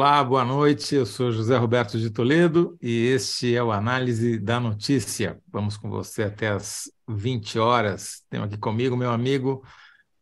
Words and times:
Olá, 0.00 0.24
boa 0.24 0.46
noite. 0.46 0.94
Eu 0.94 1.04
sou 1.04 1.30
José 1.30 1.58
Roberto 1.58 1.98
de 1.98 2.08
Toledo 2.08 2.74
e 2.80 3.08
este 3.08 3.54
é 3.54 3.62
o 3.62 3.70
Análise 3.70 4.38
da 4.38 4.58
Notícia. 4.58 5.38
Vamos 5.46 5.76
com 5.76 5.90
você 5.90 6.22
até 6.22 6.48
as 6.48 6.90
20 7.06 7.58
horas. 7.58 8.24
Tenho 8.30 8.44
aqui 8.44 8.56
comigo 8.56 8.96
meu 8.96 9.10
amigo 9.10 9.62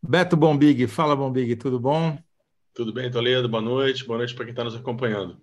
Beto 0.02 0.36
Bombig. 0.36 0.88
Fala, 0.88 1.14
Bombig, 1.14 1.54
tudo 1.54 1.78
bom? 1.78 2.18
Tudo 2.74 2.92
bem, 2.92 3.08
Toledo? 3.08 3.48
Boa 3.48 3.62
noite. 3.62 4.04
Boa 4.04 4.18
noite 4.18 4.34
para 4.34 4.46
quem 4.46 4.50
está 4.52 4.64
nos 4.64 4.74
acompanhando. 4.74 5.40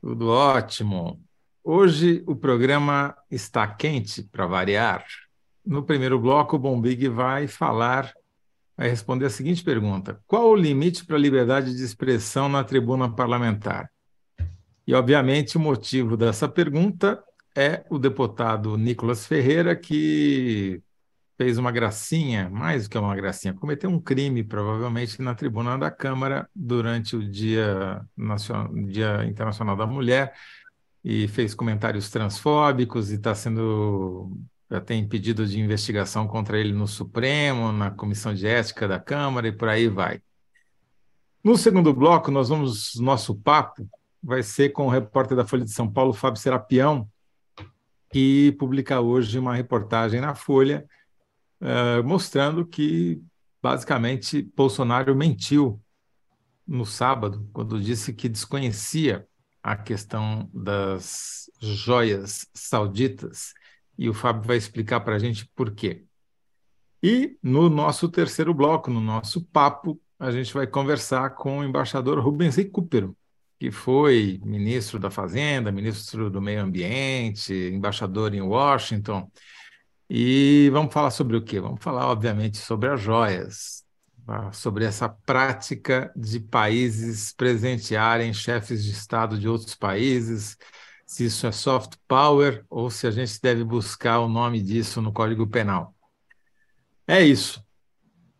Tudo 0.00 0.28
ótimo. 0.28 1.20
Hoje 1.64 2.22
o 2.28 2.36
programa 2.36 3.12
está 3.28 3.66
quente, 3.66 4.22
para 4.22 4.46
variar. 4.46 5.04
No 5.66 5.82
primeiro 5.82 6.16
bloco, 6.16 6.54
o 6.54 6.60
Bombig 6.60 7.08
vai 7.08 7.48
falar 7.48 8.14
vai 8.76 8.88
responder 8.88 9.26
a 9.26 9.30
seguinte 9.30 9.62
pergunta: 9.62 10.20
Qual 10.26 10.50
o 10.50 10.56
limite 10.56 11.04
para 11.04 11.16
a 11.16 11.20
liberdade 11.20 11.74
de 11.74 11.82
expressão 11.82 12.48
na 12.48 12.64
tribuna 12.64 13.10
parlamentar? 13.10 13.90
E, 14.86 14.94
obviamente, 14.94 15.56
o 15.56 15.60
motivo 15.60 16.16
dessa 16.16 16.48
pergunta 16.48 17.22
é 17.56 17.84
o 17.88 17.98
deputado 17.98 18.76
Nicolas 18.76 19.26
Ferreira, 19.26 19.76
que 19.76 20.82
fez 21.36 21.58
uma 21.58 21.72
gracinha, 21.72 22.48
mais 22.50 22.84
do 22.84 22.90
que 22.90 22.98
uma 22.98 23.16
gracinha, 23.16 23.54
cometeu 23.54 23.90
um 23.90 24.00
crime, 24.00 24.44
provavelmente, 24.44 25.20
na 25.20 25.34
tribuna 25.34 25.78
da 25.78 25.90
Câmara 25.90 26.48
durante 26.54 27.16
o 27.16 27.28
Dia, 27.28 28.00
Nacional, 28.16 28.72
Dia 28.86 29.24
Internacional 29.24 29.76
da 29.76 29.86
Mulher 29.86 30.32
e 31.04 31.26
fez 31.28 31.54
comentários 31.54 32.10
transfóbicos 32.10 33.10
e 33.10 33.16
está 33.16 33.34
sendo 33.34 34.30
já 34.72 34.80
tem 34.80 35.06
pedido 35.06 35.46
de 35.46 35.60
investigação 35.60 36.26
contra 36.26 36.58
ele 36.58 36.72
no 36.72 36.88
Supremo, 36.88 37.70
na 37.72 37.90
Comissão 37.90 38.32
de 38.32 38.46
Ética 38.46 38.88
da 38.88 38.98
Câmara 38.98 39.46
e 39.46 39.52
por 39.52 39.68
aí 39.68 39.86
vai. 39.86 40.22
No 41.44 41.58
segundo 41.58 41.92
bloco, 41.92 42.30
nós 42.30 42.48
vamos, 42.48 42.94
nosso 42.94 43.34
papo 43.34 43.86
vai 44.22 44.42
ser 44.42 44.70
com 44.70 44.86
o 44.86 44.88
repórter 44.88 45.36
da 45.36 45.44
Folha 45.44 45.62
de 45.62 45.72
São 45.72 45.92
Paulo, 45.92 46.14
Fábio 46.14 46.40
Serapião, 46.40 47.06
que 48.10 48.52
publica 48.52 48.98
hoje 48.98 49.38
uma 49.38 49.54
reportagem 49.54 50.22
na 50.22 50.34
Folha 50.34 50.86
uh, 51.60 52.02
mostrando 52.02 52.64
que, 52.64 53.20
basicamente, 53.62 54.40
Bolsonaro 54.56 55.14
mentiu 55.14 55.78
no 56.66 56.86
sábado, 56.86 57.46
quando 57.52 57.78
disse 57.78 58.14
que 58.14 58.26
desconhecia 58.26 59.26
a 59.62 59.76
questão 59.76 60.48
das 60.50 61.50
joias 61.60 62.46
sauditas 62.54 63.52
e 63.96 64.08
o 64.08 64.14
Fábio 64.14 64.42
vai 64.42 64.56
explicar 64.56 65.00
para 65.00 65.16
a 65.16 65.18
gente 65.18 65.46
por 65.54 65.72
quê. 65.72 66.04
E 67.02 67.36
no 67.42 67.68
nosso 67.68 68.08
terceiro 68.08 68.54
bloco, 68.54 68.90
no 68.90 69.00
nosso 69.00 69.44
papo, 69.46 70.00
a 70.18 70.30
gente 70.30 70.54
vai 70.54 70.66
conversar 70.66 71.30
com 71.30 71.58
o 71.58 71.64
embaixador 71.64 72.20
Rubens 72.20 72.54
Recupero, 72.54 73.16
que 73.58 73.72
foi 73.72 74.40
ministro 74.44 74.98
da 74.98 75.10
Fazenda, 75.10 75.72
ministro 75.72 76.30
do 76.30 76.40
Meio 76.40 76.62
Ambiente, 76.62 77.52
embaixador 77.52 78.32
em 78.34 78.40
Washington. 78.40 79.28
E 80.08 80.70
vamos 80.72 80.92
falar 80.92 81.10
sobre 81.10 81.36
o 81.36 81.42
quê? 81.42 81.58
Vamos 81.58 81.82
falar, 81.82 82.06
obviamente, 82.06 82.58
sobre 82.58 82.88
as 82.88 83.00
joias, 83.00 83.82
tá? 84.24 84.52
sobre 84.52 84.84
essa 84.84 85.08
prática 85.08 86.12
de 86.14 86.38
países 86.38 87.32
presentearem 87.32 88.32
chefes 88.32 88.84
de 88.84 88.92
Estado 88.92 89.38
de 89.38 89.48
outros 89.48 89.74
países, 89.74 90.56
se 91.12 91.26
isso 91.26 91.46
é 91.46 91.52
soft 91.52 91.96
power 92.08 92.64
ou 92.70 92.88
se 92.88 93.06
a 93.06 93.10
gente 93.10 93.38
deve 93.38 93.62
buscar 93.62 94.20
o 94.20 94.28
nome 94.30 94.62
disso 94.62 95.02
no 95.02 95.12
Código 95.12 95.46
Penal. 95.46 95.94
É 97.06 97.20
isso. 97.20 97.62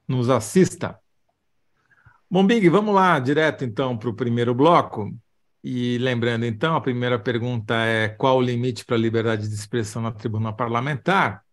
Nos 0.09 0.31
assista. 0.31 0.99
Bom, 2.31 2.47
Big, 2.47 2.67
vamos 2.71 2.95
lá 2.95 3.19
direto 3.19 3.63
então 3.63 3.99
para 3.99 4.09
o 4.09 4.15
primeiro 4.15 4.55
bloco. 4.55 5.15
E 5.63 5.99
lembrando 5.99 6.47
então, 6.47 6.75
a 6.75 6.81
primeira 6.81 7.19
pergunta 7.19 7.75
é 7.75 8.09
qual 8.09 8.39
o 8.39 8.43
limite 8.43 8.87
para 8.87 8.97
a 8.97 8.99
liberdade 9.01 9.47
de 9.47 9.55
expressão 9.55 10.01
na 10.01 10.11
tribuna 10.11 10.51
parlamentar? 10.51 11.45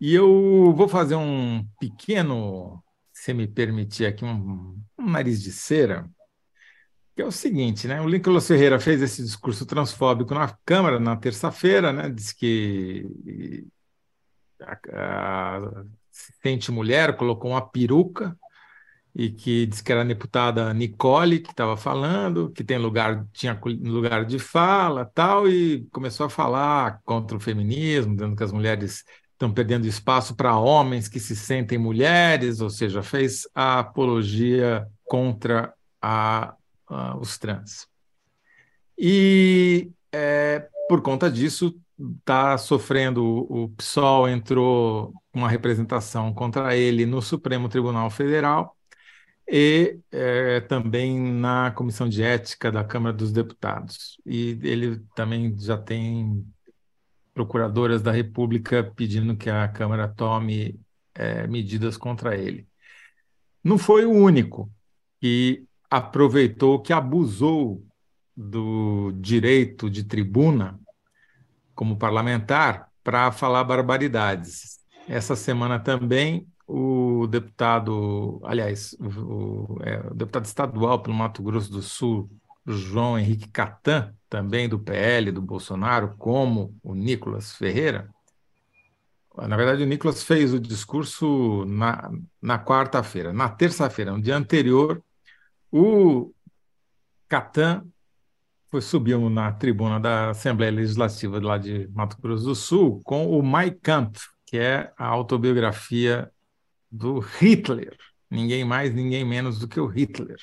E 0.00 0.14
eu 0.14 0.72
vou 0.76 0.86
fazer 0.86 1.16
um 1.16 1.66
pequeno, 1.80 2.80
se 3.12 3.34
me 3.34 3.48
permitir 3.48 4.06
aqui, 4.06 4.24
um, 4.24 4.80
um 4.96 5.10
nariz 5.10 5.42
de 5.42 5.50
cera, 5.50 6.08
que 7.16 7.22
é 7.22 7.24
o 7.24 7.32
seguinte, 7.32 7.88
né? 7.88 7.98
O 7.98 8.06
Lincoln 8.06 8.38
Ferreira 8.42 8.78
fez 8.78 9.00
esse 9.00 9.22
discurso 9.22 9.64
transfóbico 9.64 10.34
na 10.34 10.54
Câmara 10.66 11.00
na 11.00 11.16
terça-feira, 11.16 11.90
né? 11.90 12.10
Diz 12.10 12.30
que 12.30 13.66
a, 14.60 15.56
a, 15.56 16.72
mulher, 16.72 17.16
colocou 17.16 17.52
uma 17.52 17.66
peruca 17.66 18.36
e 19.14 19.30
que 19.30 19.64
disse 19.64 19.82
que 19.82 19.90
era 19.90 20.02
a 20.02 20.04
deputada 20.04 20.74
Nicole 20.74 21.40
que 21.40 21.50
estava 21.52 21.74
falando, 21.74 22.50
que 22.50 22.62
tem 22.62 22.76
lugar, 22.76 23.26
tinha 23.32 23.58
lugar 23.64 24.26
de 24.26 24.38
fala, 24.38 25.06
tal, 25.06 25.48
e 25.48 25.86
começou 25.90 26.26
a 26.26 26.30
falar 26.30 27.00
contra 27.02 27.34
o 27.34 27.40
feminismo, 27.40 28.14
dizendo 28.14 28.36
que 28.36 28.44
as 28.44 28.52
mulheres 28.52 29.04
estão 29.32 29.50
perdendo 29.50 29.86
espaço 29.86 30.36
para 30.36 30.58
homens 30.58 31.08
que 31.08 31.18
se 31.18 31.34
sentem 31.34 31.78
mulheres, 31.78 32.60
ou 32.60 32.68
seja, 32.68 33.02
fez 33.02 33.48
a 33.54 33.78
apologia 33.78 34.86
contra 35.06 35.72
a 36.02 36.54
uh, 36.90 37.18
os 37.20 37.38
trans. 37.38 37.88
E 38.98 39.90
é, 40.12 40.68
por 40.88 41.02
conta 41.02 41.30
disso, 41.30 41.78
está 42.18 42.56
sofrendo. 42.58 43.24
O 43.50 43.68
PSOL 43.70 44.28
entrou 44.28 45.12
uma 45.32 45.48
representação 45.48 46.32
contra 46.32 46.76
ele 46.76 47.06
no 47.06 47.20
Supremo 47.22 47.68
Tribunal 47.68 48.10
Federal 48.10 48.76
e 49.48 50.00
é, 50.10 50.60
também 50.62 51.20
na 51.20 51.70
Comissão 51.70 52.08
de 52.08 52.22
Ética 52.22 52.70
da 52.72 52.84
Câmara 52.84 53.16
dos 53.16 53.32
Deputados. 53.32 54.20
E 54.26 54.58
ele 54.62 55.00
também 55.14 55.56
já 55.58 55.78
tem 55.78 56.44
procuradoras 57.34 58.02
da 58.02 58.10
República 58.10 58.82
pedindo 58.96 59.36
que 59.36 59.50
a 59.50 59.68
Câmara 59.68 60.08
tome 60.08 60.80
é, 61.14 61.46
medidas 61.46 61.96
contra 61.96 62.36
ele. 62.36 62.66
Não 63.62 63.78
foi 63.78 64.06
o 64.06 64.12
único 64.12 64.70
que 65.20 65.65
aproveitou, 65.90 66.80
que 66.80 66.92
abusou 66.92 67.82
do 68.36 69.12
direito 69.12 69.88
de 69.88 70.04
tribuna 70.04 70.78
como 71.74 71.96
parlamentar 71.96 72.90
para 73.02 73.30
falar 73.32 73.64
barbaridades. 73.64 74.80
Essa 75.08 75.36
semana 75.36 75.78
também 75.78 76.46
o 76.66 77.28
deputado, 77.28 78.40
aliás, 78.44 78.96
o, 78.98 79.78
é, 79.82 80.00
o, 80.10 80.14
deputado 80.14 80.44
estadual 80.46 81.00
pelo 81.00 81.14
Mato 81.14 81.42
Grosso 81.42 81.70
do 81.70 81.80
Sul, 81.80 82.28
João 82.66 83.16
Henrique 83.16 83.48
Catan, 83.48 84.12
também 84.28 84.68
do 84.68 84.78
PL, 84.78 85.30
do 85.30 85.40
Bolsonaro, 85.40 86.16
como 86.18 86.76
o 86.82 86.94
Nicolas 86.94 87.54
Ferreira. 87.54 88.10
Na 89.36 89.56
verdade, 89.56 89.82
o 89.82 89.86
Nicolas 89.86 90.24
fez 90.24 90.52
o 90.52 90.58
discurso 90.58 91.64
na, 91.66 92.10
na 92.42 92.58
quarta-feira. 92.58 93.32
Na 93.32 93.48
terça-feira, 93.48 94.10
no 94.10 94.20
dia 94.20 94.36
anterior, 94.36 95.00
o 95.76 96.32
Catan 97.28 97.86
foi, 98.68 98.80
subiu 98.80 99.28
na 99.28 99.52
tribuna 99.52 100.00
da 100.00 100.30
Assembleia 100.30 100.72
Legislativa 100.72 101.38
lá 101.40 101.58
de 101.58 101.88
Mato 101.88 102.20
Grosso 102.20 102.44
do 102.44 102.54
Sul 102.54 103.00
com 103.04 103.26
o 103.30 103.42
Mein 103.42 103.78
Kampf, 103.82 104.28
que 104.46 104.58
é 104.58 104.92
a 104.96 105.06
autobiografia 105.06 106.30
do 106.90 107.18
Hitler. 107.18 107.96
Ninguém 108.30 108.64
mais, 108.64 108.94
ninguém 108.94 109.24
menos 109.24 109.58
do 109.58 109.68
que 109.68 109.78
o 109.78 109.86
Hitler. 109.86 110.38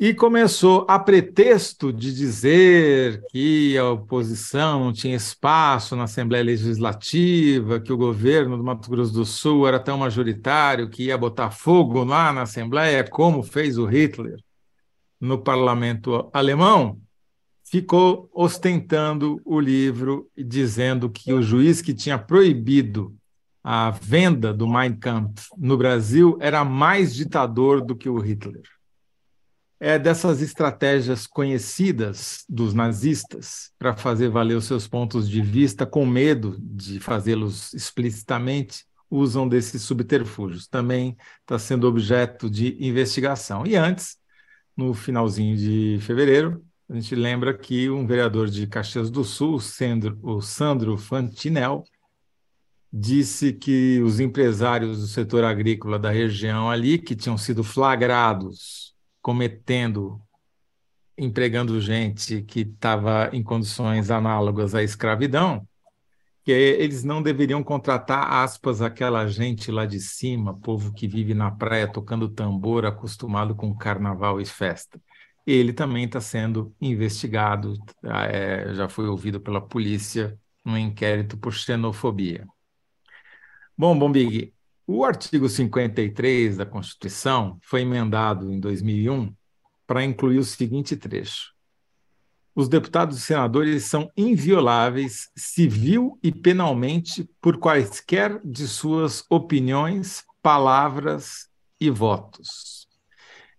E 0.00 0.14
começou, 0.14 0.86
a 0.88 0.96
pretexto 0.96 1.92
de 1.92 2.14
dizer 2.14 3.20
que 3.32 3.76
a 3.76 3.90
oposição 3.90 4.84
não 4.84 4.92
tinha 4.92 5.16
espaço 5.16 5.96
na 5.96 6.04
Assembleia 6.04 6.44
Legislativa, 6.44 7.80
que 7.80 7.92
o 7.92 7.96
governo 7.96 8.56
do 8.56 8.62
Mato 8.62 8.88
Grosso 8.88 9.12
do 9.12 9.26
Sul 9.26 9.66
era 9.66 9.80
tão 9.80 9.98
majoritário 9.98 10.88
que 10.88 11.06
ia 11.06 11.18
botar 11.18 11.50
fogo 11.50 12.04
lá 12.04 12.32
na 12.32 12.42
Assembleia, 12.42 13.02
como 13.02 13.42
fez 13.42 13.76
o 13.76 13.86
Hitler 13.86 14.38
no 15.20 15.36
parlamento 15.36 16.30
alemão, 16.32 17.00
ficou 17.64 18.30
ostentando 18.32 19.40
o 19.44 19.58
livro 19.58 20.30
e 20.36 20.44
dizendo 20.44 21.10
que 21.10 21.32
o 21.32 21.42
juiz 21.42 21.82
que 21.82 21.92
tinha 21.92 22.16
proibido 22.16 23.12
a 23.64 23.90
venda 23.90 24.54
do 24.54 24.68
Mein 24.68 24.94
Kampf 24.94 25.48
no 25.58 25.76
Brasil 25.76 26.38
era 26.40 26.64
mais 26.64 27.12
ditador 27.12 27.84
do 27.84 27.96
que 27.96 28.08
o 28.08 28.20
Hitler 28.20 28.62
é 29.80 29.98
dessas 29.98 30.42
estratégias 30.42 31.26
conhecidas 31.26 32.44
dos 32.48 32.74
nazistas 32.74 33.70
para 33.78 33.96
fazer 33.96 34.28
valer 34.28 34.56
os 34.56 34.64
seus 34.64 34.88
pontos 34.88 35.28
de 35.28 35.40
vista 35.40 35.86
com 35.86 36.04
medo 36.04 36.56
de 36.60 36.98
fazê-los 36.98 37.72
explicitamente, 37.74 38.84
usam 39.08 39.48
desses 39.48 39.82
subterfúgios. 39.82 40.66
Também 40.66 41.16
está 41.40 41.58
sendo 41.58 41.86
objeto 41.86 42.50
de 42.50 42.76
investigação. 42.84 43.64
E 43.66 43.76
antes, 43.76 44.18
no 44.76 44.92
finalzinho 44.92 45.56
de 45.56 45.98
fevereiro, 46.00 46.62
a 46.88 46.94
gente 46.94 47.14
lembra 47.14 47.56
que 47.56 47.88
um 47.88 48.06
vereador 48.06 48.48
de 48.48 48.66
Caxias 48.66 49.10
do 49.10 49.22
Sul, 49.22 49.60
Sandro, 49.60 50.18
o 50.22 50.40
Sandro 50.40 50.96
Fantinel, 50.98 51.84
disse 52.92 53.52
que 53.52 54.00
os 54.02 54.18
empresários 54.18 54.98
do 55.00 55.06
setor 55.06 55.44
agrícola 55.44 55.98
da 55.98 56.10
região 56.10 56.70
ali, 56.70 56.98
que 56.98 57.14
tinham 57.14 57.36
sido 57.38 57.62
flagrados 57.62 58.88
cometendo 59.20 60.20
empregando 61.18 61.80
gente 61.80 62.42
que 62.42 62.60
estava 62.60 63.28
em 63.32 63.42
condições 63.42 64.08
análogas 64.10 64.74
à 64.74 64.82
escravidão, 64.84 65.66
que 66.44 66.52
eles 66.52 67.02
não 67.04 67.20
deveriam 67.20 67.62
contratar, 67.62 68.32
aspas, 68.32 68.80
aquela 68.80 69.26
gente 69.26 69.70
lá 69.70 69.84
de 69.84 70.00
cima, 70.00 70.58
povo 70.60 70.94
que 70.94 71.08
vive 71.08 71.34
na 71.34 71.50
praia 71.50 71.90
tocando 71.90 72.28
tambor, 72.28 72.86
acostumado 72.86 73.54
com 73.54 73.76
carnaval 73.76 74.40
e 74.40 74.46
festa. 74.46 75.00
Ele 75.44 75.72
também 75.72 76.04
está 76.04 76.20
sendo 76.20 76.74
investigado, 76.80 77.74
é, 78.30 78.72
já 78.74 78.88
foi 78.88 79.08
ouvido 79.08 79.40
pela 79.40 79.60
polícia 79.60 80.38
no 80.64 80.78
inquérito 80.78 81.36
por 81.36 81.52
xenofobia. 81.52 82.46
Bom, 83.76 83.98
Bombig, 83.98 84.52
o 84.90 85.04
artigo 85.04 85.50
53 85.50 86.56
da 86.56 86.64
Constituição 86.64 87.58
foi 87.62 87.82
emendado 87.82 88.50
em 88.50 88.58
2001 88.58 89.34
para 89.86 90.02
incluir 90.02 90.38
o 90.38 90.44
seguinte 90.44 90.96
trecho: 90.96 91.52
os 92.54 92.70
deputados 92.70 93.18
e 93.18 93.20
senadores 93.20 93.84
são 93.84 94.10
invioláveis 94.16 95.28
civil 95.36 96.18
e 96.22 96.32
penalmente 96.32 97.28
por 97.38 97.58
quaisquer 97.58 98.40
de 98.42 98.66
suas 98.66 99.26
opiniões, 99.28 100.24
palavras 100.42 101.50
e 101.78 101.90
votos. 101.90 102.88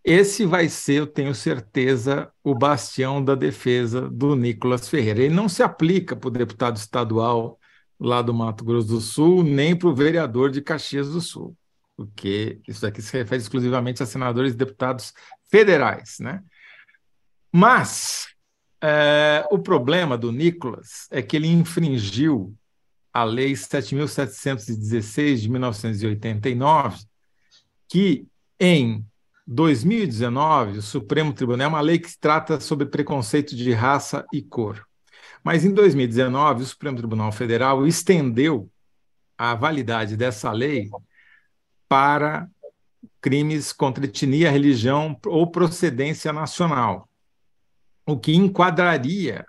Esse 0.03 0.47
vai 0.47 0.67
ser, 0.67 0.93
eu 0.93 1.07
tenho 1.07 1.35
certeza, 1.35 2.31
o 2.43 2.55
bastião 2.55 3.23
da 3.23 3.35
defesa 3.35 4.09
do 4.09 4.35
Nicolas 4.35 4.89
Ferreira. 4.89 5.21
Ele 5.21 5.35
não 5.35 5.47
se 5.47 5.61
aplica 5.61 6.15
para 6.15 6.27
o 6.27 6.31
deputado 6.31 6.77
estadual 6.77 7.58
lá 7.99 8.21
do 8.21 8.33
Mato 8.33 8.63
Grosso 8.63 8.87
do 8.87 9.01
Sul, 9.01 9.43
nem 9.43 9.75
para 9.75 9.89
o 9.89 9.95
vereador 9.95 10.49
de 10.49 10.61
Caxias 10.61 11.09
do 11.09 11.19
Sul, 11.19 11.55
porque 11.97 12.61
isso 12.67 12.85
aqui 12.85 13.01
se 13.01 13.17
refere 13.17 13.41
exclusivamente 13.41 14.01
a 14.01 14.05
senadores 14.05 14.53
e 14.53 14.57
deputados 14.57 15.13
federais, 15.49 16.17
né? 16.19 16.41
Mas 17.51 18.27
é, 18.81 19.45
o 19.51 19.59
problema 19.59 20.17
do 20.17 20.31
Nicolas 20.31 21.07
é 21.11 21.21
que 21.21 21.35
ele 21.35 21.47
infringiu 21.47 22.55
a 23.11 23.23
Lei 23.23 23.53
7.716 23.53 25.35
de 25.35 25.49
1989, 25.49 27.03
que 27.87 28.27
em 28.59 29.03
2019 29.45 30.77
o 30.77 30.81
Supremo 30.81 31.33
Tribunal 31.33 31.65
é 31.65 31.67
uma 31.67 31.81
lei 31.81 31.97
que 31.97 32.17
trata 32.19 32.59
sobre 32.59 32.85
preconceito 32.85 33.55
de 33.55 33.73
raça 33.73 34.23
e 34.31 34.43
cor. 34.43 34.87
Mas 35.51 35.65
em 35.65 35.73
2019 35.73 36.61
o 36.61 36.65
Supremo 36.67 36.95
Tribunal 36.95 37.31
Federal 37.31 37.87
estendeu 37.87 38.69
a 39.35 39.55
validade 39.55 40.15
dessa 40.15 40.51
lei 40.51 40.91
para 41.87 42.47
crimes 43.19 43.73
contra 43.73 44.05
etnia, 44.05 44.51
religião 44.51 45.19
ou 45.25 45.49
procedência 45.49 46.31
nacional 46.31 47.09
o 48.05 48.15
que 48.15 48.35
enquadraria 48.35 49.43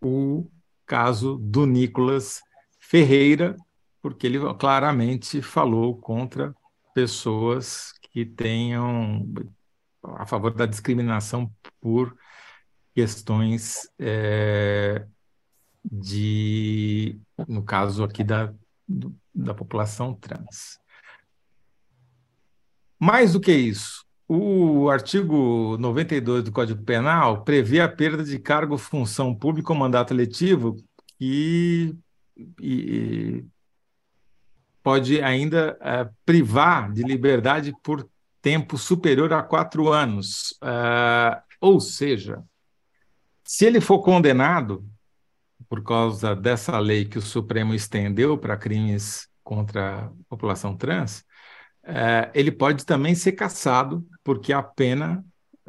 o 0.00 0.50
caso 0.86 1.36
do 1.36 1.66
Nicolas 1.66 2.40
Ferreira, 2.80 3.54
porque 4.00 4.26
ele 4.26 4.38
claramente 4.58 5.42
falou 5.42 5.94
contra 5.94 6.54
pessoas 6.94 7.92
que 8.10 8.24
tenham 8.24 9.30
a 10.02 10.24
favor 10.24 10.54
da 10.54 10.64
discriminação 10.64 11.52
por 11.82 12.16
questões 12.94 13.88
é, 13.98 15.06
de, 15.84 17.18
no 17.48 17.62
caso 17.62 18.04
aqui 18.04 18.22
da, 18.22 18.52
da 19.34 19.54
população 19.54 20.14
trans. 20.14 20.78
Mais 22.98 23.32
do 23.32 23.40
que 23.40 23.52
isso, 23.52 24.04
o 24.28 24.88
artigo 24.88 25.76
92 25.78 26.44
do 26.44 26.52
Código 26.52 26.82
Penal 26.84 27.42
prevê 27.42 27.80
a 27.80 27.88
perda 27.88 28.22
de 28.22 28.38
cargo, 28.38 28.78
função 28.78 29.34
pública 29.34 29.72
ou 29.72 29.78
mandato 29.78 30.14
eletivo 30.14 30.76
que 31.18 31.94
e, 32.60 33.44
pode 34.82 35.20
ainda 35.20 35.76
é, 35.80 36.08
privar 36.24 36.92
de 36.92 37.02
liberdade 37.02 37.74
por 37.82 38.08
tempo 38.40 38.76
superior 38.76 39.32
a 39.32 39.42
quatro 39.42 39.88
anos. 39.88 40.58
Uh, 40.60 41.40
ou 41.60 41.80
seja, 41.80 42.42
se 43.52 43.66
ele 43.66 43.82
for 43.82 43.98
condenado 43.98 44.82
por 45.68 45.82
causa 45.82 46.34
dessa 46.34 46.78
lei 46.78 47.04
que 47.04 47.18
o 47.18 47.20
Supremo 47.20 47.74
estendeu 47.74 48.38
para 48.38 48.56
crimes 48.56 49.28
contra 49.44 50.06
a 50.06 50.10
população 50.26 50.74
trans, 50.74 51.22
é, 51.84 52.30
ele 52.32 52.50
pode 52.50 52.86
também 52.86 53.14
ser 53.14 53.32
cassado, 53.32 54.02
porque 54.24 54.54
a 54.54 54.62
pena, 54.62 55.22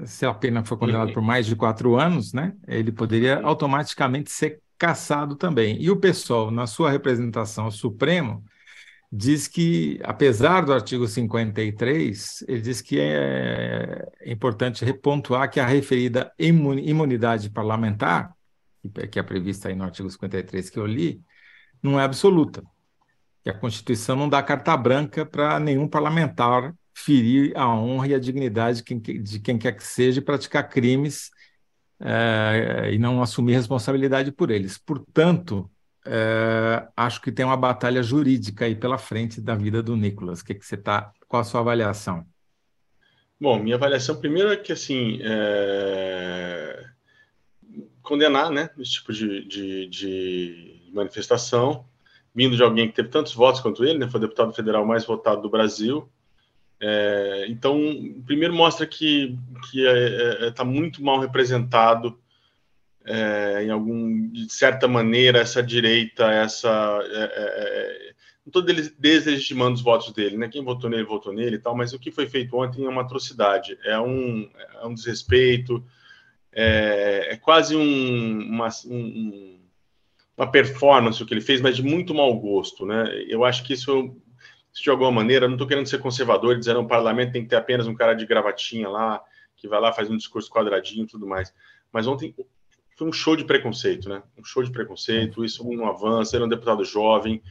se 0.06 0.26
a 0.26 0.34
pena 0.34 0.64
for 0.64 0.78
condenada 0.78 1.12
por 1.12 1.22
mais 1.22 1.46
de 1.46 1.58
quatro 1.58 2.00
anos, 2.00 2.32
né, 2.32 2.54
ele 2.70 2.90
poderia 2.90 3.42
automaticamente 3.42 4.32
ser 4.32 4.62
cassado 4.78 5.36
também. 5.36 5.76
E 5.82 5.92
o 5.92 5.98
pessoal, 5.98 6.50
na 6.50 6.66
sua 6.66 6.90
representação 6.90 7.66
ao 7.66 7.72
Supremo, 7.72 8.46
diz 9.16 9.48
que, 9.48 10.00
apesar 10.04 10.66
do 10.66 10.74
artigo 10.74 11.08
53, 11.08 12.46
ele 12.48 12.62
diz 12.62 12.82
que 12.82 13.00
é 13.00 14.12
importante 14.26 14.84
repontuar 14.84 15.52
que 15.52 15.60
a 15.60 15.68
referida 15.68 16.34
imunidade 16.40 17.52
parlamentar, 17.52 18.34
que 19.12 19.20
é 19.20 19.24
prevista 19.24 19.70
aí 19.70 19.76
no 19.76 19.84
artigo 19.84 20.10
53 20.10 20.68
que 20.68 20.80
eu 20.80 20.88
li, 20.88 21.22
não 21.82 22.00
é 22.00 22.04
absoluta 22.04 22.64
que 23.44 23.52
a 23.52 23.54
Constituição 23.54 24.16
não 24.16 24.28
dá 24.28 24.42
carta 24.42 24.76
branca 24.76 25.24
para 25.24 25.60
nenhum 25.60 25.88
parlamentar 25.88 26.74
ferir 26.92 27.56
a 27.56 27.68
honra 27.70 28.08
e 28.08 28.14
a 28.16 28.20
dignidade 28.20 28.78
de 28.78 28.84
quem, 28.84 29.00
de 29.00 29.40
quem 29.40 29.60
quer 29.60 29.74
que 29.74 29.84
seja 29.84 30.22
e 30.22 30.24
praticar 30.24 30.68
crimes 30.68 31.30
é, 32.00 32.90
e 32.92 32.98
não 32.98 33.22
assumir 33.22 33.54
responsabilidade 33.54 34.32
por 34.32 34.50
eles. 34.50 34.80
Portanto, 34.80 35.70
é, 36.06 36.88
acho 36.96 37.22
que 37.22 37.32
tem 37.32 37.46
uma 37.46 37.58
batalha 37.58 38.04
jurídica 38.04 38.66
aí 38.66 38.76
pela 38.76 38.98
frente 38.98 39.40
da 39.40 39.56
vida 39.56 39.82
do 39.82 39.96
Nicolas. 39.96 40.42
Que 40.42 40.54
que 40.54 40.66
você 40.66 40.78
tá, 40.78 41.12
qual 41.28 41.42
a 41.42 41.46
sua 41.46 41.62
avaliação? 41.62 42.26
Bom, 43.40 43.60
minha 43.60 43.76
avaliação 43.76 44.20
primeiro 44.20 44.52
é 44.52 44.58
que 44.58 44.72
assim 44.72 45.20
é... 45.22 46.86
condenar, 48.02 48.50
né, 48.50 48.70
esse 48.80 48.94
tipo 48.94 49.12
de, 49.12 49.46
de, 49.46 49.88
de 49.88 50.92
manifestação 50.94 51.86
vindo 52.36 52.56
de 52.56 52.64
alguém 52.64 52.88
que 52.88 52.96
teve 52.96 53.10
tantos 53.10 53.34
votos 53.34 53.62
quanto 53.62 53.84
ele, 53.84 54.00
né, 54.00 54.10
foi 54.10 54.18
o 54.18 54.22
deputado 54.22 54.54
federal 54.54 54.86
mais 54.86 55.06
votado 55.06 55.42
do 55.42 55.50
Brasil. 55.50 56.10
É, 56.80 57.46
então, 57.48 57.80
primeiro 58.26 58.54
mostra 58.54 58.86
que 58.86 59.38
está 59.64 59.78
é, 59.80 60.48
é, 60.48 60.52
tá 60.52 60.66
muito 60.66 61.04
mal 61.04 61.20
representado 61.20 62.20
é, 63.06 63.64
em 63.64 63.70
algum 63.70 64.30
de 64.30 64.52
certa 64.52 64.88
maneira 64.88 65.40
essa 65.40 65.62
direita, 65.62 66.26
essa 66.32 66.70
é, 67.04 67.24
é, 67.36 68.14
não 68.46 68.50
estou 68.50 68.62
deslegitimando 69.00 69.76
os 69.76 69.82
votos 69.82 70.12
dele, 70.14 70.38
né? 70.38 70.50
Quem 70.50 70.64
votou 70.64 70.90
nele 70.90 71.04
votou 71.04 71.34
nele 71.34 71.56
e 71.56 71.60
tal, 71.60 71.76
mas 71.76 71.94
o 71.94 72.00
que 72.00 72.12
foi 72.12 72.28
feito 72.28 72.58
ontem 72.58 72.86
é 72.86 72.90
uma 72.90 73.02
atrocidade, 73.02 73.78
é 73.86 74.00
um, 74.00 74.50
é 74.82 74.86
um 74.86 74.94
desrespeito, 74.94 75.84
é, 76.52 77.38
quase 77.42 77.76
um, 77.76 78.40
uma, 78.42 78.68
um 78.86 79.64
uma 80.38 80.50
performance 80.50 81.22
o 81.22 81.26
que 81.26 81.34
ele 81.34 81.42
fez, 81.42 81.62
mas 81.62 81.76
de 81.76 81.84
muito 81.84 82.14
mau 82.14 82.34
gosto, 82.40 82.86
né? 82.86 83.06
Eu 83.28 83.46
acho 83.46 83.64
que 83.64 83.74
isso, 83.74 84.16
de 84.74 84.90
alguma 84.90 85.12
maneira, 85.12 85.48
não 85.48 85.56
estou 85.56 85.68
querendo 85.68 85.88
ser 85.88 86.00
conservador, 86.00 86.58
dizendo 86.58 86.80
que 86.80 86.86
o 86.86 86.90
parlamento 86.90 87.32
tem 87.32 87.44
que 87.44 87.50
ter 87.50 87.56
apenas 87.56 87.88
um 87.88 87.94
cara 87.94 88.14
de 88.14 88.26
gravatinha 88.26 88.90
lá, 88.90 89.22
que 89.56 89.68
vai 89.68 89.80
lá, 89.80 89.94
faz 89.94 90.10
um 90.10 90.18
discurso 90.18 90.50
quadradinho 90.50 91.04
e 91.04 91.08
tudo 91.08 91.28
mais. 91.28 91.54
Mas 91.92 92.08
ontem 92.08 92.36
foi 92.96 93.08
um 93.08 93.14
show 93.14 93.36
de 93.36 93.44
preconceito, 93.44 94.08
né? 94.10 94.22
Um 94.38 94.44
show 94.44 94.64
de 94.64 94.72
preconceito, 94.72 95.44
isso 95.44 95.64
não 95.64 95.88
avança, 95.88 96.36
ele 96.36 96.44
é 96.44 96.46
um 96.48 96.50
deputado 96.50 96.84
jovem, 96.86 97.42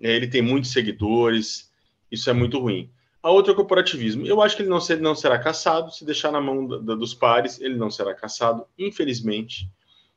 é, 0.00 0.14
ele 0.14 0.26
tem 0.26 0.42
muitos 0.42 0.72
seguidores, 0.72 1.70
isso 2.10 2.28
é 2.28 2.32
muito 2.32 2.58
ruim. 2.58 2.90
A 3.22 3.30
outra 3.30 3.52
é 3.52 3.54
o 3.54 3.56
corporativismo. 3.56 4.26
Eu 4.26 4.42
acho 4.42 4.56
que 4.56 4.62
ele 4.62 4.68
não, 4.68 4.80
não 5.00 5.14
será 5.14 5.38
caçado, 5.38 5.92
se 5.92 6.04
deixar 6.04 6.32
na 6.32 6.40
mão 6.40 6.66
da, 6.66 6.78
da, 6.78 6.94
dos 6.94 7.14
pares, 7.14 7.60
ele 7.60 7.76
não 7.76 7.90
será 7.90 8.14
caçado, 8.14 8.66
infelizmente, 8.76 9.70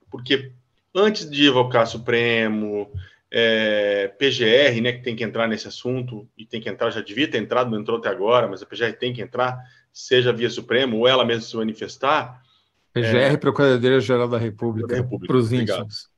porque 0.09 0.51
antes 0.93 1.29
de 1.29 1.45
evocar 1.45 1.85
Supremo, 1.85 2.91
é, 3.29 4.07
PGR, 4.17 4.81
né, 4.81 4.93
que 4.93 5.03
tem 5.03 5.15
que 5.15 5.23
entrar 5.23 5.47
nesse 5.47 5.67
assunto, 5.67 6.27
e 6.37 6.45
tem 6.45 6.59
que 6.59 6.69
entrar, 6.69 6.89
já 6.89 7.01
devia 7.01 7.29
ter 7.29 7.37
entrado, 7.37 7.69
não 7.69 7.79
entrou 7.79 7.97
até 7.97 8.09
agora, 8.09 8.47
mas 8.47 8.63
a 8.63 8.65
PGR 8.65 8.93
tem 8.93 9.13
que 9.13 9.21
entrar, 9.21 9.57
seja 9.91 10.33
via 10.33 10.49
Supremo, 10.49 10.97
ou 10.97 11.07
ela 11.07 11.23
mesma 11.23 11.41
se 11.41 11.55
manifestar. 11.55 12.41
PGR, 12.95 13.33
é, 13.33 13.37
Procuradoria-Geral 13.37 14.29
da 14.29 14.37
República, 14.37 14.95
República 14.95 15.27
para 15.27 15.37
os 15.37 15.51
íntimos. 15.51 16.09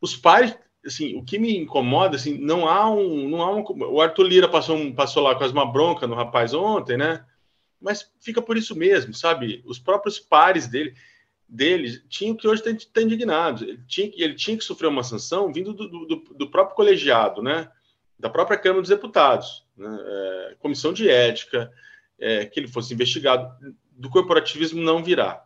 Os 0.00 0.16
pares, 0.16 0.56
assim, 0.84 1.16
o 1.16 1.24
que 1.24 1.38
me 1.38 1.56
incomoda, 1.56 2.16
assim, 2.16 2.36
não 2.36 2.68
há 2.68 2.90
um, 2.90 3.28
não 3.28 3.40
há 3.40 3.54
um, 3.54 3.64
o 3.92 4.00
Arthur 4.00 4.24
Lira 4.24 4.48
passou, 4.48 4.76
um, 4.76 4.92
passou 4.92 5.22
lá 5.22 5.36
quase 5.36 5.52
uma 5.52 5.70
bronca 5.70 6.06
no 6.08 6.16
rapaz 6.16 6.52
ontem, 6.52 6.96
né, 6.96 7.24
mas 7.80 8.10
fica 8.20 8.42
por 8.42 8.56
isso 8.56 8.76
mesmo, 8.76 9.14
sabe, 9.14 9.62
os 9.64 9.78
próprios 9.78 10.18
pares 10.18 10.66
dele, 10.66 10.94
deles 11.48 12.02
tinham 12.08 12.34
que 12.34 12.48
hoje 12.48 12.62
estar 12.66 13.00
indignados. 13.00 13.62
Ele 13.62 13.80
tinha, 13.86 14.10
ele 14.16 14.34
tinha 14.34 14.56
que 14.56 14.64
sofrer 14.64 14.88
uma 14.88 15.04
sanção 15.04 15.52
vindo 15.52 15.72
do, 15.72 15.88
do, 15.88 16.16
do 16.16 16.50
próprio 16.50 16.74
colegiado, 16.74 17.42
né? 17.42 17.70
da 18.18 18.30
própria 18.30 18.58
Câmara 18.58 18.80
dos 18.80 18.90
Deputados, 18.90 19.64
né? 19.76 19.98
é, 20.00 20.56
comissão 20.58 20.92
de 20.92 21.08
ética, 21.08 21.70
é, 22.18 22.46
que 22.46 22.58
ele 22.58 22.68
fosse 22.68 22.94
investigado. 22.94 23.52
Do 23.92 24.08
corporativismo 24.08 24.82
não 24.82 25.04
virá. 25.04 25.43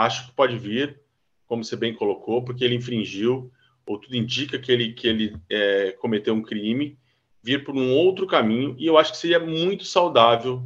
Acho 0.00 0.26
que 0.26 0.32
pode 0.32 0.56
vir, 0.56 1.00
como 1.46 1.64
você 1.64 1.76
bem 1.76 1.94
colocou, 1.94 2.42
porque 2.42 2.64
ele 2.64 2.74
infringiu, 2.74 3.52
ou 3.86 3.98
tudo 3.98 4.16
indica 4.16 4.58
que 4.58 4.72
ele, 4.72 4.92
que 4.92 5.06
ele 5.06 5.36
é, 5.50 5.92
cometeu 5.92 6.34
um 6.34 6.42
crime, 6.42 6.98
vir 7.42 7.64
por 7.64 7.74
um 7.74 7.92
outro 7.92 8.26
caminho, 8.26 8.74
e 8.78 8.86
eu 8.86 8.96
acho 8.96 9.12
que 9.12 9.18
seria 9.18 9.40
muito 9.40 9.84
saudável 9.84 10.62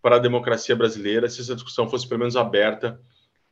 para 0.00 0.16
a 0.16 0.20
democracia 0.20 0.76
brasileira 0.76 1.28
se 1.28 1.40
essa 1.40 1.54
discussão 1.54 1.88
fosse 1.88 2.08
pelo 2.08 2.20
menos 2.20 2.36
aberta, 2.36 3.00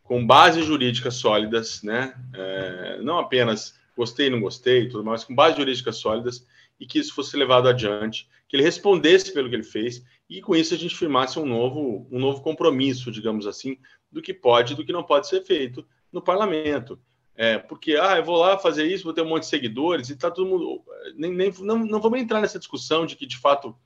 com 0.03 0.25
bases 0.25 0.65
jurídicas 0.65 1.15
sólidas, 1.15 1.83
né? 1.83 2.15
É, 2.33 2.99
não 3.03 3.19
apenas 3.19 3.75
gostei, 3.97 4.31
não 4.31 4.41
gostei, 4.41 4.89
tudo 4.89 5.05
mais, 5.05 5.25
com 5.25 5.35
bases 5.35 5.57
jurídicas 5.57 5.97
sólidas 5.97 6.47
e 6.79 6.87
que 6.87 6.99
isso 6.99 7.15
fosse 7.15 7.37
levado 7.37 7.69
adiante, 7.69 8.29
que 8.49 8.57
ele 8.57 8.63
respondesse 8.63 9.33
pelo 9.33 9.49
que 9.49 9.57
ele 9.57 9.65
fez 9.65 10.05
e 10.28 10.40
com 10.40 10.57
isso 10.57 10.75
a 10.75 10.76
gente 10.76 10.97
firmasse 10.97 11.38
um 11.38 11.47
novo, 11.47 12.07
um 12.11 12.19
novo 12.19 12.40
compromisso, 12.43 13.11
digamos 13.11 13.47
assim, 13.47 13.78
do 14.11 14.23
que 14.23 14.33
pode 14.33 14.73
e 14.73 14.76
do 14.76 14.85
que 14.85 14.93
não 14.93 15.02
pode 15.02 15.28
ser 15.28 15.43
feito 15.43 15.87
no 16.12 16.23
parlamento. 16.23 16.99
É, 17.37 17.59
porque, 17.59 17.97
ah, 17.97 18.16
eu 18.16 18.25
vou 18.25 18.37
lá 18.37 18.57
fazer 18.57 18.87
isso, 18.87 19.04
vou 19.04 19.12
ter 19.12 19.23
um 19.23 19.28
monte 19.28 19.43
de 19.43 19.49
seguidores 19.49 20.09
e 20.09 20.16
tá 20.16 20.31
todo 20.31 20.49
mundo. 20.49 20.83
Nem, 21.16 21.33
nem, 21.33 21.52
não, 21.61 21.78
não 21.78 22.00
vamos 22.00 22.21
entrar 22.21 22.40
nessa 22.40 22.59
discussão 22.59 23.04
de 23.04 23.16
que, 23.16 23.26
de 23.26 23.37
fato, 23.38 23.76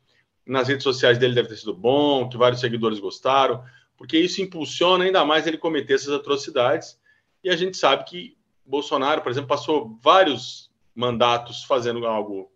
nas 0.46 0.68
redes 0.68 0.84
sociais 0.84 1.18
dele 1.18 1.34
deve 1.34 1.48
ter 1.48 1.56
sido 1.56 1.74
bom, 1.74 2.28
que 2.28 2.36
vários 2.36 2.60
seguidores 2.60 2.98
gostaram, 2.98 3.64
porque 3.96 4.18
isso 4.18 4.42
impulsiona 4.42 5.04
ainda 5.04 5.24
mais 5.24 5.46
ele 5.46 5.58
cometer 5.58 5.94
essas 5.94 6.12
atrocidades. 6.12 6.98
E 7.42 7.48
a 7.48 7.56
gente 7.56 7.76
sabe 7.76 8.04
que 8.04 8.36
Bolsonaro, 8.64 9.22
por 9.22 9.30
exemplo, 9.30 9.48
passou 9.48 9.98
vários 10.02 10.70
mandatos 10.94 11.64
fazendo 11.64 12.06
algo 12.06 12.52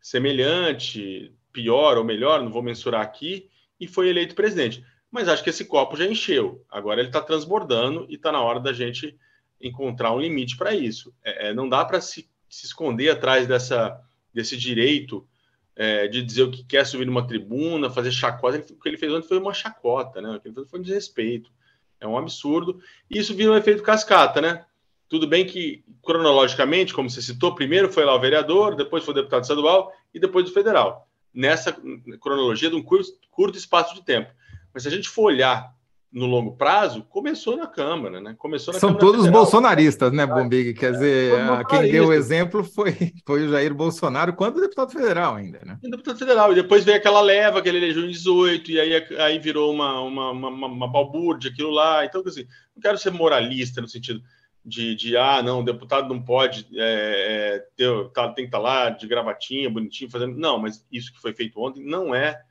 semelhante, 0.00 1.32
pior 1.56 1.96
ou 1.96 2.04
melhor, 2.04 2.42
não 2.42 2.52
vou 2.52 2.62
mensurar 2.62 3.00
aqui, 3.00 3.48
e 3.80 3.88
foi 3.88 4.10
eleito 4.10 4.34
presidente. 4.34 4.84
Mas 5.10 5.26
acho 5.26 5.42
que 5.42 5.48
esse 5.48 5.64
copo 5.64 5.96
já 5.96 6.04
encheu. 6.04 6.62
Agora 6.68 7.00
ele 7.00 7.08
está 7.08 7.22
transbordando 7.22 8.06
e 8.10 8.16
está 8.16 8.30
na 8.30 8.42
hora 8.42 8.60
da 8.60 8.74
gente 8.74 9.18
encontrar 9.58 10.12
um 10.12 10.20
limite 10.20 10.54
para 10.54 10.74
isso. 10.74 11.14
É, 11.24 11.48
é, 11.48 11.54
não 11.54 11.66
dá 11.66 11.82
para 11.82 11.98
se, 11.98 12.28
se, 12.46 12.66
esconder 12.66 13.08
atrás 13.08 13.46
dessa, 13.46 13.98
desse 14.34 14.54
direito 14.54 15.26
é, 15.74 16.06
de 16.06 16.22
dizer 16.22 16.42
o 16.42 16.50
que 16.50 16.62
quer 16.62 16.84
subir 16.84 17.06
numa 17.06 17.26
tribuna, 17.26 17.88
fazer 17.88 18.12
chacota. 18.12 18.58
o 18.58 18.78
que 18.78 18.88
ele 18.88 18.98
fez 18.98 19.10
ontem 19.10 19.26
foi 19.26 19.38
uma 19.38 19.54
chacota, 19.54 20.20
né? 20.20 20.28
O 20.28 20.40
que 20.40 20.48
ele 20.48 20.54
fez 20.54 20.68
foi 20.68 20.78
um 20.78 20.82
desrespeito. 20.82 21.50
É 21.98 22.06
um 22.06 22.18
absurdo. 22.18 22.78
E 23.10 23.18
isso 23.18 23.34
vira 23.34 23.52
um 23.52 23.56
efeito 23.56 23.82
cascata, 23.82 24.42
né? 24.42 24.66
Tudo 25.08 25.26
bem 25.26 25.46
que, 25.46 25.82
cronologicamente, 26.02 26.92
como 26.92 27.08
você 27.08 27.22
citou, 27.22 27.54
primeiro 27.54 27.90
foi 27.90 28.04
lá 28.04 28.14
o 28.14 28.20
vereador, 28.20 28.76
depois 28.76 29.02
foi 29.02 29.12
o 29.12 29.14
deputado 29.14 29.44
estadual 29.44 29.90
e 30.12 30.20
depois 30.20 30.50
o 30.50 30.52
federal. 30.52 31.08
Nessa 31.36 31.76
cronologia 32.20 32.70
de 32.70 32.76
um 32.76 32.82
curto, 32.82 33.10
curto 33.30 33.58
espaço 33.58 33.94
de 33.94 34.02
tempo. 34.02 34.30
Mas 34.72 34.82
se 34.82 34.88
a 34.88 34.92
gente 34.92 35.08
for 35.08 35.24
olhar 35.24 35.76
no 36.16 36.24
longo 36.24 36.56
prazo, 36.56 37.02
começou 37.02 37.58
na 37.58 37.66
Câmara, 37.66 38.22
né? 38.22 38.34
Começou 38.38 38.72
São 38.72 38.88
Câmara 38.88 39.00
todos 39.00 39.24
Federal. 39.26 39.42
bolsonaristas, 39.42 40.12
né, 40.12 40.24
Bombig? 40.24 40.72
Quer 40.72 40.92
dizer, 40.92 41.32
quem 41.68 41.90
deu 41.90 42.06
o 42.06 42.12
exemplo 42.12 42.64
foi, 42.64 43.12
foi 43.26 43.44
o 43.44 43.50
Jair 43.50 43.74
Bolsonaro, 43.74 44.32
quando 44.32 44.60
deputado 44.60 44.92
federal 44.92 45.34
ainda, 45.34 45.60
né? 45.62 45.78
Deputado 45.82 46.18
federal, 46.18 46.52
e 46.52 46.54
depois 46.54 46.84
veio 46.84 46.96
aquela 46.96 47.20
leva 47.20 47.60
que 47.60 47.68
ele 47.68 47.76
elegeu 47.76 48.04
em 48.04 48.10
18, 48.10 48.70
e 48.70 48.80
aí, 48.80 49.06
aí 49.18 49.38
virou 49.38 49.70
uma, 49.70 50.00
uma, 50.00 50.30
uma, 50.30 50.66
uma 50.68 50.90
balbúrdia, 50.90 51.50
aquilo 51.50 51.70
lá. 51.70 52.04
Então, 52.06 52.22
assim, 52.24 52.46
não 52.74 52.80
quero 52.80 52.96
ser 52.96 53.10
moralista 53.10 53.82
no 53.82 53.88
sentido 53.88 54.22
de, 54.66 54.96
de 54.96 55.16
ah, 55.16 55.40
não, 55.42 55.60
o 55.60 55.64
deputado 55.64 56.08
não 56.12 56.20
pode 56.20 56.66
é, 56.74 57.54
é 57.54 57.58
ter, 57.76 58.08
tá, 58.10 58.26
tem 58.32 58.44
que 58.44 58.48
estar 58.48 58.58
tá 58.58 58.62
lá 58.64 58.90
de 58.90 59.06
gravatinha, 59.06 59.70
bonitinho, 59.70 60.10
fazendo. 60.10 60.36
Não, 60.36 60.58
mas 60.58 60.84
isso 60.90 61.12
que 61.12 61.20
foi 61.20 61.32
feito 61.32 61.60
ontem 61.60 61.84
não 61.84 62.12
é, 62.12 62.42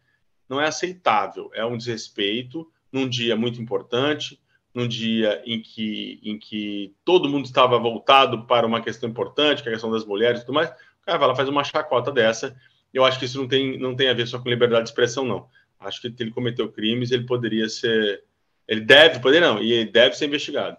não 0.48 0.62
é 0.62 0.68
aceitável, 0.68 1.52
é 1.54 1.66
um 1.66 1.76
desrespeito 1.76 2.66
num 2.92 3.08
dia 3.08 3.36
muito 3.36 3.62
importante, 3.62 4.40
num 4.74 4.88
dia 4.88 5.44
em 5.46 5.62
que, 5.62 6.22
em 6.24 6.40
que 6.40 6.96
todo 7.04 7.28
mundo 7.28 7.46
estava 7.46 7.78
voltado 7.78 8.46
para 8.46 8.66
uma 8.66 8.82
questão 8.82 9.10
importante, 9.10 9.62
que 9.62 9.68
é 9.68 9.72
a 9.72 9.76
questão 9.76 9.92
das 9.92 10.06
mulheres 10.06 10.40
e 10.40 10.46
tudo 10.46 10.56
mais, 10.56 10.70
o 10.70 11.06
cara 11.06 11.18
vai 11.18 11.28
lá 11.28 11.36
faz 11.36 11.50
uma 11.50 11.64
chacota 11.64 12.12
dessa. 12.12 12.56
Eu 12.94 13.04
acho 13.04 13.20
que 13.20 13.26
isso 13.26 13.38
não 13.38 13.48
tem, 13.48 13.78
não 13.78 13.94
tem 13.94 14.08
a 14.08 14.14
ver 14.14 14.26
só 14.26 14.40
com 14.40 14.50
liberdade 14.50 14.84
de 14.84 14.90
expressão, 14.90 15.26
não. 15.26 15.50
Acho 15.78 16.02
que 16.02 16.16
ele 16.18 16.32
cometeu 16.32 16.72
crimes, 16.72 17.12
ele 17.12 17.26
poderia 17.26 17.68
ser. 17.68 18.24
Ele 18.66 18.82
deve, 18.82 19.20
poder 19.20 19.42
não, 19.42 19.62
e 19.62 19.72
ele 19.74 19.92
deve 19.92 20.16
ser 20.16 20.26
investigado. 20.26 20.78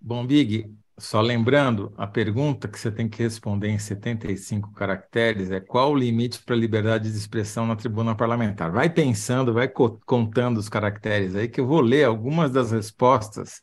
Bom, 0.00 0.26
Big, 0.26 0.72
só 0.98 1.20
lembrando, 1.20 1.92
a 1.96 2.06
pergunta 2.06 2.68
que 2.68 2.78
você 2.78 2.90
tem 2.90 3.08
que 3.08 3.22
responder 3.22 3.68
em 3.68 3.78
75 3.78 4.72
caracteres 4.72 5.50
é 5.50 5.60
qual 5.60 5.92
o 5.92 5.94
limite 5.94 6.42
para 6.42 6.54
a 6.54 6.58
liberdade 6.58 7.10
de 7.10 7.16
expressão 7.16 7.66
na 7.66 7.76
tribuna 7.76 8.14
parlamentar? 8.14 8.70
Vai 8.70 8.88
pensando, 8.88 9.52
vai 9.52 9.68
co 9.68 10.00
contando 10.06 10.58
os 10.58 10.68
caracteres 10.68 11.34
aí, 11.34 11.48
que 11.48 11.60
eu 11.60 11.66
vou 11.66 11.80
ler 11.80 12.04
algumas 12.04 12.50
das 12.50 12.70
respostas 12.72 13.60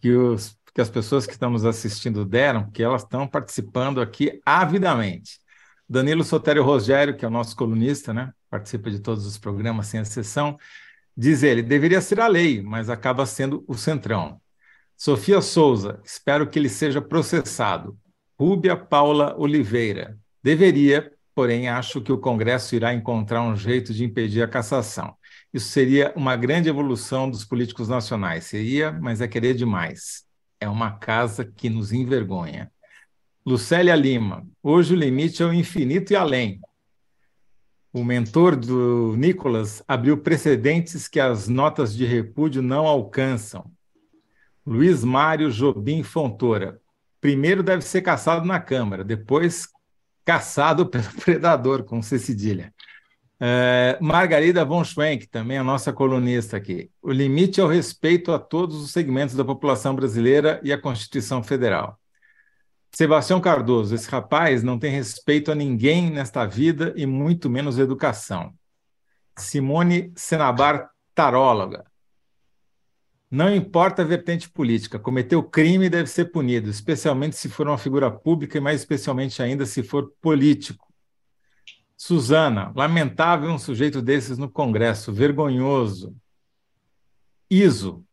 que, 0.00 0.10
os, 0.10 0.58
que 0.74 0.80
as 0.80 0.90
pessoas 0.90 1.26
que 1.26 1.32
estão 1.32 1.50
nos 1.50 1.64
assistindo 1.64 2.24
deram, 2.24 2.70
que 2.70 2.82
elas 2.82 3.02
estão 3.02 3.26
participando 3.26 4.00
aqui 4.00 4.40
avidamente. 4.44 5.38
Danilo 5.88 6.24
Sotério 6.24 6.62
Rogério, 6.64 7.16
que 7.16 7.24
é 7.24 7.28
o 7.28 7.30
nosso 7.30 7.56
colunista, 7.56 8.12
né? 8.12 8.32
participa 8.50 8.90
de 8.90 9.00
todos 9.00 9.26
os 9.26 9.38
programas 9.38 9.86
sem 9.86 10.00
exceção, 10.00 10.56
diz 11.16 11.42
ele, 11.42 11.62
deveria 11.62 12.00
ser 12.00 12.20
a 12.20 12.26
lei, 12.26 12.62
mas 12.62 12.90
acaba 12.90 13.26
sendo 13.26 13.64
o 13.66 13.74
centrão. 13.74 14.40
Sofia 14.96 15.40
Souza, 15.40 16.00
espero 16.04 16.48
que 16.48 16.58
ele 16.58 16.68
seja 16.68 17.02
processado. 17.02 17.98
Rúbia 18.38 18.76
Paula 18.76 19.34
Oliveira, 19.38 20.18
deveria, 20.42 21.12
porém 21.34 21.68
acho 21.68 22.00
que 22.00 22.12
o 22.12 22.18
Congresso 22.18 22.74
irá 22.74 22.94
encontrar 22.94 23.42
um 23.42 23.56
jeito 23.56 23.92
de 23.92 24.04
impedir 24.04 24.42
a 24.42 24.48
cassação. 24.48 25.14
Isso 25.52 25.68
seria 25.68 26.12
uma 26.16 26.34
grande 26.34 26.68
evolução 26.68 27.30
dos 27.30 27.44
políticos 27.44 27.88
nacionais. 27.88 28.44
Seria, 28.44 28.90
mas 28.90 29.20
é 29.20 29.28
querer 29.28 29.54
demais. 29.54 30.24
É 30.60 30.68
uma 30.68 30.92
casa 30.98 31.44
que 31.44 31.70
nos 31.70 31.92
envergonha. 31.92 32.72
Lucélia 33.46 33.94
Lima, 33.94 34.46
hoje 34.62 34.94
o 34.94 34.96
limite 34.96 35.42
é 35.42 35.46
o 35.46 35.52
infinito 35.52 36.12
e 36.12 36.16
além. 36.16 36.60
O 37.92 38.02
mentor 38.02 38.56
do 38.56 39.14
Nicolas 39.16 39.80
abriu 39.86 40.18
precedentes 40.18 41.06
que 41.06 41.20
as 41.20 41.46
notas 41.46 41.94
de 41.94 42.04
repúdio 42.04 42.60
não 42.60 42.86
alcançam. 42.86 43.70
Luiz 44.66 45.04
Mário 45.04 45.50
Jobim 45.50 46.02
Fontoura. 46.02 46.80
Primeiro 47.20 47.62
deve 47.62 47.82
ser 47.82 48.02
caçado 48.02 48.44
na 48.46 48.60
Câmara, 48.60 49.04
depois 49.04 49.68
caçado 50.24 50.86
pelo 50.90 51.12
predador, 51.22 51.84
com 51.84 52.02
C 52.02 52.18
cedilha. 52.18 52.72
É, 53.40 53.98
Margarida 54.00 54.64
von 54.64 54.84
Schwenk, 54.84 55.26
também 55.26 55.58
a 55.58 55.64
nossa 55.64 55.92
colunista 55.92 56.56
aqui. 56.56 56.90
O 57.02 57.10
limite 57.10 57.60
é 57.60 57.64
o 57.64 57.68
respeito 57.68 58.32
a 58.32 58.38
todos 58.38 58.82
os 58.82 58.90
segmentos 58.90 59.34
da 59.34 59.44
população 59.44 59.94
brasileira 59.94 60.60
e 60.62 60.72
a 60.72 60.80
Constituição 60.80 61.42
Federal. 61.42 61.98
Sebastião 62.94 63.40
Cardoso, 63.40 63.94
esse 63.94 64.08
rapaz 64.08 64.62
não 64.62 64.78
tem 64.78 64.92
respeito 64.92 65.50
a 65.50 65.54
ninguém 65.54 66.10
nesta 66.10 66.46
vida 66.46 66.94
e 66.96 67.04
muito 67.04 67.50
menos 67.50 67.78
educação. 67.78 68.54
Simone 69.36 70.12
Senabar, 70.14 70.90
taróloga. 71.12 71.84
Não 73.34 73.52
importa 73.52 74.02
a 74.02 74.04
vertente 74.04 74.48
política, 74.48 74.96
cometeu 74.96 75.42
crime 75.42 75.90
deve 75.90 76.08
ser 76.08 76.26
punido, 76.26 76.70
especialmente 76.70 77.34
se 77.34 77.48
for 77.48 77.66
uma 77.66 77.76
figura 77.76 78.08
pública 78.08 78.58
e 78.58 78.60
mais 78.60 78.80
especialmente 78.80 79.42
ainda 79.42 79.66
se 79.66 79.82
for 79.82 80.12
político. 80.22 80.86
Suzana, 81.96 82.72
lamentável 82.76 83.50
um 83.50 83.58
sujeito 83.58 84.00
desses 84.00 84.38
no 84.38 84.48
Congresso, 84.48 85.12
vergonhoso. 85.12 86.16
Iso, 87.50 88.04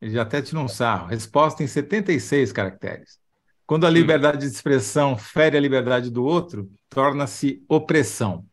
ele 0.00 0.10
já 0.14 0.22
até 0.22 0.42
tirou 0.42 0.64
um 0.64 0.68
sarro, 0.68 1.06
resposta 1.06 1.62
em 1.62 1.68
76 1.68 2.50
caracteres. 2.50 3.20
Quando 3.64 3.86
a 3.86 3.90
liberdade 3.90 4.38
de 4.38 4.52
expressão 4.52 5.16
fere 5.16 5.56
a 5.56 5.60
liberdade 5.60 6.10
do 6.10 6.24
outro, 6.24 6.68
torna-se 6.88 7.62
opressão. 7.68 8.44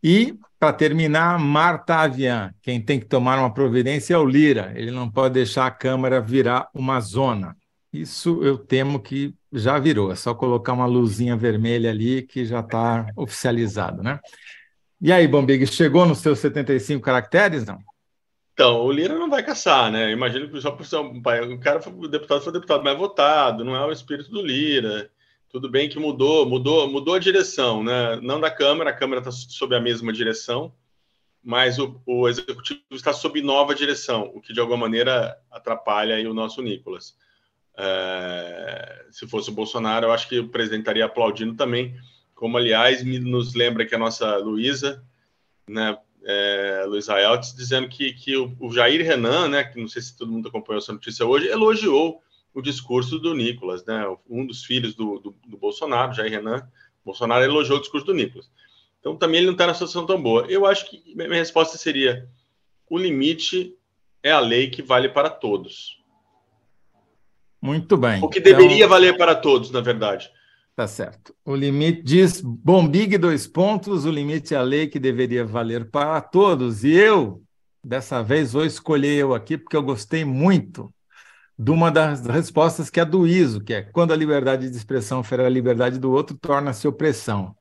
E 0.00 0.38
para 0.62 0.72
terminar, 0.72 1.40
Marta 1.40 1.96
Avian. 1.96 2.54
Quem 2.62 2.80
tem 2.80 3.00
que 3.00 3.06
tomar 3.06 3.36
uma 3.36 3.52
providência 3.52 4.14
é 4.14 4.16
o 4.16 4.24
Lira. 4.24 4.72
Ele 4.76 4.92
não 4.92 5.10
pode 5.10 5.34
deixar 5.34 5.66
a 5.66 5.72
Câmara 5.72 6.20
virar 6.20 6.68
uma 6.72 7.00
zona. 7.00 7.56
Isso 7.92 8.44
eu 8.44 8.56
temo 8.56 9.00
que 9.00 9.34
já 9.52 9.76
virou. 9.80 10.12
É 10.12 10.14
só 10.14 10.32
colocar 10.32 10.72
uma 10.72 10.86
luzinha 10.86 11.36
vermelha 11.36 11.90
ali 11.90 12.22
que 12.22 12.44
já 12.44 12.60
está 12.60 13.08
oficializado, 13.16 14.04
né? 14.04 14.20
E 15.00 15.10
aí, 15.10 15.26
Bombig, 15.26 15.66
chegou 15.66 16.06
nos 16.06 16.18
seus 16.18 16.38
75 16.38 17.02
caracteres, 17.02 17.66
não? 17.66 17.80
Então, 18.52 18.82
o 18.82 18.92
Lira 18.92 19.18
não 19.18 19.28
vai 19.28 19.42
caçar, 19.42 19.90
né? 19.90 20.12
Imagino 20.12 20.48
que 20.48 20.60
só 20.60 20.70
por 20.70 20.86
ser 20.86 20.98
um, 20.98 21.18
o 21.18 21.58
cara 21.58 21.82
foi, 21.82 21.92
o 21.92 22.06
deputado 22.06 22.40
foi 22.40 22.52
deputado 22.52 22.84
mais 22.84 22.96
votado, 22.96 23.64
não 23.64 23.74
é 23.74 23.84
o 23.84 23.90
espírito 23.90 24.30
do 24.30 24.40
Lira. 24.40 25.10
Tudo 25.52 25.68
bem 25.68 25.86
que 25.86 25.98
mudou, 25.98 26.48
mudou, 26.48 26.88
mudou 26.88 27.14
a 27.14 27.18
direção, 27.18 27.84
né? 27.84 28.18
Não 28.22 28.40
da 28.40 28.50
Câmara, 28.50 28.88
a 28.88 28.94
Câmara 28.94 29.20
está 29.20 29.30
sob 29.30 29.76
a 29.76 29.80
mesma 29.80 30.10
direção, 30.10 30.74
mas 31.44 31.78
o, 31.78 32.00
o, 32.06 32.26
Executivo 32.26 32.80
está 32.92 33.12
sob 33.12 33.42
nova 33.42 33.74
direção, 33.74 34.32
o 34.34 34.40
que 34.40 34.54
de 34.54 34.60
alguma 34.60 34.78
maneira 34.78 35.38
atrapalha 35.50 36.18
o 36.28 36.32
nosso 36.32 36.62
Nicolas. 36.62 37.14
É, 37.76 39.04
se 39.10 39.26
fosse 39.26 39.50
o 39.50 39.52
Bolsonaro, 39.52 40.06
eu 40.06 40.12
acho 40.12 40.26
que 40.26 40.38
o 40.38 40.48
presidente 40.48 40.80
estaria 40.80 41.04
aplaudindo 41.04 41.54
também, 41.54 41.94
como 42.34 42.56
aliás 42.56 43.02
me, 43.02 43.18
nos 43.18 43.54
lembra 43.54 43.84
que 43.84 43.94
a 43.94 43.98
nossa 43.98 44.38
Luísa, 44.38 45.04
né, 45.68 45.98
é, 46.24 46.84
Luiz 46.86 47.08
Raeltes, 47.08 47.54
dizendo 47.54 47.90
que, 47.90 48.14
que 48.14 48.38
o, 48.38 48.56
o, 48.58 48.72
Jair 48.72 49.04
Renan, 49.04 49.48
né, 49.48 49.64
que 49.64 49.78
não 49.78 49.86
sei 49.86 50.00
se 50.00 50.16
todo 50.16 50.32
mundo 50.32 50.48
acompanhou 50.48 50.78
essa 50.78 50.94
notícia 50.94 51.26
hoje, 51.26 51.48
elogiou 51.48 52.22
o 52.54 52.60
discurso 52.60 53.18
do 53.18 53.34
Nicolas, 53.34 53.84
né, 53.84 54.04
um 54.28 54.46
dos 54.46 54.64
filhos 54.64 54.94
do, 54.94 55.18
do, 55.18 55.34
do 55.46 55.56
Bolsonaro, 55.56 56.12
Jair 56.12 56.30
Renan, 56.30 56.66
Bolsonaro 57.04 57.44
elogiou 57.44 57.78
o 57.78 57.80
discurso 57.80 58.06
do 58.06 58.14
Nicolas. 58.14 58.50
Então 59.00 59.16
também 59.16 59.38
ele 59.38 59.46
não 59.46 59.54
está 59.54 59.66
na 59.66 59.74
situação 59.74 60.06
tão 60.06 60.22
boa. 60.22 60.46
Eu 60.48 60.64
acho 60.64 60.88
que 60.88 61.02
minha 61.14 61.34
resposta 61.34 61.76
seria: 61.76 62.28
o 62.88 62.96
limite 62.96 63.74
é 64.22 64.30
a 64.30 64.38
lei 64.38 64.70
que 64.70 64.82
vale 64.82 65.08
para 65.08 65.28
todos. 65.28 66.00
Muito 67.60 67.96
bem. 67.96 68.22
O 68.22 68.28
que 68.28 68.40
deveria 68.40 68.76
então... 68.76 68.88
valer 68.88 69.16
para 69.16 69.34
todos, 69.34 69.70
na 69.70 69.80
verdade. 69.80 70.30
Tá 70.74 70.86
certo. 70.86 71.34
O 71.44 71.54
limite 71.54 72.02
diz 72.02 72.40
Bombig 72.40 73.18
dois 73.18 73.46
pontos, 73.46 74.04
o 74.04 74.10
limite 74.10 74.54
é 74.54 74.56
a 74.56 74.62
lei 74.62 74.86
que 74.86 74.98
deveria 74.98 75.44
valer 75.44 75.90
para 75.90 76.20
todos. 76.20 76.82
E 76.82 76.92
eu, 76.92 77.42
dessa 77.84 78.22
vez, 78.22 78.52
vou 78.52 78.64
escolher 78.64 79.16
eu 79.16 79.34
aqui, 79.34 79.58
porque 79.58 79.76
eu 79.76 79.82
gostei 79.82 80.24
muito 80.24 80.92
de 81.58 81.70
uma 81.70 81.90
das 81.90 82.24
respostas 82.26 82.90
que 82.90 83.00
é 83.00 83.04
do 83.04 83.26
ISO, 83.26 83.60
que 83.60 83.74
é 83.74 83.82
quando 83.82 84.12
a 84.12 84.16
liberdade 84.16 84.68
de 84.70 84.76
expressão 84.76 85.22
fere 85.22 85.44
a 85.44 85.48
liberdade 85.48 85.98
do 85.98 86.10
outro, 86.10 86.36
torna-se 86.36 86.88
opressão. 86.88 87.54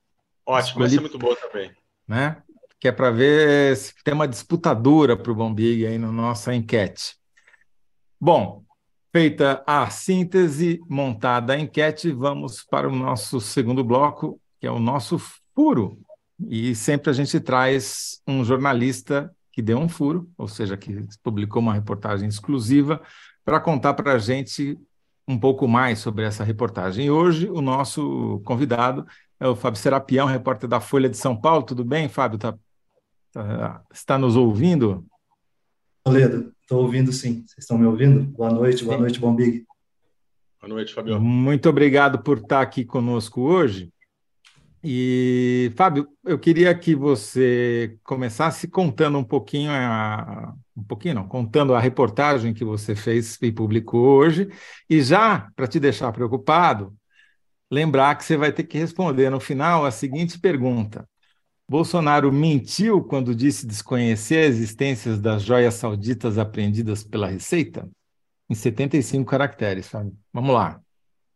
Ótimo, 0.45 0.83
Escolhi, 0.83 0.87
essa 0.87 0.97
é 0.97 1.01
muito 1.01 1.19
boa 1.19 1.35
também. 1.35 1.71
Né? 2.07 2.41
Que 2.79 2.87
é 2.87 2.91
para 2.91 3.11
ver 3.11 3.75
se 3.77 3.93
tem 4.03 4.13
uma 4.13 4.27
disputadura 4.27 5.15
para 5.15 5.31
o 5.31 5.35
Bombig 5.35 5.85
aí 5.85 5.97
na 5.97 6.11
nossa 6.11 6.53
enquete. 6.53 7.15
Bom, 8.19 8.63
Feita 9.13 9.61
a 9.67 9.89
síntese, 9.89 10.81
montada 10.87 11.51
a 11.51 11.59
enquete, 11.59 12.13
vamos 12.13 12.63
para 12.63 12.87
o 12.87 12.95
nosso 12.95 13.41
segundo 13.41 13.83
bloco, 13.83 14.39
que 14.57 14.65
é 14.65 14.71
o 14.71 14.79
nosso 14.79 15.19
furo. 15.53 15.99
E 16.47 16.73
sempre 16.73 17.09
a 17.09 17.13
gente 17.13 17.37
traz 17.41 18.21
um 18.25 18.41
jornalista 18.41 19.29
que 19.51 19.61
deu 19.61 19.77
um 19.77 19.89
furo, 19.89 20.31
ou 20.37 20.47
seja, 20.47 20.77
que 20.77 21.05
publicou 21.21 21.61
uma 21.61 21.73
reportagem 21.73 22.29
exclusiva, 22.29 23.01
para 23.51 23.59
contar 23.59 23.93
para 23.95 24.13
a 24.13 24.17
gente 24.17 24.79
um 25.27 25.37
pouco 25.37 25.67
mais 25.67 25.99
sobre 25.99 26.23
essa 26.23 26.41
reportagem. 26.41 27.07
E 27.07 27.11
hoje 27.11 27.49
o 27.49 27.59
nosso 27.59 28.41
convidado 28.45 29.05
é 29.37 29.45
o 29.45 29.57
Fábio 29.57 29.77
Serapião, 29.77 30.25
repórter 30.25 30.69
da 30.69 30.79
Folha 30.79 31.09
de 31.09 31.17
São 31.17 31.35
Paulo. 31.35 31.63
Tudo 31.63 31.83
bem, 31.83 32.07
Fábio? 32.07 32.39
Tá, 32.39 32.57
tá, 33.33 33.83
está 33.93 34.17
nos 34.17 34.37
ouvindo? 34.37 35.05
Toledo, 36.01 36.53
estou 36.61 36.81
ouvindo 36.81 37.11
sim. 37.11 37.43
Vocês 37.45 37.57
estão 37.57 37.77
me 37.77 37.85
ouvindo? 37.85 38.23
Boa 38.23 38.49
noite, 38.49 38.85
boa 38.85 38.95
sim. 38.95 39.01
noite, 39.01 39.19
Bom 39.19 39.35
Big. 39.35 39.65
Boa 40.61 40.69
noite, 40.69 40.93
Fabio. 40.93 41.19
Muito 41.19 41.67
obrigado 41.67 42.23
por 42.23 42.37
estar 42.37 42.61
aqui 42.61 42.85
conosco 42.85 43.41
hoje. 43.41 43.91
E, 44.83 45.71
Fábio, 45.75 46.07
eu 46.25 46.39
queria 46.39 46.73
que 46.73 46.95
você 46.95 47.97
começasse 48.03 48.67
contando 48.67 49.17
um 49.17 49.23
pouquinho, 49.23 49.71
a, 49.71 50.55
um 50.75 50.83
pouquinho 50.83 51.15
não, 51.15 51.27
contando 51.27 51.75
a 51.75 51.79
reportagem 51.79 52.53
que 52.53 52.63
você 52.63 52.95
fez 52.95 53.37
e 53.41 53.51
publicou 53.51 54.01
hoje, 54.01 54.49
e 54.89 55.01
já, 55.01 55.51
para 55.55 55.67
te 55.67 55.79
deixar 55.79 56.11
preocupado, 56.11 56.95
lembrar 57.69 58.15
que 58.15 58.25
você 58.25 58.35
vai 58.35 58.51
ter 58.51 58.63
que 58.63 58.77
responder 58.77 59.29
no 59.29 59.39
final 59.39 59.85
a 59.85 59.91
seguinte 59.91 60.39
pergunta: 60.39 61.07
Bolsonaro 61.69 62.31
mentiu 62.31 63.03
quando 63.03 63.35
disse 63.35 63.67
desconhecer 63.67 64.37
a 64.37 64.47
existência 64.47 65.15
das 65.15 65.43
joias 65.43 65.75
sauditas 65.75 66.39
apreendidas 66.39 67.03
pela 67.03 67.27
Receita? 67.27 67.87
Em 68.49 68.55
75 68.55 69.29
caracteres, 69.29 69.85
sabe? 69.85 70.11
Vamos 70.33 70.53
lá. 70.53 70.81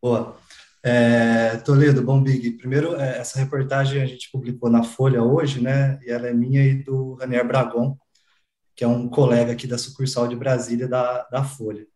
Boa. 0.01 0.35
É, 0.87 1.57
Toledo, 1.57 2.03
bom, 2.03 2.21
Big. 2.21 2.51
Primeiro, 2.51 2.95
é, 2.95 3.17
essa 3.17 3.39
reportagem 3.39 3.99
a 4.03 4.05
gente 4.05 4.29
publicou 4.31 4.69
na 4.69 4.83
Folha 4.83 5.23
hoje, 5.23 5.59
né? 5.59 5.99
E 6.03 6.11
ela 6.11 6.27
é 6.27 6.33
minha 6.33 6.63
e 6.63 6.75
do 6.83 7.15
Ranier 7.15 7.47
Bragon, 7.47 7.97
que 8.75 8.83
é 8.83 8.87
um 8.87 9.09
colega 9.09 9.51
aqui 9.51 9.65
da 9.65 9.79
sucursal 9.79 10.27
de 10.27 10.35
Brasília 10.35 10.87
da, 10.87 11.23
da 11.23 11.43
Folha. 11.43 11.87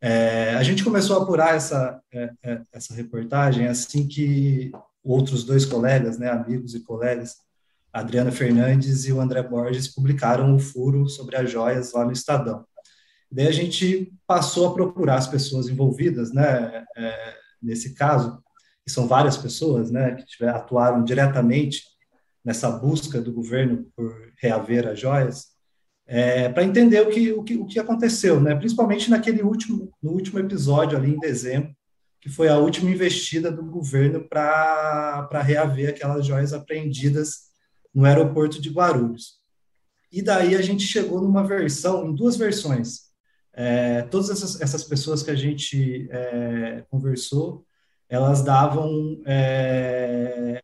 É, 0.00 0.54
a 0.54 0.62
gente 0.62 0.82
começou 0.82 1.18
a 1.18 1.22
apurar 1.22 1.54
essa, 1.54 2.00
é, 2.10 2.30
é, 2.42 2.62
essa 2.72 2.94
reportagem 2.94 3.66
assim 3.66 4.08
que 4.08 4.72
outros 5.04 5.44
dois 5.44 5.66
colegas, 5.66 6.18
né, 6.18 6.30
amigos 6.30 6.74
e 6.74 6.80
colegas, 6.80 7.36
Adriana 7.92 8.32
Fernandes 8.32 9.04
e 9.04 9.12
o 9.12 9.20
André 9.20 9.42
Borges 9.42 9.88
publicaram 9.88 10.56
o 10.56 10.58
furo 10.58 11.06
sobre 11.06 11.36
as 11.36 11.50
joias 11.50 11.92
lá 11.92 12.06
no 12.06 12.12
Estadão. 12.12 12.64
Daí 13.30 13.46
a 13.46 13.52
gente 13.52 14.10
passou 14.26 14.68
a 14.68 14.72
procurar 14.72 15.16
as 15.16 15.26
pessoas 15.26 15.68
envolvidas, 15.68 16.32
né, 16.32 16.82
é, 16.96 17.41
nesse 17.62 17.94
caso, 17.94 18.42
que 18.84 18.90
são 18.90 19.06
várias 19.06 19.36
pessoas, 19.36 19.90
né, 19.90 20.14
que 20.14 20.26
tiver, 20.26 20.48
atuaram 20.48 21.04
diretamente 21.04 21.84
nessa 22.44 22.70
busca 22.70 23.20
do 23.20 23.32
governo 23.32 23.86
por 23.94 24.12
reaver 24.40 24.88
as 24.88 24.98
joias, 24.98 25.52
é, 26.06 26.48
para 26.48 26.64
entender 26.64 27.00
o 27.00 27.10
que, 27.10 27.32
o, 27.32 27.42
que, 27.44 27.56
o 27.56 27.66
que 27.66 27.78
aconteceu, 27.78 28.40
né, 28.40 28.54
principalmente 28.54 29.08
naquele 29.08 29.42
último, 29.42 29.92
no 30.02 30.10
último 30.10 30.38
episódio 30.40 30.98
ali 30.98 31.14
em 31.14 31.20
dezembro, 31.20 31.72
que 32.20 32.28
foi 32.28 32.48
a 32.48 32.58
última 32.58 32.90
investida 32.90 33.50
do 33.50 33.64
governo 33.64 34.28
para 34.28 35.42
reaver 35.42 35.90
aquelas 35.90 36.26
joias 36.26 36.52
apreendidas 36.52 37.50
no 37.94 38.04
aeroporto 38.04 38.60
de 38.60 38.70
Guarulhos. 38.70 39.40
E 40.10 40.22
daí 40.22 40.54
a 40.54 40.62
gente 40.62 40.84
chegou 40.84 41.20
numa 41.20 41.42
versão, 41.42 42.06
em 42.06 42.14
duas 42.14 42.36
versões. 42.36 43.11
É, 43.54 44.02
todas 44.02 44.30
essas, 44.30 44.60
essas, 44.60 44.84
pessoas 44.84 45.22
que 45.22 45.30
a 45.30 45.34
gente 45.34 46.08
é, 46.10 46.84
conversou, 46.90 47.66
elas 48.08 48.42
davam. 48.42 49.22
É, 49.26 50.62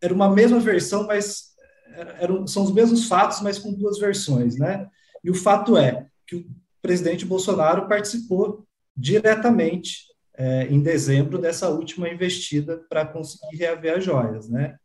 era 0.00 0.12
uma 0.12 0.28
mesma 0.28 0.60
versão, 0.60 1.06
mas 1.06 1.54
eram, 2.20 2.46
são 2.46 2.64
os 2.64 2.72
mesmos 2.72 3.06
fatos, 3.06 3.40
mas 3.40 3.58
com 3.58 3.72
duas 3.72 3.98
versões, 3.98 4.58
né? 4.58 4.86
E 5.22 5.30
o 5.30 5.34
fato 5.34 5.76
é 5.76 6.06
que 6.26 6.36
o 6.36 6.46
presidente 6.82 7.24
Bolsonaro 7.24 7.88
participou 7.88 8.66
diretamente 8.94 10.04
é, 10.36 10.66
em 10.66 10.82
dezembro 10.82 11.38
dessa 11.38 11.68
última 11.68 12.08
investida 12.08 12.84
para 12.88 13.06
conseguir 13.06 13.56
reaver 13.56 13.98
as 13.98 14.04
joias, 14.04 14.48
né? 14.48 14.76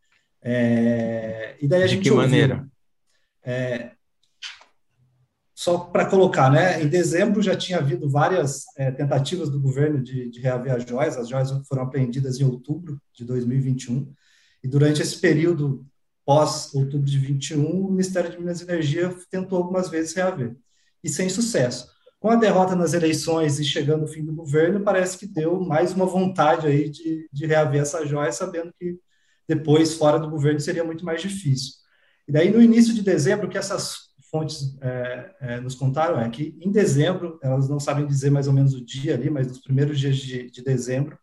É, 0.42 1.58
e 1.60 1.68
daí 1.68 1.84
a 1.84 1.86
De 1.86 1.96
gente 1.96 2.04
que 2.04 2.12
ouviu, 2.12 2.30
maneira? 2.30 2.68
É, 3.44 3.92
só 5.60 5.78
para 5.78 6.06
colocar, 6.06 6.50
né? 6.50 6.82
Em 6.82 6.88
dezembro 6.88 7.42
já 7.42 7.54
tinha 7.54 7.80
havido 7.80 8.10
várias 8.10 8.64
é, 8.78 8.92
tentativas 8.92 9.50
do 9.50 9.60
governo 9.60 10.02
de, 10.02 10.30
de, 10.30 10.40
reaver 10.40 10.74
as 10.74 10.86
joias. 10.86 11.18
As 11.18 11.28
joias 11.28 11.52
foram 11.68 11.84
apreendidas 11.84 12.40
em 12.40 12.46
outubro 12.46 12.98
de 13.14 13.26
2021. 13.26 14.10
E 14.64 14.70
durante 14.70 15.02
esse 15.02 15.20
período 15.20 15.86
pós 16.26 16.74
outubro 16.74 17.06
de 17.06 17.20
21, 17.20 17.88
o 17.88 17.92
Ministério 17.92 18.32
de 18.32 18.40
Minas 18.40 18.62
e 18.62 18.64
Energia 18.64 19.14
tentou 19.30 19.58
algumas 19.58 19.90
vezes 19.90 20.14
reaver 20.14 20.56
e 21.04 21.10
sem 21.10 21.28
sucesso. 21.28 21.90
Com 22.22 22.30
a 22.30 22.38
derrota 22.38 22.74
nas 22.74 22.94
eleições 22.94 23.60
e 23.60 23.66
chegando 23.66 24.06
o 24.06 24.08
fim 24.08 24.24
do 24.24 24.34
governo, 24.34 24.80
parece 24.80 25.18
que 25.18 25.28
deu 25.28 25.60
mais 25.60 25.92
uma 25.92 26.06
vontade 26.06 26.68
aí 26.68 26.90
de, 26.90 27.28
de 27.34 27.46
reaver 27.46 27.82
essa 27.82 28.06
joia, 28.06 28.32
sabendo 28.32 28.74
que 28.80 28.98
depois, 29.46 29.96
fora 29.96 30.20
do 30.20 30.30
governo, 30.30 30.62
seria 30.62 30.86
muito 30.86 31.04
mais 31.04 31.22
difícil. 31.22 31.74
E 32.26 32.32
daí, 32.32 32.50
no 32.50 32.62
início 32.62 32.94
de 32.94 33.02
dezembro, 33.02 33.50
que 33.50 33.58
essas 33.58 34.09
fontes 34.30 34.78
é, 34.82 35.32
é, 35.42 35.60
nos 35.60 35.76
contaram 35.76 36.20
é 36.20 36.30
que, 36.30 36.58
em 36.62 36.72
dezembro, 36.72 37.40
elas 37.42 37.68
não 37.68 37.80
sabem 37.80 38.06
dizer 38.06 38.30
mais 38.30 38.48
ou 38.48 38.54
menos 38.54 38.74
o 38.74 38.84
dia 38.84 39.16
ali, 39.16 39.30
mas 39.30 39.48
nos 39.48 39.60
primeiros 39.60 40.00
dias 40.00 40.18
de, 40.18 40.50
de 40.50 40.64
dezembro, 40.64 41.18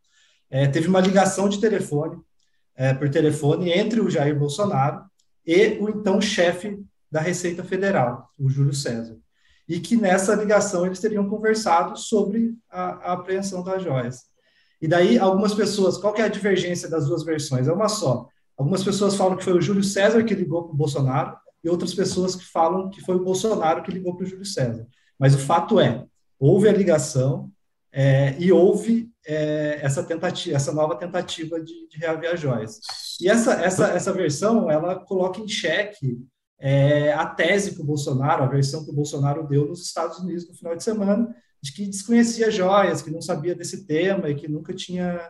é, 0.51 0.67
teve 0.67 0.89
uma 0.89 1.01
ligação 1.01 1.49
de 1.49 1.61
telefone, 1.61 2.19
é, 2.75 2.93
por 2.93 3.09
telefone, 3.09 3.71
entre 3.71 4.01
o 4.01 4.11
Jair 4.11 4.39
Bolsonaro 4.39 5.05
e 5.47 5.79
o 5.81 5.89
então 5.89 6.21
chefe 6.21 6.79
da 7.11 7.21
Receita 7.21 7.65
Federal, 7.65 8.31
o 8.39 8.49
Júlio 8.49 8.75
César. 8.75 9.17
E 9.69 9.81
que 9.81 9.97
nessa 9.97 10.35
ligação 10.35 10.87
eles 10.87 11.01
teriam 11.01 11.29
conversado 11.29 11.97
sobre 11.99 12.55
a, 12.71 13.11
a 13.11 13.13
apreensão 13.15 13.63
das 13.65 13.83
joias. 13.83 14.25
E 14.81 14.87
daí, 14.87 15.19
algumas 15.19 15.55
pessoas, 15.55 15.97
qual 15.97 16.15
é 16.17 16.23
a 16.23 16.29
divergência 16.29 16.89
das 16.89 17.07
duas 17.07 17.25
versões? 17.25 17.67
É 17.67 17.73
uma 17.73 17.89
só. 17.89 18.29
Algumas 18.57 18.85
pessoas 18.85 19.17
falam 19.17 19.37
que 19.37 19.45
foi 19.45 19.55
o 19.55 19.61
Júlio 19.61 19.83
César 19.83 20.23
que 20.23 20.35
ligou 20.35 20.65
para 20.65 20.73
o 20.73 20.77
Bolsonaro, 20.77 21.37
e 21.63 21.69
outras 21.69 21.95
pessoas 21.95 22.37
que 22.37 22.45
falam 22.45 22.91
que 22.91 23.01
foi 23.01 23.17
o 23.17 23.25
Bolsonaro 23.25 23.83
que 23.83 23.91
ligou 23.91 24.15
para 24.15 24.25
o 24.25 24.27
Júlio 24.27 24.45
César. 24.45 24.87
Mas 25.19 25.35
o 25.35 25.39
fato 25.39 25.81
é, 25.81 26.05
houve 26.39 26.69
a 26.69 26.73
ligação 26.73 27.51
é, 27.93 28.37
e 28.39 28.53
houve 28.53 29.11
é, 29.27 29.79
essa 29.83 30.03
tentativa, 30.03 30.57
essa 30.57 30.73
nova 30.73 30.97
tentativa 30.97 31.61
de, 31.61 31.89
de 31.89 31.99
reaver 31.99 32.35
as 32.35 32.41
joias. 32.41 32.81
E 33.21 33.29
essa, 33.29 33.55
essa, 33.55 33.89
essa 33.89 34.13
versão, 34.13 34.71
ela 34.71 34.97
coloca 34.97 35.41
em 35.41 35.49
xeque 35.49 36.19
é, 36.59 37.13
a 37.13 37.27
tese 37.27 37.75
que 37.75 37.81
o 37.81 37.85
Bolsonaro, 37.85 38.45
a 38.45 38.49
versão 38.49 38.85
que 38.85 38.91
o 38.91 38.95
Bolsonaro 38.95 39.47
deu 39.47 39.67
nos 39.67 39.83
Estados 39.83 40.19
Unidos 40.19 40.49
no 40.49 40.55
final 40.55 40.77
de 40.77 40.85
semana, 40.85 41.35
de 41.63 41.73
que 41.73 41.87
desconhecia 41.87 42.51
joias, 42.51 43.03
que 43.03 43.11
não 43.11 43.21
sabia 43.21 43.55
desse 43.55 43.87
tema 43.87 44.29
e 44.29 44.35
que 44.35 44.49
nunca 44.49 44.75
tinha 44.75 45.21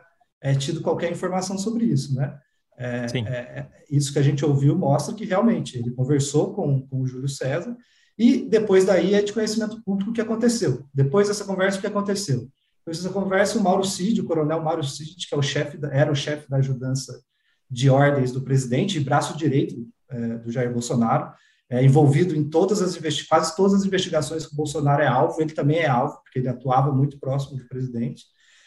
é, 0.41 0.55
tido 0.55 0.83
qualquer 0.83 1.11
informação 1.11 1.57
sobre 1.57 1.85
isso, 1.85 2.15
né? 2.15 2.39
É, 2.79 3.07
é, 3.15 3.31
é, 3.31 3.69
isso 3.91 4.13
que 4.13 4.19
a 4.19 4.23
gente 4.23 4.45
ouviu 4.45 4.77
mostra 4.77 5.15
que 5.15 5.25
realmente 5.25 5.79
ele 5.79 5.91
conversou 5.91 6.53
com, 6.55 6.87
com 6.87 7.01
o 7.01 7.07
Júlio 7.07 7.29
César 7.29 7.75
e 8.19 8.43
depois 8.49 8.85
daí 8.85 9.15
é 9.15 9.23
de 9.23 9.33
conhecimento 9.33 9.83
público 9.83 10.11
o 10.11 10.15
que 10.15 10.21
aconteceu. 10.21 10.87
Depois 10.93 11.29
dessa 11.29 11.45
conversa, 11.45 11.79
o 11.79 11.81
que 11.81 11.87
aconteceu? 11.87 12.49
Depois 12.79 13.03
dessa 13.03 13.13
conversa, 13.13 13.59
o 13.59 13.63
Mauro 13.63 13.85
Cid, 13.85 14.21
o 14.21 14.25
coronel 14.25 14.63
Mauro 14.63 14.85
Cid, 14.85 15.27
que 15.27 15.35
é 15.35 15.39
o 15.39 15.43
chefe, 15.43 15.79
era 15.91 16.11
o 16.11 16.15
chefe 16.15 16.49
da 16.49 16.59
ajudança 16.59 17.21
de 17.69 17.91
ordens 17.91 18.31
do 18.31 18.43
presidente 18.43 18.97
e 18.97 19.01
braço 19.01 19.37
direito 19.37 19.75
é, 20.09 20.39
do 20.39 20.53
Jair 20.53 20.73
Bolsonaro, 20.73 21.33
é, 21.69 21.85
envolvido 21.85 22.37
em 22.37 22.49
todas 22.49 22.81
as 22.81 22.97
quase 23.23 23.57
todas 23.57 23.75
as 23.75 23.85
investigações 23.85 24.47
que 24.47 24.53
o 24.53 24.57
Bolsonaro 24.57 25.03
é 25.03 25.07
alvo, 25.07 25.41
ele 25.41 25.53
também 25.53 25.79
é 25.79 25.89
alvo, 25.89 26.21
porque 26.23 26.39
ele 26.39 26.49
atuava 26.49 26.93
muito 26.93 27.19
próximo 27.19 27.59
do 27.59 27.67
presidente. 27.67 28.25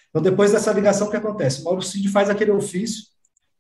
Então, 0.10 0.22
depois 0.22 0.52
dessa 0.52 0.74
ligação, 0.74 1.08
o 1.08 1.10
que 1.10 1.18
acontece? 1.18 1.62
O 1.62 1.64
Mauro 1.64 1.82
Cid 1.82 2.10
faz 2.10 2.30
aquele 2.30 2.52
ofício, 2.52 3.04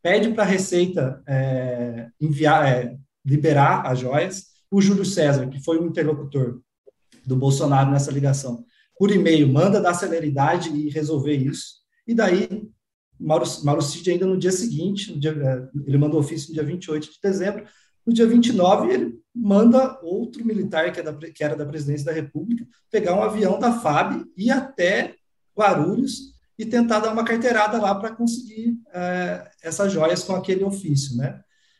pede 0.02 0.32
para 0.34 0.44
a 0.44 0.48
Receita 0.48 1.22
é, 1.28 2.08
enviar, 2.20 2.68
é, 2.68 2.98
liberar 3.26 3.86
as 3.86 4.00
joias. 4.00 4.48
O 4.72 4.82
Júlio 4.82 5.06
César, 5.06 5.48
que 5.48 5.64
foi 5.64 5.78
o 5.78 5.86
interlocutor 5.86 6.62
do 7.26 7.36
Bolsonaro 7.36 7.92
nessa 7.92 8.12
ligação, 8.12 8.64
por 8.98 9.12
e-mail, 9.12 9.48
manda 9.48 9.82
dar 9.82 9.94
celeridade 9.94 10.70
e 10.70 10.90
resolver 10.90 11.36
isso. 11.36 11.80
E 12.08 12.14
daí, 12.14 12.48
Mauro, 13.20 13.46
Mauro 13.64 13.82
Cid, 13.82 14.12
ainda 14.12 14.26
no 14.26 14.38
dia 14.38 14.52
seguinte, 14.52 15.12
no 15.12 15.20
dia, 15.20 15.32
é, 15.32 15.68
ele 15.88 15.98
mandou 15.98 16.20
ofício 16.20 16.50
no 16.50 16.54
dia 16.54 16.64
28 16.64 17.06
de 17.06 17.20
dezembro, 17.22 17.66
no 18.06 18.14
dia 18.14 18.26
29, 18.26 18.92
ele 18.92 19.20
manda 19.36 20.00
outro 20.02 20.44
militar 20.46 20.92
que, 20.92 21.00
é 21.00 21.04
da, 21.04 21.14
que 21.14 21.44
era 21.44 21.56
da 21.56 21.66
presidência 21.66 22.06
da 22.06 22.12
República 22.12 22.66
pegar 22.90 23.16
um 23.16 23.22
avião 23.22 23.60
da 23.60 23.80
FAB 23.80 24.26
e 24.36 24.48
ir 24.48 24.52
até 24.52 25.16
Guarulhos 25.58 26.34
e 26.60 26.66
tentar 26.66 27.00
dar 27.00 27.14
uma 27.14 27.24
carteirada 27.24 27.80
lá 27.80 27.96
para 27.96 28.14
conseguir 28.14 28.78
é, 28.94 29.50
essas 29.64 29.94
joias 29.94 30.26
com 30.26 30.36
aquele 30.36 30.66
ofício, 30.66 31.16
né? 31.16 31.40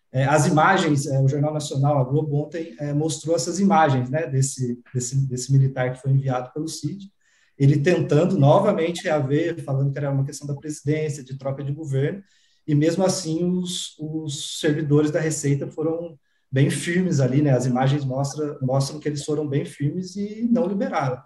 É, 0.10 0.24
as 0.24 0.48
imagens, 0.48 1.06
é, 1.06 1.20
o 1.20 1.28
Jornal 1.28 1.54
Nacional, 1.54 2.00
a 2.00 2.04
Globo 2.06 2.34
ontem 2.38 2.74
é, 2.80 2.94
mostrou 2.94 3.36
essas 3.36 3.60
imagens, 3.60 4.10
né, 4.10 4.26
desse, 4.26 4.82
desse, 4.92 5.28
desse 5.28 5.52
militar 5.52 5.94
que 5.94 6.02
foi 6.02 6.12
enviado 6.12 6.52
pelo 6.52 6.68
CID, 6.68 7.12
ele 7.58 7.80
tentando 7.82 8.40
novamente 8.40 9.04
reaver, 9.04 9.62
falando 9.64 9.92
que 9.92 9.98
era 10.00 10.10
uma 10.10 10.26
questão 10.26 10.48
da 10.48 10.56
presidência, 10.56 11.24
de 11.24 11.38
troca 11.38 11.62
de 11.62 11.74
governo, 11.74 12.24
e 12.66 12.74
mesmo 12.74 13.04
assim 13.04 13.44
os, 13.44 13.96
os 14.00 14.60
servidores 14.60 15.12
da 15.12 15.20
Receita 15.20 15.68
foram 15.68 16.18
bem 16.50 16.70
firmes 16.70 17.20
ali, 17.20 17.42
né? 17.42 17.52
As 17.52 17.66
imagens 17.66 18.06
mostram, 18.06 18.58
mostram 18.62 19.00
que 19.00 19.10
eles 19.10 19.26
foram 19.26 19.46
bem 19.46 19.66
firmes 19.66 20.16
e 20.16 20.48
não 20.50 20.66
liberaram. 20.66 21.22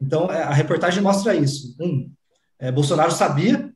Então, 0.00 0.30
é, 0.32 0.42
a 0.42 0.52
reportagem 0.52 1.02
mostra 1.02 1.34
isso. 1.34 1.76
Um, 1.80 2.10
é, 2.62 2.70
Bolsonaro 2.70 3.10
sabia 3.10 3.72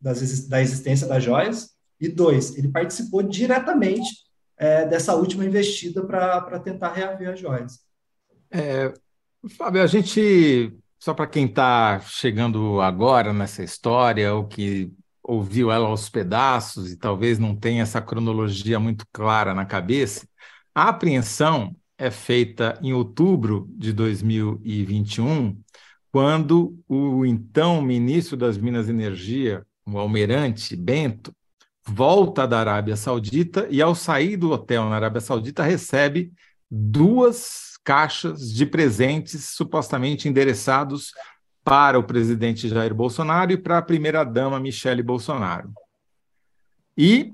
das, 0.00 0.48
da 0.48 0.62
existência 0.62 1.06
das 1.06 1.22
joias, 1.22 1.72
e 2.00 2.08
dois, 2.08 2.56
ele 2.56 2.68
participou 2.68 3.22
diretamente 3.22 4.08
é, 4.56 4.86
dessa 4.86 5.14
última 5.14 5.44
investida 5.44 6.02
para 6.02 6.58
tentar 6.58 6.94
reaver 6.94 7.28
as 7.28 7.38
joias. 7.38 7.80
É, 8.50 8.94
Fábio, 9.58 9.82
a 9.82 9.86
gente, 9.86 10.74
só 10.98 11.12
para 11.12 11.26
quem 11.26 11.44
está 11.44 12.00
chegando 12.00 12.80
agora 12.80 13.34
nessa 13.34 13.62
história, 13.62 14.34
ou 14.34 14.46
que 14.46 14.90
ouviu 15.22 15.70
ela 15.70 15.88
aos 15.88 16.08
pedaços 16.08 16.90
e 16.90 16.96
talvez 16.96 17.38
não 17.38 17.54
tenha 17.54 17.82
essa 17.82 18.00
cronologia 18.00 18.80
muito 18.80 19.04
clara 19.12 19.52
na 19.52 19.66
cabeça, 19.66 20.26
a 20.74 20.88
apreensão 20.88 21.76
é 21.98 22.10
feita 22.10 22.78
em 22.82 22.94
outubro 22.94 23.68
de 23.72 23.92
2021 23.92 25.60
quando 26.12 26.76
o 26.88 27.24
então 27.24 27.80
ministro 27.80 28.36
das 28.36 28.58
Minas 28.58 28.88
e 28.88 28.90
Energia, 28.90 29.64
o 29.86 29.98
almirante 29.98 30.74
Bento, 30.74 31.32
volta 31.86 32.46
da 32.46 32.58
Arábia 32.60 32.96
Saudita 32.96 33.66
e, 33.70 33.80
ao 33.80 33.94
sair 33.94 34.36
do 34.36 34.50
hotel 34.50 34.88
na 34.88 34.96
Arábia 34.96 35.20
Saudita, 35.20 35.62
recebe 35.62 36.32
duas 36.70 37.78
caixas 37.84 38.52
de 38.52 38.66
presentes 38.66 39.50
supostamente 39.50 40.28
endereçados 40.28 41.12
para 41.64 41.98
o 41.98 42.04
presidente 42.04 42.68
Jair 42.68 42.94
Bolsonaro 42.94 43.52
e 43.52 43.56
para 43.56 43.78
a 43.78 43.82
primeira-dama 43.82 44.60
Michele 44.60 45.02
Bolsonaro. 45.02 45.72
E, 46.96 47.32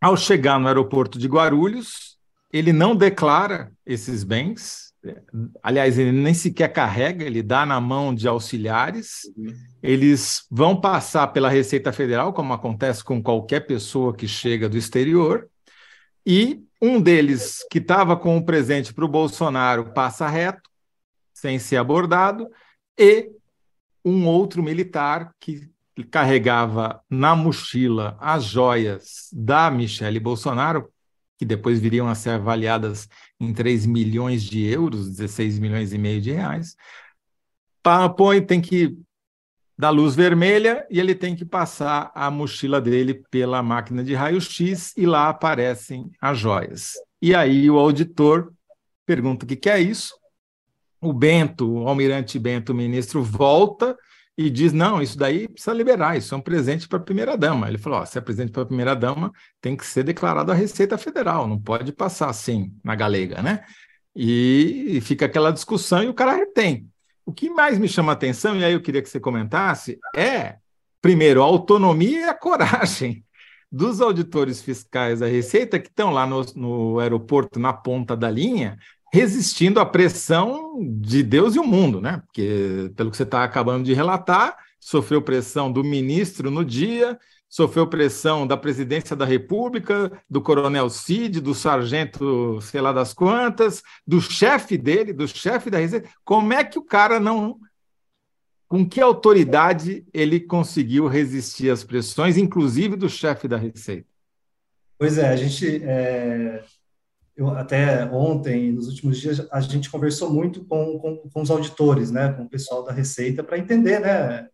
ao 0.00 0.16
chegar 0.16 0.58
no 0.58 0.66
aeroporto 0.66 1.18
de 1.18 1.28
Guarulhos, 1.28 2.18
ele 2.52 2.72
não 2.72 2.94
declara 2.94 3.72
esses 3.86 4.24
bens, 4.24 4.91
Aliás, 5.62 5.98
ele 5.98 6.12
nem 6.12 6.32
sequer 6.32 6.72
carrega, 6.72 7.24
ele 7.24 7.42
dá 7.42 7.66
na 7.66 7.80
mão 7.80 8.14
de 8.14 8.28
auxiliares. 8.28 9.22
Uhum. 9.36 9.52
Eles 9.82 10.46
vão 10.50 10.80
passar 10.80 11.28
pela 11.28 11.48
Receita 11.48 11.92
Federal, 11.92 12.32
como 12.32 12.52
acontece 12.52 13.02
com 13.02 13.22
qualquer 13.22 13.66
pessoa 13.66 14.14
que 14.14 14.28
chega 14.28 14.68
do 14.68 14.76
exterior. 14.76 15.48
E 16.24 16.62
um 16.80 17.00
deles, 17.00 17.66
que 17.70 17.78
estava 17.78 18.16
com 18.16 18.36
o 18.36 18.44
presente 18.44 18.94
para 18.94 19.04
o 19.04 19.08
Bolsonaro, 19.08 19.92
passa 19.92 20.28
reto, 20.28 20.70
sem 21.32 21.58
ser 21.58 21.76
abordado, 21.76 22.48
e 22.98 23.30
um 24.04 24.26
outro 24.26 24.62
militar 24.62 25.32
que 25.40 25.70
carregava 26.10 27.00
na 27.08 27.36
mochila 27.36 28.16
as 28.20 28.44
joias 28.44 29.28
da 29.32 29.70
Michele 29.70 30.18
Bolsonaro, 30.18 30.88
que 31.38 31.44
depois 31.44 31.80
viriam 31.80 32.08
a 32.08 32.14
ser 32.14 32.30
avaliadas 32.30 33.08
em 33.42 33.52
3 33.52 33.86
milhões 33.86 34.42
de 34.42 34.64
euros, 34.64 35.08
16 35.10 35.58
milhões 35.58 35.92
e 35.92 35.98
meio 35.98 36.20
de 36.20 36.30
reais. 36.30 36.76
Põe, 38.16 38.40
tem 38.40 38.60
que 38.60 38.96
dar 39.76 39.90
luz 39.90 40.14
vermelha 40.14 40.86
e 40.88 41.00
ele 41.00 41.14
tem 41.14 41.34
que 41.34 41.44
passar 41.44 42.12
a 42.14 42.30
mochila 42.30 42.80
dele 42.80 43.22
pela 43.30 43.62
máquina 43.62 44.04
de 44.04 44.14
raio-x 44.14 44.96
e 44.96 45.06
lá 45.06 45.28
aparecem 45.28 46.10
as 46.20 46.38
joias. 46.38 46.92
E 47.20 47.34
aí 47.34 47.68
o 47.68 47.78
auditor 47.78 48.52
pergunta 49.04 49.44
o 49.44 49.48
que, 49.48 49.56
que 49.56 49.68
é 49.68 49.80
isso. 49.80 50.14
O 51.00 51.12
Bento, 51.12 51.68
o 51.68 51.88
almirante 51.88 52.38
Bento, 52.38 52.72
ministro, 52.72 53.24
volta 53.24 53.96
e 54.36 54.48
diz: 54.50 54.72
não, 54.72 55.02
isso 55.02 55.16
daí 55.16 55.48
precisa 55.48 55.72
liberar, 55.72 56.16
isso 56.16 56.34
é 56.34 56.38
um 56.38 56.40
presente 56.40 56.88
para 56.88 56.98
a 56.98 57.02
primeira-dama. 57.02 57.68
Ele 57.68 57.78
falou: 57.78 58.04
se 58.06 58.18
é 58.18 58.20
presente 58.20 58.52
para 58.52 58.62
a 58.62 58.66
primeira-dama, 58.66 59.32
tem 59.60 59.76
que 59.76 59.86
ser 59.86 60.04
declarado 60.04 60.50
a 60.50 60.54
Receita 60.54 60.96
Federal, 60.96 61.46
não 61.46 61.60
pode 61.60 61.92
passar 61.92 62.30
assim 62.30 62.72
na 62.82 62.94
galega, 62.94 63.42
né? 63.42 63.64
E, 64.14 64.96
e 64.96 65.00
fica 65.00 65.26
aquela 65.26 65.52
discussão 65.52 66.02
e 66.02 66.08
o 66.08 66.14
cara 66.14 66.34
retém. 66.34 66.88
O 67.24 67.32
que 67.32 67.48
mais 67.48 67.78
me 67.78 67.88
chama 67.88 68.12
a 68.12 68.14
atenção, 68.14 68.56
e 68.56 68.64
aí 68.64 68.72
eu 68.72 68.82
queria 68.82 69.00
que 69.00 69.08
você 69.08 69.20
comentasse, 69.20 69.98
é, 70.14 70.56
primeiro, 71.00 71.42
a 71.42 71.46
autonomia 71.46 72.20
e 72.20 72.24
a 72.24 72.34
coragem 72.34 73.24
dos 73.70 74.00
auditores 74.02 74.60
fiscais 74.60 75.20
da 75.20 75.26
Receita 75.26 75.78
que 75.78 75.88
estão 75.88 76.10
lá 76.10 76.26
no, 76.26 76.44
no 76.54 76.98
aeroporto, 76.98 77.58
na 77.58 77.72
ponta 77.72 78.14
da 78.14 78.30
linha, 78.30 78.76
resistindo 79.12 79.78
à 79.78 79.84
pressão 79.84 80.78
de 80.80 81.22
Deus 81.22 81.54
e 81.54 81.58
o 81.58 81.64
mundo, 81.64 82.00
né? 82.00 82.22
Porque, 82.24 82.90
pelo 82.96 83.10
que 83.10 83.16
você 83.16 83.24
está 83.24 83.44
acabando 83.44 83.84
de 83.84 83.92
relatar, 83.92 84.56
sofreu 84.80 85.20
pressão 85.20 85.70
do 85.70 85.84
ministro 85.84 86.50
no 86.50 86.64
dia, 86.64 87.18
sofreu 87.46 87.86
pressão 87.86 88.46
da 88.46 88.56
presidência 88.56 89.14
da 89.14 89.26
República, 89.26 90.10
do 90.30 90.40
coronel 90.40 90.88
Cid, 90.88 91.42
do 91.42 91.54
sargento, 91.54 92.58
sei 92.62 92.80
lá 92.80 92.90
das 92.90 93.12
quantas, 93.12 93.82
do 94.06 94.18
chefe 94.18 94.78
dele, 94.78 95.12
do 95.12 95.28
chefe 95.28 95.68
da 95.68 95.76
Receita. 95.76 96.08
Como 96.24 96.54
é 96.54 96.64
que 96.64 96.78
o 96.78 96.84
cara 96.84 97.20
não. 97.20 97.60
Com 98.66 98.88
que 98.88 99.02
autoridade 99.02 100.06
ele 100.14 100.40
conseguiu 100.40 101.06
resistir 101.06 101.68
às 101.68 101.84
pressões, 101.84 102.38
inclusive 102.38 102.96
do 102.96 103.10
chefe 103.10 103.46
da 103.46 103.58
Receita? 103.58 104.08
Pois 104.98 105.18
é, 105.18 105.28
a 105.28 105.36
gente. 105.36 105.82
É 105.84 106.64
eu, 107.36 107.48
até 107.50 108.04
ontem, 108.06 108.72
nos 108.72 108.88
últimos 108.88 109.18
dias, 109.18 109.46
a 109.50 109.60
gente 109.60 109.90
conversou 109.90 110.30
muito 110.30 110.64
com, 110.64 110.98
com, 110.98 111.16
com 111.16 111.42
os 111.42 111.50
auditores, 111.50 112.10
né, 112.10 112.32
com 112.32 112.42
o 112.42 112.48
pessoal 112.48 112.84
da 112.84 112.92
Receita, 112.92 113.42
para 113.42 113.58
entender, 113.58 114.00
né, 114.00 114.48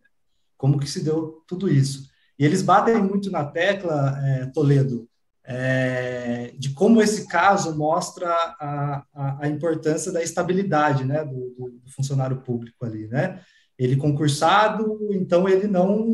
como 0.57 0.79
que 0.79 0.89
se 0.89 1.03
deu 1.03 1.43
tudo 1.47 1.69
isso. 1.69 2.09
E 2.37 2.45
eles 2.45 2.61
batem 2.61 3.01
muito 3.01 3.29
na 3.29 3.43
tecla, 3.43 4.17
é, 4.23 4.45
Toledo, 4.47 5.09
é, 5.43 6.53
de 6.57 6.69
como 6.69 7.01
esse 7.01 7.27
caso 7.27 7.75
mostra 7.77 8.29
a, 8.29 9.03
a, 9.13 9.37
a 9.41 9.47
importância 9.47 10.11
da 10.11 10.23
estabilidade, 10.23 11.03
né, 11.03 11.25
do, 11.25 11.53
do, 11.57 11.91
funcionário 11.95 12.41
público 12.41 12.85
ali, 12.85 13.07
né. 13.07 13.41
Ele 13.77 13.95
concursado, 13.95 15.09
então 15.11 15.47
ele 15.47 15.65
não, 15.65 16.05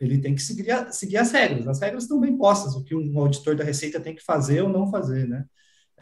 ele 0.00 0.18
tem 0.18 0.34
que 0.34 0.42
seguir, 0.42 0.92
seguir 0.92 1.18
as 1.18 1.30
regras. 1.30 1.68
As 1.68 1.80
regras 1.80 2.04
estão 2.04 2.18
bem 2.18 2.36
postas, 2.36 2.74
o 2.74 2.82
que 2.82 2.94
um 2.94 3.18
auditor 3.18 3.54
da 3.54 3.64
Receita 3.64 4.00
tem 4.00 4.14
que 4.14 4.24
fazer 4.24 4.62
ou 4.62 4.68
não 4.68 4.90
fazer, 4.90 5.28
né. 5.28 5.44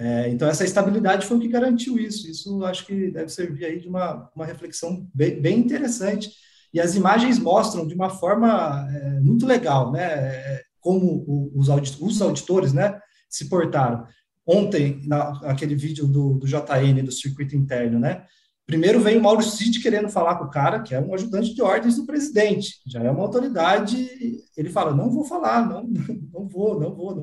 É, 0.01 0.31
então, 0.31 0.49
essa 0.49 0.65
estabilidade 0.65 1.27
foi 1.27 1.37
o 1.37 1.41
que 1.41 1.47
garantiu 1.47 1.99
isso. 1.99 2.27
Isso 2.27 2.65
acho 2.65 2.87
que 2.87 3.11
deve 3.11 3.29
servir 3.29 3.67
aí 3.67 3.79
de 3.79 3.87
uma, 3.87 4.31
uma 4.35 4.47
reflexão 4.47 5.07
bem, 5.15 5.39
bem 5.39 5.59
interessante. 5.59 6.31
E 6.73 6.81
as 6.81 6.95
imagens 6.95 7.39
mostram 7.39 7.87
de 7.87 7.95
uma 7.95 8.09
forma 8.09 8.89
é, 8.91 9.21
muito 9.21 9.45
legal, 9.45 9.93
né? 9.93 10.05
É, 10.05 10.63
como 10.81 11.53
os, 11.55 11.69
os 12.01 12.23
auditores, 12.23 12.73
né, 12.73 12.99
se 13.29 13.51
portaram. 13.51 14.07
Ontem, 14.47 15.03
na, 15.07 15.33
aquele 15.45 15.75
vídeo 15.75 16.07
do, 16.07 16.39
do 16.39 16.47
JN, 16.47 17.05
do 17.05 17.13
circuito 17.13 17.55
interno, 17.55 17.99
né? 17.99 18.25
Primeiro 18.67 19.01
vem 19.01 19.19
o 19.19 19.23
Mauro 19.23 19.43
Cid 19.43 19.83
querendo 19.83 20.09
falar 20.09 20.37
com 20.37 20.45
o 20.45 20.51
cara, 20.51 20.81
que 20.81 20.95
é 20.95 21.01
um 21.01 21.13
ajudante 21.13 21.55
de 21.55 21.61
ordens 21.61 21.97
do 21.97 22.07
presidente, 22.07 22.81
já 22.87 23.03
é 23.03 23.11
uma 23.11 23.23
autoridade. 23.23 24.09
Ele 24.57 24.71
fala: 24.71 24.95
não 24.95 25.11
vou 25.11 25.25
falar, 25.25 25.69
não, 25.69 25.87
não 26.33 26.49
vou, 26.49 26.81
não 26.81 26.95
vou, 26.95 27.17
não 27.17 27.23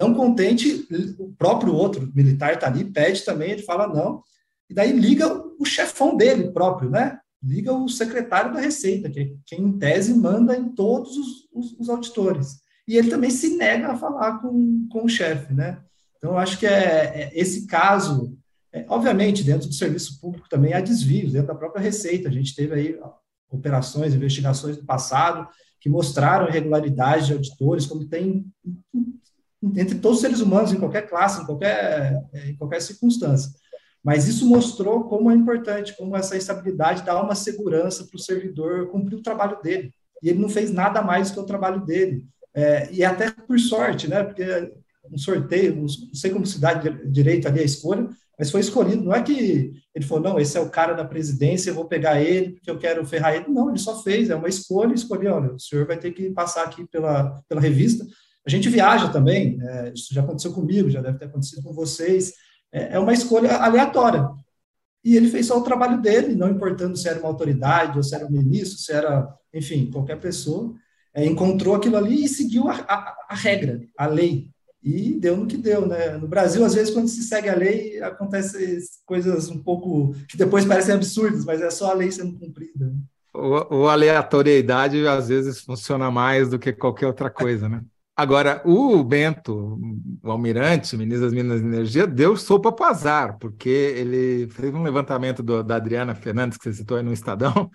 não 0.00 0.14
contente, 0.14 0.86
o 1.18 1.32
próprio 1.36 1.74
outro 1.74 2.10
militar 2.14 2.54
está 2.54 2.66
ali, 2.66 2.84
pede 2.84 3.24
também, 3.24 3.50
ele 3.50 3.62
fala 3.62 3.86
não, 3.86 4.22
e 4.68 4.74
daí 4.74 4.92
liga 4.92 5.28
o 5.58 5.64
chefão 5.64 6.16
dele 6.16 6.50
próprio, 6.52 6.88
né? 6.88 7.18
Liga 7.42 7.72
o 7.72 7.88
secretário 7.88 8.52
da 8.52 8.60
Receita, 8.60 9.10
que 9.10 9.20
é 9.20 9.30
quem 9.44 9.60
em 9.60 9.78
tese 9.78 10.14
manda 10.14 10.56
em 10.56 10.70
todos 10.70 11.16
os, 11.16 11.48
os, 11.52 11.78
os 11.78 11.88
auditores. 11.90 12.60
E 12.86 12.96
ele 12.96 13.10
também 13.10 13.30
se 13.30 13.56
nega 13.56 13.88
a 13.88 13.96
falar 13.96 14.38
com, 14.38 14.86
com 14.90 15.04
o 15.04 15.08
chefe, 15.08 15.52
né? 15.52 15.82
Então, 16.16 16.32
eu 16.32 16.38
acho 16.38 16.58
que 16.58 16.66
é, 16.66 16.70
é 16.70 17.30
esse 17.34 17.66
caso, 17.66 18.36
é, 18.72 18.84
obviamente, 18.88 19.42
dentro 19.42 19.68
do 19.68 19.74
serviço 19.74 20.20
público 20.20 20.48
também 20.48 20.72
há 20.72 20.80
desvios, 20.80 21.32
dentro 21.32 21.48
da 21.48 21.54
própria 21.54 21.82
Receita. 21.82 22.28
A 22.28 22.32
gente 22.32 22.54
teve 22.54 22.74
aí 22.74 22.98
operações, 23.50 24.14
investigações 24.14 24.76
do 24.76 24.84
passado 24.84 25.48
que 25.80 25.88
mostraram 25.88 26.48
irregularidades 26.48 27.26
de 27.26 27.32
auditores, 27.32 27.86
como 27.86 28.04
tem 28.04 28.46
entre 29.62 29.98
todos 29.98 30.18
os 30.18 30.22
seres 30.22 30.40
humanos, 30.40 30.72
em 30.72 30.78
qualquer 30.78 31.08
classe, 31.08 31.42
em 31.42 31.46
qualquer, 31.46 32.22
em 32.46 32.56
qualquer 32.56 32.80
circunstância. 32.80 33.50
Mas 34.02 34.26
isso 34.26 34.46
mostrou 34.46 35.04
como 35.04 35.30
é 35.30 35.34
importante, 35.34 35.96
como 35.96 36.16
essa 36.16 36.36
estabilidade 36.36 37.04
dá 37.04 37.20
uma 37.22 37.34
segurança 37.34 38.04
para 38.04 38.16
o 38.16 38.20
servidor 38.20 38.88
cumprir 38.88 39.16
o 39.16 39.22
trabalho 39.22 39.60
dele. 39.62 39.92
E 40.22 40.30
ele 40.30 40.38
não 40.38 40.48
fez 40.48 40.70
nada 40.70 41.02
mais 41.02 41.30
que 41.30 41.38
o 41.38 41.44
trabalho 41.44 41.84
dele. 41.84 42.26
É, 42.54 42.88
e 42.90 43.04
até 43.04 43.30
por 43.30 43.58
sorte, 43.58 44.08
né? 44.08 44.22
Porque 44.22 44.72
um 45.10 45.18
sorteio, 45.18 45.76
não 45.76 45.88
sei 45.88 46.30
como 46.30 46.46
se 46.46 46.60
dá 46.60 46.74
direito 46.74 47.46
ali 47.46 47.60
a 47.60 47.64
escolha, 47.64 48.08
mas 48.38 48.50
foi 48.50 48.60
escolhido. 48.60 49.04
Não 49.04 49.14
é 49.14 49.22
que 49.22 49.72
ele 49.94 50.04
falou, 50.06 50.24
não, 50.24 50.40
esse 50.40 50.56
é 50.56 50.60
o 50.60 50.70
cara 50.70 50.94
da 50.94 51.04
presidência, 51.04 51.70
eu 51.70 51.74
vou 51.74 51.84
pegar 51.84 52.22
ele 52.22 52.52
porque 52.52 52.70
eu 52.70 52.78
quero 52.78 53.04
ferrar 53.04 53.34
ele. 53.34 53.48
Não, 53.48 53.68
ele 53.68 53.78
só 53.78 54.02
fez, 54.02 54.30
é 54.30 54.34
uma 54.34 54.48
escolha, 54.48 54.94
escolheu, 54.94 55.34
olha, 55.34 55.52
o 55.52 55.60
senhor 55.60 55.86
vai 55.86 55.98
ter 55.98 56.12
que 56.12 56.30
passar 56.30 56.64
aqui 56.64 56.86
pela, 56.86 57.42
pela 57.48 57.60
revista. 57.60 58.06
A 58.46 58.50
gente 58.50 58.68
viaja 58.68 59.08
também, 59.08 59.58
é, 59.60 59.92
isso 59.94 60.14
já 60.14 60.22
aconteceu 60.22 60.52
comigo, 60.52 60.90
já 60.90 61.00
deve 61.00 61.18
ter 61.18 61.26
acontecido 61.26 61.62
com 61.62 61.72
vocês. 61.72 62.32
É, 62.72 62.94
é 62.94 62.98
uma 62.98 63.12
escolha 63.12 63.56
aleatória. 63.56 64.28
E 65.04 65.16
ele 65.16 65.28
fez 65.28 65.46
só 65.46 65.58
o 65.58 65.64
trabalho 65.64 66.00
dele, 66.00 66.34
não 66.34 66.50
importando 66.50 66.96
se 66.96 67.08
era 67.08 67.18
uma 67.18 67.28
autoridade, 67.28 67.96
ou 67.96 68.02
se 68.02 68.14
era 68.14 68.26
um 68.26 68.30
ministro, 68.30 68.78
se 68.78 68.92
era, 68.92 69.28
enfim, 69.52 69.90
qualquer 69.90 70.18
pessoa. 70.20 70.74
É, 71.14 71.24
encontrou 71.24 71.74
aquilo 71.74 71.96
ali 71.96 72.24
e 72.24 72.28
seguiu 72.28 72.68
a, 72.68 72.74
a, 72.74 73.16
a 73.30 73.34
regra, 73.34 73.80
a 73.98 74.06
lei 74.06 74.50
e 74.82 75.12
deu 75.12 75.36
no 75.36 75.46
que 75.46 75.56
deu, 75.56 75.86
né? 75.86 76.16
No 76.16 76.26
Brasil, 76.26 76.64
às 76.64 76.74
vezes, 76.74 76.92
quando 76.92 77.08
se 77.08 77.22
segue 77.22 77.48
a 77.48 77.56
lei, 77.56 78.00
acontecem 78.02 78.78
coisas 79.04 79.50
um 79.50 79.62
pouco 79.62 80.14
que 80.28 80.38
depois 80.38 80.64
parecem 80.64 80.94
absurdas, 80.94 81.44
mas 81.44 81.60
é 81.60 81.70
só 81.70 81.90
a 81.90 81.94
lei 81.94 82.10
sendo 82.10 82.38
cumprida. 82.38 82.86
Né? 82.86 82.94
O, 83.34 83.82
o 83.82 83.88
aleatoriedade 83.88 85.06
às 85.06 85.28
vezes 85.28 85.60
funciona 85.60 86.10
mais 86.10 86.48
do 86.48 86.58
que 86.58 86.72
qualquer 86.72 87.06
outra 87.06 87.28
coisa, 87.28 87.68
né? 87.68 87.82
Agora, 88.20 88.60
o 88.66 89.02
Bento, 89.02 89.80
o 90.22 90.30
almirante, 90.30 90.94
o 90.94 90.98
ministro 90.98 91.24
das 91.24 91.32
Minas 91.32 91.62
e 91.62 91.64
Energia, 91.64 92.06
deu 92.06 92.36
sopa 92.36 92.70
para 92.70 92.86
o 92.86 92.90
azar, 92.90 93.38
porque 93.38 93.70
ele 93.70 94.46
fez 94.50 94.74
um 94.74 94.82
levantamento 94.82 95.42
do, 95.42 95.64
da 95.64 95.76
Adriana 95.76 96.14
Fernandes, 96.14 96.58
que 96.58 96.64
você 96.64 96.74
citou 96.74 96.98
aí 96.98 97.02
no 97.02 97.14
Estadão, 97.14 97.70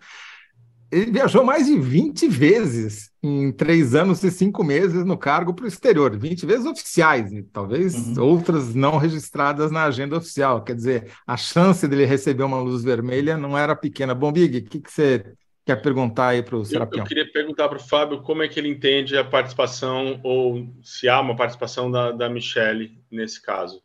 ele 0.91 1.09
viajou 1.09 1.43
mais 1.43 1.65
de 1.65 1.79
20 1.79 2.27
vezes 2.27 3.09
em 3.23 3.51
três 3.51 3.95
anos 3.95 4.23
e 4.23 4.29
cinco 4.29 4.63
meses 4.63 5.03
no 5.03 5.17
cargo 5.17 5.51
para 5.51 5.65
o 5.65 5.67
exterior, 5.67 6.15
20 6.15 6.45
vezes 6.45 6.67
oficiais, 6.67 7.33
e 7.33 7.41
talvez 7.41 7.95
uhum. 7.95 8.23
outras 8.23 8.75
não 8.75 8.97
registradas 8.99 9.71
na 9.71 9.85
agenda 9.85 10.15
oficial. 10.15 10.63
Quer 10.63 10.75
dizer, 10.75 11.11
a 11.25 11.35
chance 11.35 11.87
dele 11.87 12.05
receber 12.05 12.43
uma 12.43 12.59
luz 12.59 12.83
vermelha 12.83 13.35
não 13.35 13.57
era 13.57 13.75
pequena. 13.75 14.13
Bom, 14.13 14.31
Big, 14.31 14.59
o 14.59 14.63
que, 14.63 14.79
que 14.79 14.91
você 14.93 15.25
quer 15.65 15.81
perguntar 15.81 16.29
aí 16.29 16.43
para 16.43 16.55
o 16.55 16.63
Serapião? 16.63 17.03
Eu, 17.03 17.07
queria 17.07 17.29
perguntar 17.31 17.67
para 17.67 17.77
o 17.77 17.83
Fábio 17.83 18.21
como 18.21 18.43
é 18.43 18.47
que 18.47 18.59
ele 18.59 18.69
entende 18.69 19.17
a 19.17 19.23
participação, 19.23 20.19
ou 20.23 20.67
se 20.83 21.09
há 21.09 21.19
uma 21.19 21.35
participação 21.35 21.89
da, 21.89 22.11
da 22.11 22.29
Michelle 22.29 23.03
nesse 23.09 23.41
caso. 23.41 23.81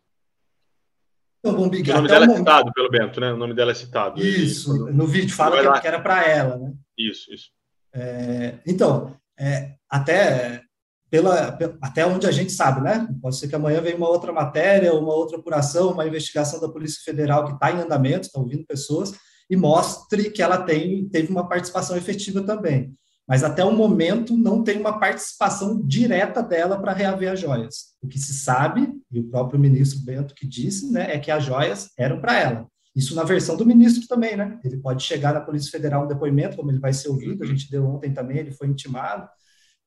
Então, 1.38 1.56
bom, 1.56 1.70
Big, 1.70 1.90
o 1.90 1.94
nome 1.94 2.08
dela 2.08 2.26
é 2.26 2.36
citado 2.36 2.70
pelo 2.74 2.90
Bento, 2.90 3.18
né? 3.18 3.32
O 3.32 3.36
nome 3.36 3.54
dela 3.54 3.70
é 3.70 3.74
citado. 3.74 4.20
Isso, 4.20 4.88
e, 4.88 4.92
no 4.92 5.06
vídeo 5.06 5.34
fala 5.34 5.72
que, 5.72 5.80
que 5.80 5.88
era 5.88 5.98
para 5.98 6.28
ela, 6.28 6.58
né? 6.58 6.74
Isso, 6.98 7.32
isso. 7.32 7.50
É, 7.94 8.58
então, 8.66 9.16
é, 9.38 9.74
até 9.88 10.62
pela, 11.10 11.58
até 11.82 12.06
onde 12.06 12.26
a 12.26 12.30
gente 12.30 12.52
sabe, 12.52 12.82
né? 12.82 13.08
Pode 13.22 13.36
ser 13.36 13.48
que 13.48 13.56
amanhã 13.56 13.80
venha 13.80 13.96
uma 13.96 14.08
outra 14.08 14.32
matéria, 14.32 14.94
uma 14.94 15.14
outra 15.14 15.38
apuração, 15.38 15.92
uma 15.92 16.06
investigação 16.06 16.60
da 16.60 16.68
Polícia 16.68 17.02
Federal 17.02 17.46
que 17.46 17.54
está 17.54 17.72
em 17.72 17.80
andamento, 17.80 18.26
estão 18.26 18.42
ouvindo 18.42 18.66
pessoas, 18.66 19.12
e 19.50 19.56
mostre 19.56 20.30
que 20.30 20.40
ela 20.40 20.62
tem, 20.62 21.08
teve 21.08 21.30
uma 21.30 21.48
participação 21.48 21.96
efetiva 21.96 22.40
também. 22.40 22.94
Mas 23.28 23.44
até 23.44 23.64
o 23.64 23.72
momento 23.72 24.36
não 24.36 24.62
tem 24.62 24.80
uma 24.80 24.98
participação 24.98 25.80
direta 25.84 26.42
dela 26.42 26.80
para 26.80 26.92
reaver 26.92 27.32
as 27.32 27.40
joias. 27.40 27.90
O 28.00 28.08
que 28.08 28.18
se 28.18 28.32
sabe, 28.32 28.88
e 29.10 29.20
o 29.20 29.24
próprio 29.28 29.58
ministro 29.58 30.04
Bento 30.04 30.34
que 30.34 30.46
disse, 30.46 30.90
né, 30.90 31.14
é 31.14 31.18
que 31.18 31.30
as 31.30 31.44
joias 31.44 31.90
eram 31.98 32.20
para 32.20 32.38
ela. 32.38 32.66
Isso 32.94 33.14
na 33.14 33.22
versão 33.22 33.56
do 33.56 33.66
ministro 33.66 34.06
também, 34.08 34.36
né? 34.36 34.58
Ele 34.64 34.76
pode 34.76 35.04
chegar 35.04 35.32
na 35.32 35.40
Polícia 35.40 35.70
Federal 35.70 36.04
um 36.04 36.08
depoimento, 36.08 36.56
como 36.56 36.72
ele 36.72 36.80
vai 36.80 36.92
ser 36.92 37.08
ouvido, 37.08 37.44
a 37.44 37.46
gente 37.46 37.70
deu 37.70 37.86
ontem 37.86 38.12
também, 38.12 38.38
ele 38.38 38.50
foi 38.50 38.66
intimado. 38.66 39.28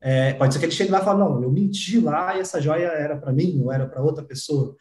É, 0.02 0.34
pode 0.34 0.54
ser 0.54 0.60
que 0.60 0.66
ele 0.66 0.72
chegue 0.72 0.92
lá 0.92 1.02
e 1.02 1.06
fale, 1.06 1.20
não, 1.20 1.44
eu 1.44 1.52
menti 1.52 2.00
lá 2.00 2.36
e 2.36 2.40
essa 2.40 2.62
joia 2.62 2.88
era 2.88 3.18
para 3.18 3.34
mim, 3.34 3.62
ou 3.62 3.72
era 3.72 3.86
para 3.86 4.02
outra 4.02 4.24
pessoa. 4.24 4.76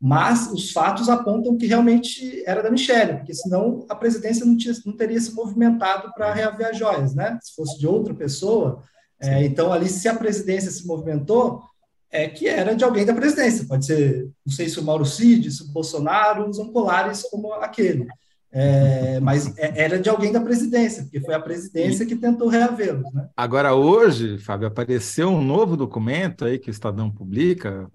Mas 0.00 0.50
os 0.52 0.72
fatos 0.72 1.08
apontam 1.08 1.56
que 1.56 1.66
realmente 1.66 2.42
era 2.46 2.62
da 2.62 2.70
Michelle, 2.70 3.16
porque 3.16 3.34
senão 3.34 3.86
a 3.88 3.94
presidência 3.94 4.44
não, 4.44 4.56
tinha, 4.56 4.74
não 4.84 4.94
teria 4.94 5.20
se 5.20 5.34
movimentado 5.34 6.12
para 6.14 6.34
reaver 6.34 6.68
as 6.68 6.78
joias, 6.78 7.14
né? 7.14 7.38
Se 7.42 7.54
fosse 7.54 7.78
de 7.78 7.86
outra 7.86 8.14
pessoa, 8.14 8.82
é, 9.18 9.44
então 9.44 9.72
ali 9.72 9.88
se 9.88 10.06
a 10.06 10.14
presidência 10.14 10.70
se 10.70 10.86
movimentou, 10.86 11.62
é 12.10 12.28
que 12.28 12.46
era 12.46 12.74
de 12.74 12.84
alguém 12.84 13.04
da 13.04 13.14
presidência. 13.14 13.66
Pode 13.66 13.86
ser, 13.86 14.28
não 14.44 14.52
sei 14.52 14.68
se 14.68 14.78
o 14.78 14.82
Mauro 14.82 15.04
Cid, 15.04 15.50
se 15.50 15.62
o 15.62 15.68
Bolsonaro 15.68 16.48
usam 16.48 16.72
colares 16.72 17.22
como 17.22 17.52
aquele. 17.54 18.06
É, 18.52 19.20
mas 19.20 19.56
é, 19.58 19.82
era 19.82 19.98
de 19.98 20.08
alguém 20.08 20.32
da 20.32 20.40
presidência, 20.40 21.02
porque 21.02 21.20
foi 21.20 21.34
a 21.34 21.40
presidência 21.40 22.06
que 22.06 22.16
tentou 22.16 22.48
reavê-los. 22.48 23.12
Né? 23.12 23.28
Agora, 23.36 23.74
hoje, 23.74 24.38
Fábio, 24.38 24.68
apareceu 24.68 25.28
um 25.28 25.42
novo 25.42 25.76
documento 25.76 26.44
aí 26.44 26.58
que 26.58 26.70
o 26.70 26.72
Estadão 26.72 27.10
publica 27.10 27.86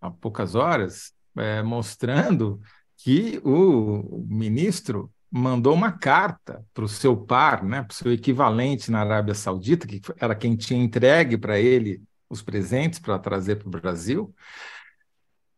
há 0.00 0.10
poucas 0.10 0.54
horas, 0.54 1.12
é, 1.36 1.62
mostrando 1.62 2.60
que 2.96 3.40
o 3.44 4.24
ministro 4.28 5.10
mandou 5.30 5.72
uma 5.74 5.92
carta 5.92 6.64
para 6.74 6.84
o 6.84 6.88
seu 6.88 7.16
par, 7.16 7.62
né, 7.62 7.82
para 7.82 7.92
o 7.92 7.96
seu 7.96 8.12
equivalente 8.12 8.90
na 8.90 9.00
Arábia 9.00 9.34
Saudita, 9.34 9.86
que 9.86 10.00
era 10.18 10.34
quem 10.34 10.56
tinha 10.56 10.82
entregue 10.82 11.38
para 11.38 11.58
ele 11.58 12.02
os 12.28 12.42
presentes 12.42 12.98
para 12.98 13.18
trazer 13.18 13.56
para 13.56 13.68
o 13.68 13.70
Brasil, 13.70 14.34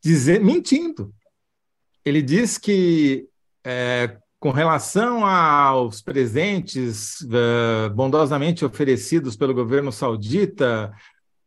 dizer, 0.02 0.42
mentindo. 0.42 1.14
Ele 2.04 2.20
diz 2.20 2.58
que, 2.58 3.28
é, 3.64 4.18
com 4.40 4.50
relação 4.50 5.24
aos 5.24 6.02
presentes 6.02 7.20
uh, 7.20 7.94
bondosamente 7.94 8.64
oferecidos 8.64 9.36
pelo 9.36 9.54
governo 9.54 9.92
saudita, 9.92 10.92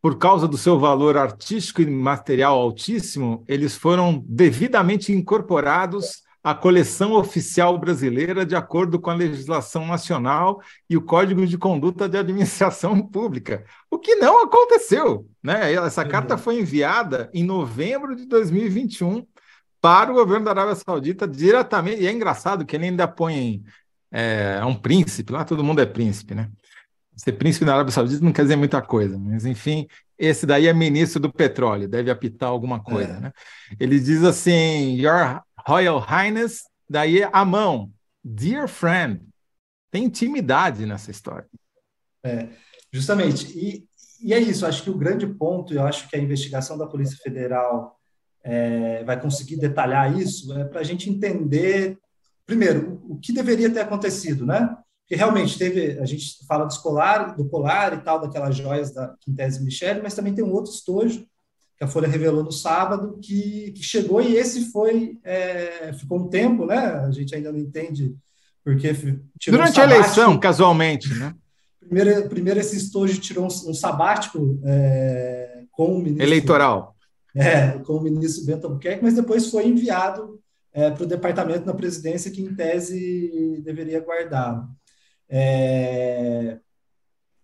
por 0.06 0.18
causa 0.18 0.46
do 0.46 0.56
seu 0.56 0.78
valor 0.78 1.16
artístico 1.16 1.82
e 1.82 1.86
material 1.90 2.56
altíssimo, 2.60 3.44
eles 3.48 3.74
foram 3.74 4.24
devidamente 4.24 5.10
incorporados 5.10 6.22
a 6.44 6.54
coleção 6.54 7.14
oficial 7.14 7.76
brasileira 7.76 8.46
de 8.46 8.54
acordo 8.54 9.00
com 9.00 9.10
a 9.10 9.14
legislação 9.14 9.84
nacional 9.84 10.62
e 10.88 10.96
o 10.96 11.02
Código 11.02 11.44
de 11.44 11.58
Conduta 11.58 12.08
de 12.08 12.16
Administração 12.16 13.02
Pública, 13.02 13.64
o 13.90 13.98
que 13.98 14.14
não 14.14 14.44
aconteceu. 14.44 15.26
Né? 15.42 15.72
Essa 15.72 16.04
carta 16.04 16.38
foi 16.38 16.60
enviada 16.60 17.28
em 17.34 17.42
novembro 17.42 18.14
de 18.14 18.26
2021 18.26 19.26
para 19.80 20.12
o 20.12 20.14
governo 20.14 20.44
da 20.44 20.52
Arábia 20.52 20.76
Saudita 20.76 21.26
diretamente, 21.26 22.00
e 22.00 22.06
é 22.06 22.12
engraçado 22.12 22.64
que 22.64 22.76
ele 22.76 22.84
ainda 22.84 23.08
põe 23.08 23.64
é, 24.12 24.64
um 24.64 24.76
príncipe, 24.76 25.32
lá 25.32 25.44
todo 25.44 25.64
mundo 25.64 25.80
é 25.80 25.84
príncipe, 25.84 26.32
né? 26.32 26.48
Ser 27.16 27.32
príncipe 27.32 27.64
na 27.64 27.74
Arábia 27.74 27.92
Saudita 27.92 28.22
não 28.24 28.32
quer 28.32 28.42
dizer 28.42 28.56
muita 28.56 28.82
coisa, 28.82 29.18
mas 29.18 29.46
enfim, 29.46 29.86
esse 30.18 30.44
daí 30.44 30.66
é 30.66 30.72
ministro 30.72 31.18
do 31.18 31.32
petróleo, 31.32 31.88
deve 31.88 32.10
apitar 32.10 32.48
alguma 32.48 32.82
coisa, 32.82 33.12
é. 33.12 33.20
né? 33.20 33.32
Ele 33.80 33.98
diz 33.98 34.22
assim: 34.22 34.94
Your 35.00 35.42
Royal 35.66 35.98
Highness, 35.98 36.64
daí 36.88 37.22
a 37.22 37.44
mão, 37.44 37.90
dear 38.22 38.68
friend. 38.68 39.20
Tem 39.90 40.04
intimidade 40.04 40.84
nessa 40.84 41.10
história. 41.10 41.48
É, 42.22 42.48
justamente. 42.92 43.58
E, 43.58 43.86
e 44.20 44.34
é 44.34 44.38
isso, 44.38 44.66
acho 44.66 44.82
que 44.82 44.90
o 44.90 44.98
grande 44.98 45.26
ponto, 45.26 45.72
eu 45.72 45.86
acho 45.86 46.08
que 46.08 46.16
a 46.16 46.18
investigação 46.18 46.76
da 46.76 46.86
Polícia 46.86 47.16
Federal 47.22 47.98
é, 48.42 49.04
vai 49.04 49.20
conseguir 49.20 49.56
detalhar 49.56 50.16
isso, 50.16 50.52
é 50.52 50.64
para 50.64 50.80
a 50.80 50.84
gente 50.84 51.10
entender, 51.10 51.98
primeiro, 52.44 53.02
o 53.08 53.18
que 53.18 53.32
deveria 53.32 53.70
ter 53.70 53.80
acontecido, 53.80 54.46
né? 54.46 54.76
Porque 55.06 55.14
realmente 55.14 55.56
teve, 55.56 56.00
a 56.00 56.04
gente 56.04 56.44
fala 56.48 56.64
do 56.64 56.72
escolar, 56.72 57.36
do 57.36 57.48
colar 57.48 57.94
e 57.94 57.98
tal, 57.98 58.20
daquelas 58.20 58.56
joias 58.56 58.92
da 58.92 59.14
Quintese 59.20 59.62
Michele, 59.62 60.02
mas 60.02 60.14
também 60.14 60.34
tem 60.34 60.42
um 60.44 60.52
outro 60.52 60.72
estojo 60.72 61.24
que 61.78 61.84
a 61.84 61.86
Folha 61.86 62.08
revelou 62.08 62.42
no 62.42 62.50
sábado, 62.50 63.16
que, 63.22 63.70
que 63.70 63.84
chegou 63.84 64.20
e 64.20 64.34
esse 64.34 64.72
foi, 64.72 65.18
é, 65.22 65.92
ficou 65.92 66.18
um 66.18 66.28
tempo, 66.28 66.66
né? 66.66 66.76
A 66.76 67.10
gente 67.12 67.32
ainda 67.36 67.52
não 67.52 67.58
entende 67.58 68.16
porque 68.64 68.92
Durante 69.48 69.78
um 69.78 69.82
a 69.82 69.86
eleição, 69.86 70.40
casualmente, 70.40 71.14
né? 71.14 71.32
Primeiro, 71.78 72.28
primeiro 72.28 72.58
esse 72.58 72.76
estojo 72.76 73.20
tirou 73.20 73.44
um, 73.44 73.70
um 73.70 73.74
sabático 73.74 74.58
é, 74.64 75.60
com 75.70 75.94
o 75.94 75.98
ministro... 75.98 76.24
Eleitoral. 76.24 76.96
É, 77.32 77.78
com 77.78 77.92
o 77.92 78.00
ministro 78.00 78.44
Bento 78.44 78.66
Albuquerque, 78.66 79.04
mas 79.04 79.14
depois 79.14 79.50
foi 79.50 79.68
enviado 79.68 80.40
é, 80.72 80.90
para 80.90 81.04
o 81.04 81.06
departamento 81.06 81.64
na 81.64 81.74
presidência 81.74 82.30
que, 82.30 82.42
em 82.42 82.52
tese, 82.56 83.62
deveria 83.62 84.00
guardar. 84.00 84.66
É, 85.28 86.58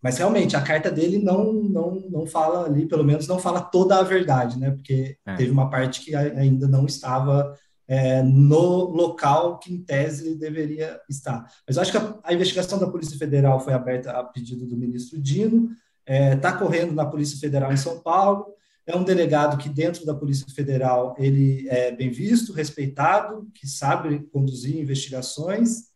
mas 0.03 0.19
realmente 0.19 0.57
a 0.57 0.61
carta 0.61 0.91
dele 0.91 1.19
não, 1.19 1.53
não, 1.53 1.95
não 2.11 2.27
fala 2.27 2.67
ali, 2.67 2.87
pelo 2.87 3.05
menos 3.05 3.29
não 3.29 3.39
fala 3.39 3.61
toda 3.61 3.99
a 3.99 4.03
verdade, 4.03 4.59
né? 4.59 4.73
Porque 4.73 5.17
é. 5.25 5.37
teve 5.37 5.51
uma 5.53 5.71
parte 5.71 6.01
que 6.01 6.15
ainda 6.15 6.67
não 6.67 6.87
estava 6.87 7.57
é, 7.87 8.21
no 8.23 8.91
local 8.91 9.59
que, 9.59 9.73
em 9.73 9.79
tese, 9.79 10.27
ele 10.27 10.37
deveria 10.37 11.01
estar. 11.09 11.47
Mas 11.67 11.77
eu 11.77 11.83
acho 11.83 11.93
que 11.93 11.99
a, 11.99 12.19
a 12.25 12.35
investigação 12.35 12.79
da 12.79 12.91
Polícia 12.91 13.17
Federal 13.17 13.61
foi 13.61 13.75
aberta 13.75 14.11
a 14.11 14.25
pedido 14.25 14.67
do 14.67 14.77
ministro 14.77 15.21
Dino, 15.21 15.71
está 16.01 16.15
é, 16.15 16.37
tá 16.37 16.53
correndo 16.53 16.93
na 16.95 17.07
Polícia 17.07 17.39
Federal 17.39 17.73
em 17.73 17.77
São 17.77 18.01
Paulo, 18.01 18.47
é 18.85 18.97
um 18.97 19.05
delegado 19.05 19.57
que, 19.57 19.69
dentro 19.69 20.05
da 20.05 20.15
Polícia 20.15 20.47
Federal, 20.53 21.15
ele 21.17 21.69
é 21.69 21.93
bem 21.93 22.11
visto, 22.11 22.53
respeitado, 22.53 23.49
que 23.55 23.69
sabe 23.69 24.21
conduzir 24.33 24.77
investigações, 24.77 25.92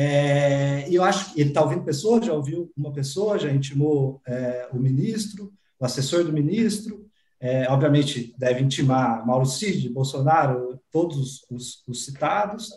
é, 0.00 0.88
e 0.88 0.94
eu 0.94 1.02
acho 1.02 1.34
que 1.34 1.40
ele 1.40 1.48
está 1.48 1.60
ouvindo 1.60 1.82
pessoas, 1.82 2.24
já 2.24 2.32
ouviu 2.32 2.72
uma 2.76 2.92
pessoa, 2.92 3.36
já 3.36 3.50
intimou 3.50 4.22
é, 4.24 4.68
o 4.72 4.78
ministro, 4.78 5.52
o 5.76 5.84
assessor 5.84 6.22
do 6.22 6.32
ministro, 6.32 7.10
é, 7.40 7.68
obviamente 7.68 8.32
deve 8.38 8.62
intimar 8.62 9.26
Mauro 9.26 9.44
Cid, 9.44 9.88
Bolsonaro, 9.88 10.80
todos 10.92 11.44
os, 11.50 11.82
os 11.88 12.04
citados, 12.04 12.70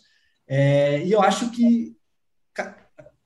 é, 0.48 1.06
e 1.06 1.12
eu 1.12 1.22
acho 1.22 1.52
que 1.52 1.96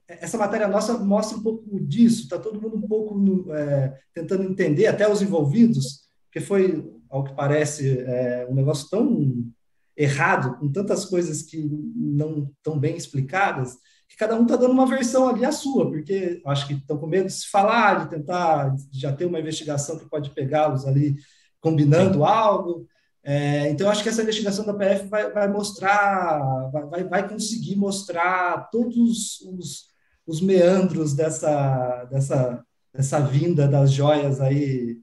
essa 0.10 0.38
matéria 0.38 0.67
nossa 0.67 0.97
mostra 0.97 1.38
um 1.38 1.41
pouco 1.41 1.79
disso, 1.79 2.23
está 2.23 2.38
todo 2.38 2.62
mundo 2.62 2.75
um 2.75 2.86
pouco 2.86 3.53
é, 3.53 3.97
tentando 4.13 4.43
entender, 4.43 4.88
até 4.88 5.10
os 5.10 5.21
envolvidos, 5.21 6.01
porque 6.25 6.41
foi, 6.41 6.86
ao 7.10 7.23
que 7.23 7.34
parece, 7.34 7.97
é, 7.99 8.45
um 8.49 8.55
negócio 8.55 8.89
tão 8.89 9.49
errado, 9.97 10.58
com 10.58 10.71
tantas 10.71 11.05
coisas 11.05 11.41
que 11.41 11.58
não 11.95 12.51
estão 12.58 12.77
bem 12.77 12.97
explicadas, 12.97 13.77
que 14.08 14.17
cada 14.17 14.36
um 14.36 14.43
está 14.43 14.55
dando 14.55 14.71
uma 14.71 14.86
versão 14.86 15.27
ali 15.27 15.45
a 15.45 15.51
sua, 15.51 15.89
porque 15.89 16.41
acho 16.45 16.67
que 16.67 16.73
estão 16.73 16.97
com 16.97 17.08
medo 17.08 17.27
de 17.27 17.34
se 17.34 17.49
falar, 17.49 18.03
de 18.03 18.10
tentar 18.10 18.75
já 18.91 19.12
ter 19.12 19.25
uma 19.25 19.39
investigação 19.39 19.97
que 19.97 20.10
pode 20.10 20.29
pegá-los 20.31 20.86
ali 20.86 21.15
combinando 21.60 22.23
algo. 22.23 22.88
É, 23.23 23.69
então, 23.69 23.89
acho 23.89 24.03
que 24.03 24.10
essa 24.10 24.21
investigação 24.21 24.65
da 24.65 24.73
PF 24.73 25.08
vai, 25.08 25.31
vai 25.31 25.47
mostrar, 25.47 26.69
vai, 26.71 27.03
vai 27.03 27.27
conseguir 27.27 27.75
mostrar 27.75 28.69
todos 28.69 29.41
os, 29.41 29.86
os 30.27 30.41
meandros 30.41 31.15
dessa, 31.15 32.05
dessa, 32.05 32.63
dessa 32.93 33.19
vinda 33.19 33.67
das 33.67 33.91
joias 33.91 34.39
aí 34.39 34.99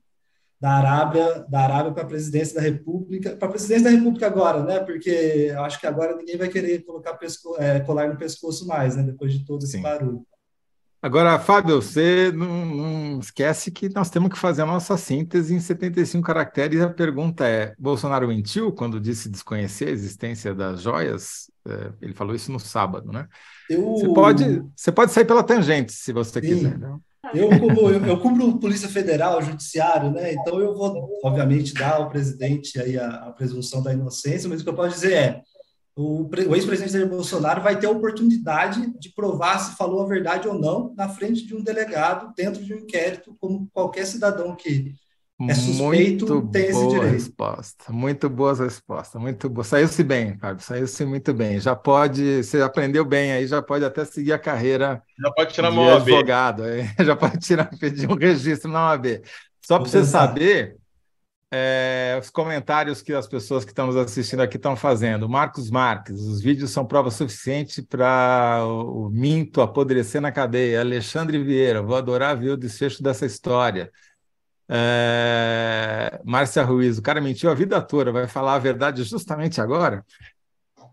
da 0.62 0.74
Arábia, 0.74 1.44
da 1.48 1.60
Arábia 1.64 1.90
para 1.90 2.04
a 2.04 2.06
presidência 2.06 2.54
da 2.54 2.60
República, 2.60 3.34
para 3.34 3.48
a 3.48 3.50
presidência 3.50 3.82
da 3.82 3.90
República 3.90 4.28
agora, 4.28 4.62
né? 4.62 4.78
Porque 4.78 5.48
eu 5.50 5.60
acho 5.64 5.80
que 5.80 5.88
agora 5.88 6.14
ninguém 6.14 6.36
vai 6.36 6.48
querer 6.48 6.84
colocar 6.84 7.14
pesco, 7.14 7.56
é, 7.58 7.80
colar 7.80 8.08
no 8.08 8.16
pescoço 8.16 8.64
mais, 8.64 8.94
né? 8.94 9.02
Depois 9.02 9.32
de 9.32 9.44
todo 9.44 9.64
esse 9.64 9.72
Sim. 9.72 9.82
barulho. 9.82 10.24
Agora, 11.02 11.36
Fábio, 11.40 11.82
você 11.82 12.30
não, 12.30 12.64
não, 12.64 13.18
esquece 13.18 13.72
que 13.72 13.92
nós 13.92 14.08
temos 14.08 14.30
que 14.30 14.38
fazer 14.38 14.62
a 14.62 14.66
nossa 14.66 14.96
síntese 14.96 15.52
em 15.52 15.58
75 15.58 16.24
caracteres. 16.24 16.80
A 16.80 16.88
pergunta 16.88 17.44
é: 17.44 17.74
Bolsonaro 17.76 18.28
mentiu 18.28 18.70
quando 18.70 19.00
disse 19.00 19.28
desconhecer 19.28 19.88
a 19.88 19.90
existência 19.90 20.54
das 20.54 20.80
joias? 20.80 21.50
É, 21.66 21.90
ele 22.00 22.14
falou 22.14 22.36
isso 22.36 22.52
no 22.52 22.60
sábado, 22.60 23.10
né? 23.10 23.26
Eu... 23.68 23.96
Você, 23.96 24.14
pode, 24.14 24.62
você 24.76 24.92
pode 24.92 25.10
sair 25.10 25.24
pela 25.24 25.42
tangente, 25.42 25.90
se 25.90 26.12
você 26.12 26.40
Sim. 26.40 26.46
quiser. 26.46 26.78
Né? 26.78 26.96
Eu, 27.34 27.48
como 27.60 27.88
eu, 27.88 28.04
eu 28.04 28.20
cubro 28.20 28.58
Polícia 28.58 28.88
Federal, 28.88 29.40
Judiciário, 29.40 30.10
né? 30.10 30.32
Então 30.32 30.58
eu 30.60 30.74
vou, 30.74 31.08
obviamente, 31.24 31.72
dar 31.72 31.94
ao 31.94 32.08
presidente 32.08 32.80
aí 32.80 32.98
a, 32.98 33.08
a 33.08 33.32
presunção 33.32 33.82
da 33.82 33.92
inocência, 33.92 34.48
mas 34.48 34.60
o 34.60 34.64
que 34.64 34.70
eu 34.70 34.74
posso 34.74 34.94
dizer 34.94 35.12
é 35.12 35.42
o, 35.94 36.24
o 36.24 36.56
ex-presidente 36.56 36.92
Jair 36.92 37.08
Bolsonaro 37.08 37.62
vai 37.62 37.78
ter 37.78 37.86
a 37.86 37.90
oportunidade 37.90 38.92
de 38.98 39.10
provar 39.10 39.58
se 39.58 39.76
falou 39.76 40.02
a 40.02 40.08
verdade 40.08 40.48
ou 40.48 40.54
não 40.54 40.94
na 40.96 41.08
frente 41.08 41.46
de 41.46 41.54
um 41.54 41.62
delegado 41.62 42.32
dentro 42.34 42.64
de 42.64 42.74
um 42.74 42.78
inquérito, 42.78 43.36
como 43.38 43.68
qualquer 43.72 44.06
cidadão 44.06 44.56
que 44.56 44.94
é 45.50 45.54
suspeito 45.54 46.26
muito 46.26 46.48
tem 46.50 46.64
esse 46.64 46.72
boa 46.72 46.88
direito. 46.88 47.12
resposta, 47.12 47.92
muito 47.92 48.28
boa 48.28 48.54
resposta, 48.54 49.18
muito 49.18 49.48
boa. 49.48 49.64
Saiu-se 49.64 50.02
bem, 50.02 50.36
Fábio, 50.38 50.62
saiu-se 50.64 51.04
muito 51.04 51.32
bem. 51.32 51.58
Já 51.58 51.74
pode, 51.74 52.42
você 52.42 52.60
aprendeu 52.60 53.04
bem 53.04 53.32
aí, 53.32 53.46
já 53.46 53.62
pode 53.62 53.84
até 53.84 54.04
seguir 54.04 54.32
a 54.32 54.38
carreira 54.38 55.02
já 55.18 55.30
pode 55.30 55.52
tirar 55.54 55.70
de 55.70 55.78
advogado, 55.78 56.62
já 57.04 57.16
pode 57.16 57.38
tirar, 57.38 57.70
pedir 57.78 58.10
um 58.10 58.16
registro 58.16 58.70
na 58.70 58.90
OAB. 58.90 59.22
Só 59.64 59.78
para 59.78 59.88
você 59.88 60.04
saber, 60.04 60.76
é, 61.54 62.18
os 62.18 62.30
comentários 62.30 63.02
que 63.02 63.12
as 63.12 63.26
pessoas 63.26 63.62
que 63.62 63.72
estão 63.72 63.86
nos 63.86 63.96
assistindo 63.96 64.40
aqui 64.40 64.56
estão 64.56 64.74
fazendo. 64.74 65.28
Marcos 65.28 65.70
Marques, 65.70 66.18
os 66.18 66.40
vídeos 66.40 66.70
são 66.70 66.86
prova 66.86 67.10
suficiente 67.10 67.82
para 67.82 68.62
o, 68.64 69.06
o 69.06 69.10
Minto 69.10 69.60
apodrecer 69.60 70.20
na 70.20 70.32
cadeia. 70.32 70.80
Alexandre 70.80 71.42
Vieira, 71.44 71.82
vou 71.82 71.94
adorar 71.94 72.38
ver 72.38 72.50
o 72.50 72.56
desfecho 72.56 73.02
dessa 73.02 73.26
história. 73.26 73.92
É... 74.68 76.20
Márcia 76.24 76.62
Ruiz, 76.62 76.98
o 76.98 77.02
cara 77.02 77.20
mentiu 77.20 77.50
a 77.50 77.54
vida 77.54 77.80
toda, 77.80 78.12
vai 78.12 78.26
falar 78.26 78.54
a 78.54 78.58
verdade 78.58 79.02
justamente 79.02 79.60
agora? 79.60 80.04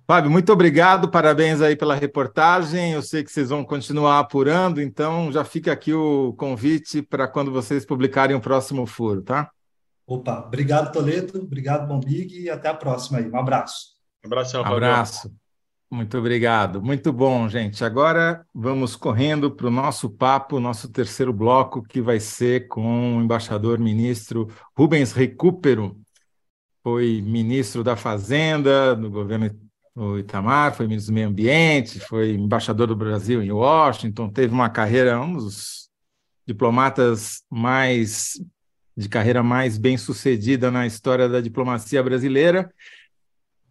Fábio, 0.10 0.32
muito 0.32 0.51
obrigado, 0.51 1.12
parabéns 1.12 1.62
aí 1.62 1.75
pela 1.75 1.93
reportagem. 1.93 2.93
Eu 2.93 3.01
sei 3.03 3.23
que 3.23 3.32
vocês 3.32 3.49
vão 3.49 3.63
continuar 3.63 4.17
apurando, 4.17 4.82
então 4.82 5.32
já 5.32 5.43
fica 5.43 5.71
aqui 5.71 5.93
o 5.93 6.34
convite 6.34 7.03
para 7.03 7.27
quando 7.27 7.51
vocês 7.51 7.86
publicarem 7.86 8.36
o 8.36 8.41
próximo 8.41 8.88
furo, 8.88 9.21
tá? 9.21 9.51
Opa, 10.08 10.39
obrigado, 10.47 10.91
Toledo, 10.91 11.39
obrigado, 11.39 11.88
Bombig, 11.88 12.41
e 12.41 12.49
até 12.49 12.69
a 12.69 12.73
próxima 12.73 13.19
aí. 13.19 13.29
Um 13.29 13.38
abraço. 13.38 13.99
Um 14.25 14.27
abraço, 14.27 14.58
Abraço. 14.58 15.38
Muito 15.91 16.19
obrigado. 16.19 16.82
Muito 16.84 17.12
bom, 17.12 17.49
gente. 17.49 17.84
Agora 17.84 18.45
vamos 18.54 18.95
correndo 18.95 19.49
para 19.49 19.65
o 19.65 19.71
nosso 19.71 20.08
papo, 20.08 20.60
nosso 20.60 20.88
terceiro 20.91 21.34
bloco, 21.34 21.82
que 21.82 21.99
vai 21.99 22.19
ser 22.19 22.67
com 22.67 23.17
o 23.17 23.21
embaixador 23.21 23.80
ministro 23.80 24.47
Rubens 24.78 25.13
Recupero. 25.13 25.99
Foi 26.84 27.21
ministro 27.23 27.84
da 27.84 27.95
Fazenda 27.95 28.95
no 28.95 29.10
governo 29.10 29.49
Itamar, 30.19 30.75
foi 30.75 30.86
ministro 30.88 31.12
do 31.12 31.15
Meio 31.15 31.28
Ambiente, 31.28 31.99
foi 31.99 32.34
embaixador 32.34 32.88
do 32.88 32.95
Brasil 32.95 33.41
em 33.41 33.52
Washington, 33.52 34.30
teve 34.30 34.54
uma 34.54 34.69
carreira, 34.69 35.19
um 35.19 35.34
dos 35.34 35.89
diplomatas 36.45 37.43
mais 37.49 38.39
de 38.95 39.10
carreira 39.10 39.41
mais 39.41 39.78
bem 39.78 39.97
sucedida 39.97 40.69
na 40.69 40.86
história 40.86 41.28
da 41.28 41.41
diplomacia 41.41 42.02
brasileira. 42.04 42.71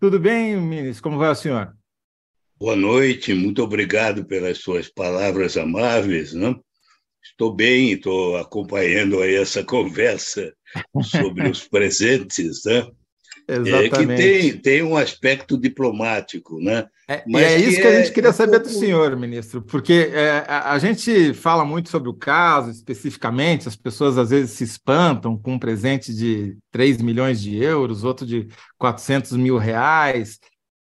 Tudo 0.00 0.18
bem, 0.18 0.56
ministro? 0.56 1.02
Como 1.02 1.18
vai 1.18 1.30
o 1.30 1.34
senhor? 1.34 1.77
Boa 2.58 2.74
noite, 2.74 3.32
muito 3.34 3.62
obrigado 3.62 4.24
pelas 4.24 4.58
suas 4.58 4.88
palavras 4.88 5.56
amáveis. 5.56 6.32
Né? 6.32 6.52
Estou 7.22 7.54
bem, 7.54 7.92
estou 7.92 8.36
acompanhando 8.36 9.20
aí 9.22 9.36
essa 9.36 9.62
conversa 9.62 10.52
sobre 11.02 11.48
os 11.48 11.66
presentes. 11.70 12.64
Né? 12.64 12.84
Exatamente. 13.48 13.86
É, 13.86 13.88
que 13.88 14.50
tem, 14.50 14.58
tem 14.58 14.82
um 14.82 14.96
aspecto 14.96 15.56
diplomático, 15.56 16.60
né? 16.60 16.86
É, 17.08 17.22
Mas 17.26 17.42
é 17.42 17.56
isso 17.58 17.76
que, 17.76 17.82
que 17.82 17.86
a 17.86 18.02
gente 18.02 18.12
queria 18.12 18.30
é 18.30 18.32
saber 18.32 18.58
do 18.58 18.68
senhor, 18.68 19.16
ministro, 19.16 19.62
porque 19.62 20.10
é, 20.12 20.44
a, 20.46 20.72
a, 20.72 20.78
gente 20.78 21.32
fala 21.32 21.64
muito 21.64 21.88
sobre 21.88 22.10
o 22.10 22.14
caso 22.14 22.70
especificamente, 22.70 23.66
as 23.66 23.76
pessoas 23.76 24.18
às 24.18 24.28
vezes 24.28 24.50
se 24.50 24.64
espantam 24.64 25.38
com 25.38 25.54
um 25.54 25.58
presente 25.58 26.12
de 26.12 26.58
3 26.70 27.00
milhões 27.00 27.40
de 27.40 27.56
euros, 27.56 28.04
outro 28.04 28.26
de 28.26 28.48
400 28.76 29.32
mil 29.32 29.56
reais. 29.56 30.38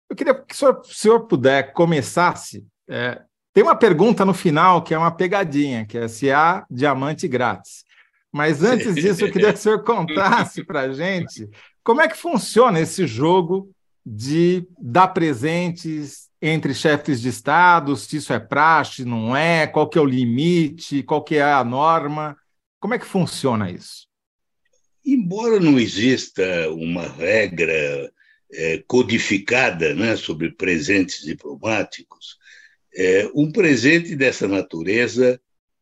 Eu 0.09 0.15
queria 0.15 0.33
que 0.33 0.53
o 0.53 0.57
senhor, 0.57 0.79
o 0.79 0.93
senhor 0.93 1.27
puder 1.27 1.73
começasse. 1.73 2.65
É, 2.87 3.21
tem 3.53 3.63
uma 3.63 3.75
pergunta 3.75 4.25
no 4.25 4.33
final 4.33 4.83
que 4.83 4.93
é 4.93 4.97
uma 4.97 5.11
pegadinha, 5.11 5.85
que 5.85 5.97
é 5.97 6.07
se 6.07 6.31
há 6.31 6.65
diamante 6.69 7.27
grátis. 7.27 7.83
Mas 8.31 8.61
antes 8.63 8.93
disso, 8.95 9.23
eu 9.23 9.31
queria 9.31 9.53
que 9.53 9.59
o 9.59 9.61
senhor 9.61 9.81
contasse 9.85 10.63
para 10.63 10.81
a 10.81 10.93
gente 10.93 11.49
como 11.83 12.01
é 12.01 12.07
que 12.07 12.17
funciona 12.17 12.79
esse 12.79 13.07
jogo 13.07 13.71
de 14.05 14.67
dar 14.79 15.07
presentes 15.09 16.29
entre 16.41 16.73
chefes 16.73 17.21
de 17.21 17.29
Estado, 17.29 17.95
se 17.95 18.17
isso 18.17 18.33
é 18.33 18.39
praxe, 18.39 19.05
não 19.05 19.35
é, 19.35 19.65
qual 19.65 19.87
que 19.87 19.97
é 19.97 20.01
o 20.01 20.05
limite, 20.05 21.01
qual 21.01 21.23
que 21.23 21.35
é 21.35 21.43
a 21.43 21.63
norma, 21.63 22.37
como 22.79 22.93
é 22.93 22.99
que 22.99 23.05
funciona 23.05 23.71
isso? 23.71 24.07
Embora 25.03 25.59
não 25.59 25.79
exista 25.79 26.43
uma 26.71 27.07
regra 27.07 28.11
é, 28.55 28.83
codificada 28.87 29.93
né, 29.93 30.15
sobre 30.15 30.51
presentes 30.51 31.23
diplomáticos, 31.23 32.37
é, 32.95 33.29
um 33.35 33.51
presente 33.51 34.15
dessa 34.15 34.47
natureza 34.47 35.39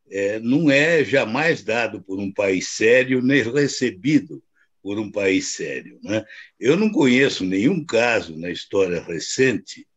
é, 0.09 0.39
não 0.39 0.69
é 0.69 1.03
jamais 1.03 1.63
dado 1.63 2.01
por 2.01 2.19
um 2.19 2.31
país 2.31 2.69
sério 2.69 3.21
nem 3.21 3.43
recebido 3.43 4.43
por 4.81 4.99
um 4.99 5.11
país 5.11 5.55
sério. 5.55 5.99
Né? 6.03 6.25
Eu 6.59 6.75
não 6.75 6.91
conheço 6.91 7.45
nenhum 7.45 7.85
caso 7.85 8.37
na 8.37 8.49
história 8.49 9.01
recente 9.01 9.87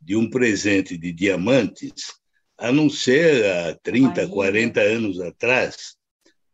de 0.00 0.16
um 0.16 0.28
presente 0.28 0.96
de 0.98 1.12
diamantes, 1.12 2.14
a 2.58 2.72
não 2.72 2.90
ser 2.90 3.44
há 3.46 3.74
30, 3.82 4.26
40 4.28 4.80
anos 4.80 5.20
atrás, 5.20 5.96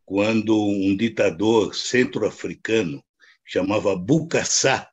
quando 0.05 0.55
um 0.55 0.97
ditador 0.97 1.75
centro-africano 1.75 3.03
chamava 3.45 3.97
Bucassá 3.97 4.89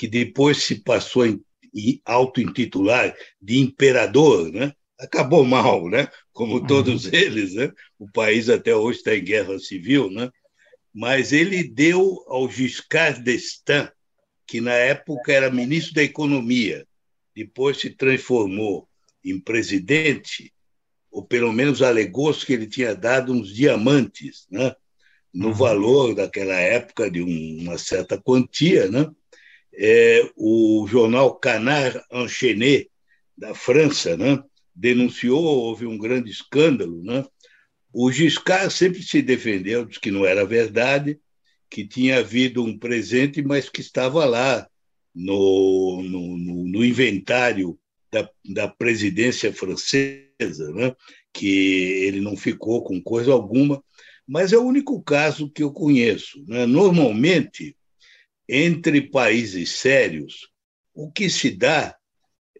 que 0.00 0.08
depois 0.08 0.62
se 0.62 0.76
passou 0.76 1.24
a 1.24 2.12
auto-intitular 2.14 3.14
de 3.38 3.58
imperador, 3.58 4.50
né? 4.50 4.72
acabou 4.98 5.44
mal, 5.44 5.90
né? 5.90 6.08
como 6.32 6.54
uhum. 6.54 6.66
todos 6.66 7.04
eles, 7.12 7.52
né? 7.52 7.70
O 7.98 8.10
país 8.10 8.48
até 8.48 8.74
hoje 8.74 9.00
está 9.00 9.14
em 9.14 9.22
guerra 9.22 9.58
civil, 9.58 10.10
né? 10.10 10.30
Mas 10.90 11.34
ele 11.34 11.62
deu 11.62 12.24
ao 12.28 12.50
Giscard 12.50 13.22
d'Estaing, 13.22 13.90
que 14.46 14.58
na 14.58 14.72
época 14.72 15.34
era 15.34 15.50
ministro 15.50 15.92
da 15.92 16.02
Economia, 16.02 16.86
depois 17.36 17.76
se 17.76 17.90
transformou 17.90 18.88
em 19.22 19.38
presidente, 19.38 20.50
ou 21.10 21.22
pelo 21.22 21.52
menos 21.52 21.82
alegou-se 21.82 22.46
que 22.46 22.54
ele 22.54 22.66
tinha 22.66 22.94
dado 22.94 23.34
uns 23.34 23.54
diamantes, 23.54 24.46
né? 24.50 24.74
no 25.30 25.48
uhum. 25.48 25.54
valor 25.54 26.14
daquela 26.14 26.54
época 26.54 27.10
de 27.10 27.20
uma 27.20 27.76
certa 27.76 28.18
quantia, 28.18 28.90
né? 28.90 29.06
É, 29.72 30.28
o 30.36 30.86
jornal 30.88 31.34
Canard 31.36 32.00
Enchaîné 32.12 32.86
da 33.36 33.54
França, 33.54 34.16
né? 34.16 34.42
denunciou, 34.74 35.42
houve 35.42 35.86
um 35.86 35.98
grande 35.98 36.30
escândalo. 36.30 37.02
Né? 37.02 37.24
O 37.92 38.10
Giscard 38.10 38.72
sempre 38.72 39.02
se 39.02 39.20
defendeu, 39.20 39.84
disse 39.84 40.00
que 40.00 40.10
não 40.10 40.24
era 40.24 40.44
verdade, 40.44 41.18
que 41.68 41.86
tinha 41.86 42.18
havido 42.18 42.64
um 42.64 42.78
presente, 42.78 43.42
mas 43.42 43.68
que 43.68 43.80
estava 43.80 44.24
lá 44.24 44.66
no, 45.14 46.02
no, 46.02 46.36
no, 46.66 46.84
inventário 46.84 47.78
da, 48.10 48.28
da 48.44 48.68
presidência 48.68 49.52
francesa, 49.52 50.72
né? 50.72 50.94
que 51.32 52.04
ele 52.06 52.20
não 52.20 52.36
ficou 52.36 52.82
com 52.82 53.00
coisa 53.02 53.32
alguma, 53.32 53.82
mas 54.26 54.52
é 54.52 54.58
o 54.58 54.64
único 54.64 55.02
caso 55.02 55.50
que 55.50 55.62
eu 55.62 55.72
conheço. 55.72 56.42
Né? 56.46 56.66
Normalmente, 56.66 57.76
entre 58.52 59.00
países 59.00 59.78
sérios, 59.78 60.48
o 60.92 61.10
que 61.10 61.30
se 61.30 61.52
dá 61.52 61.96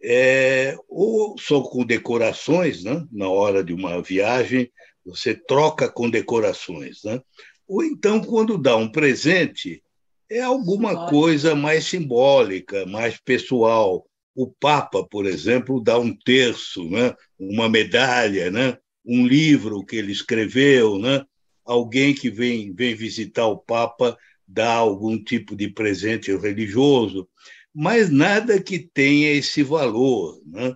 é, 0.01 0.75
ou 0.87 1.37
são 1.37 1.61
condecorações, 1.61 2.83
né? 2.83 3.05
na 3.11 3.29
hora 3.29 3.61
de 3.61 3.73
uma 3.73 4.01
viagem, 4.01 4.71
você 5.05 5.35
troca 5.35 5.91
condecorações, 5.91 7.03
né? 7.03 7.21
ou 7.67 7.83
então, 7.83 8.21
quando 8.21 8.57
dá 8.57 8.77
um 8.77 8.89
presente, 8.89 9.83
é 10.29 10.39
alguma 10.39 11.09
coisa 11.09 11.53
mais 11.53 11.85
simbólica, 11.85 12.85
mais 12.85 13.17
pessoal. 13.17 14.07
O 14.33 14.47
Papa, 14.47 15.05
por 15.05 15.25
exemplo, 15.25 15.83
dá 15.83 15.99
um 15.99 16.15
terço, 16.15 16.89
né? 16.89 17.13
uma 17.37 17.67
medalha, 17.67 18.49
né? 18.49 18.77
um 19.05 19.27
livro 19.27 19.85
que 19.85 19.97
ele 19.97 20.13
escreveu. 20.13 20.97
Né? 20.97 21.21
Alguém 21.65 22.13
que 22.13 22.29
vem, 22.29 22.73
vem 22.73 22.95
visitar 22.95 23.45
o 23.47 23.57
Papa 23.57 24.17
dá 24.51 24.73
algum 24.73 25.21
tipo 25.21 25.55
de 25.55 25.69
presente 25.69 26.35
religioso 26.35 27.27
mas 27.73 28.09
nada 28.09 28.61
que 28.61 28.79
tenha 28.79 29.31
esse 29.31 29.63
valor. 29.63 30.41
Né? 30.45 30.75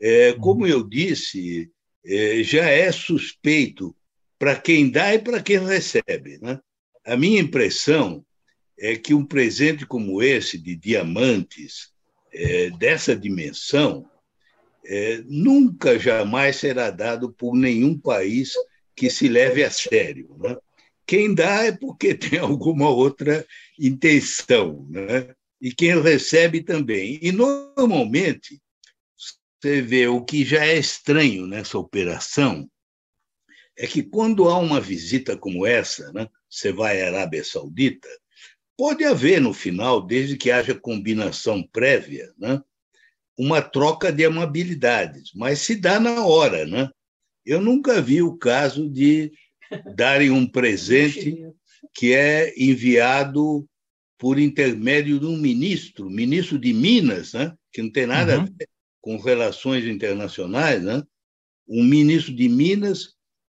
É, 0.00 0.32
como 0.34 0.62
uhum. 0.62 0.66
eu 0.66 0.82
disse, 0.82 1.70
é, 2.04 2.42
já 2.42 2.68
é 2.68 2.92
suspeito 2.92 3.96
para 4.38 4.56
quem 4.56 4.90
dá 4.90 5.14
e 5.14 5.18
para 5.18 5.42
quem 5.42 5.58
recebe. 5.58 6.38
Né? 6.40 6.60
A 7.04 7.16
minha 7.16 7.40
impressão 7.40 8.24
é 8.78 8.96
que 8.96 9.14
um 9.14 9.24
presente 9.24 9.86
como 9.86 10.22
esse, 10.22 10.58
de 10.58 10.76
diamantes, 10.76 11.92
é, 12.32 12.70
dessa 12.70 13.14
dimensão, 13.14 14.08
é, 14.84 15.22
nunca 15.24 15.98
jamais 15.98 16.56
será 16.56 16.90
dado 16.90 17.32
por 17.32 17.56
nenhum 17.56 17.98
país 17.98 18.52
que 18.94 19.08
se 19.08 19.28
leve 19.28 19.64
a 19.64 19.70
sério. 19.70 20.36
Né? 20.38 20.56
Quem 21.06 21.34
dá 21.34 21.64
é 21.64 21.72
porque 21.72 22.14
tem 22.14 22.38
alguma 22.38 22.88
outra 22.88 23.46
intenção. 23.78 24.86
Né? 24.88 25.34
e 25.64 25.72
quem 25.72 25.98
recebe 25.98 26.62
também. 26.62 27.18
E, 27.22 27.32
normalmente, 27.32 28.60
você 29.16 29.80
vê 29.80 30.06
o 30.06 30.22
que 30.22 30.44
já 30.44 30.62
é 30.62 30.76
estranho 30.76 31.46
nessa 31.46 31.78
operação 31.78 32.70
é 33.74 33.86
que, 33.86 34.02
quando 34.02 34.46
há 34.46 34.58
uma 34.58 34.78
visita 34.78 35.38
como 35.38 35.66
essa, 35.66 36.12
né, 36.12 36.28
você 36.50 36.70
vai 36.70 37.00
à 37.00 37.06
Arábia 37.06 37.42
Saudita, 37.42 38.06
pode 38.76 39.04
haver 39.04 39.40
no 39.40 39.54
final, 39.54 40.02
desde 40.06 40.36
que 40.36 40.50
haja 40.50 40.74
combinação 40.74 41.66
prévia, 41.72 42.30
né, 42.38 42.62
uma 43.38 43.62
troca 43.62 44.12
de 44.12 44.22
amabilidades, 44.22 45.32
mas 45.34 45.60
se 45.60 45.76
dá 45.76 45.98
na 45.98 46.26
hora. 46.26 46.66
Né? 46.66 46.90
Eu 47.42 47.62
nunca 47.62 48.02
vi 48.02 48.20
o 48.20 48.36
caso 48.36 48.86
de 48.88 49.32
darem 49.94 50.30
um 50.30 50.46
presente 50.46 51.36
que 51.94 52.12
é 52.12 52.52
enviado 52.56 53.66
por 54.18 54.38
intermédio 54.38 55.18
de 55.18 55.26
um 55.26 55.36
ministro, 55.36 56.08
ministro 56.08 56.58
de 56.58 56.72
Minas, 56.72 57.32
né? 57.32 57.54
que 57.72 57.82
não 57.82 57.90
tem 57.90 58.06
nada 58.06 58.38
uhum. 58.38 58.42
a 58.42 58.44
ver 58.44 58.68
com 59.00 59.16
relações 59.18 59.84
internacionais, 59.84 60.82
né? 60.82 61.02
um 61.68 61.84
ministro 61.84 62.34
de 62.34 62.48
Minas, 62.48 63.14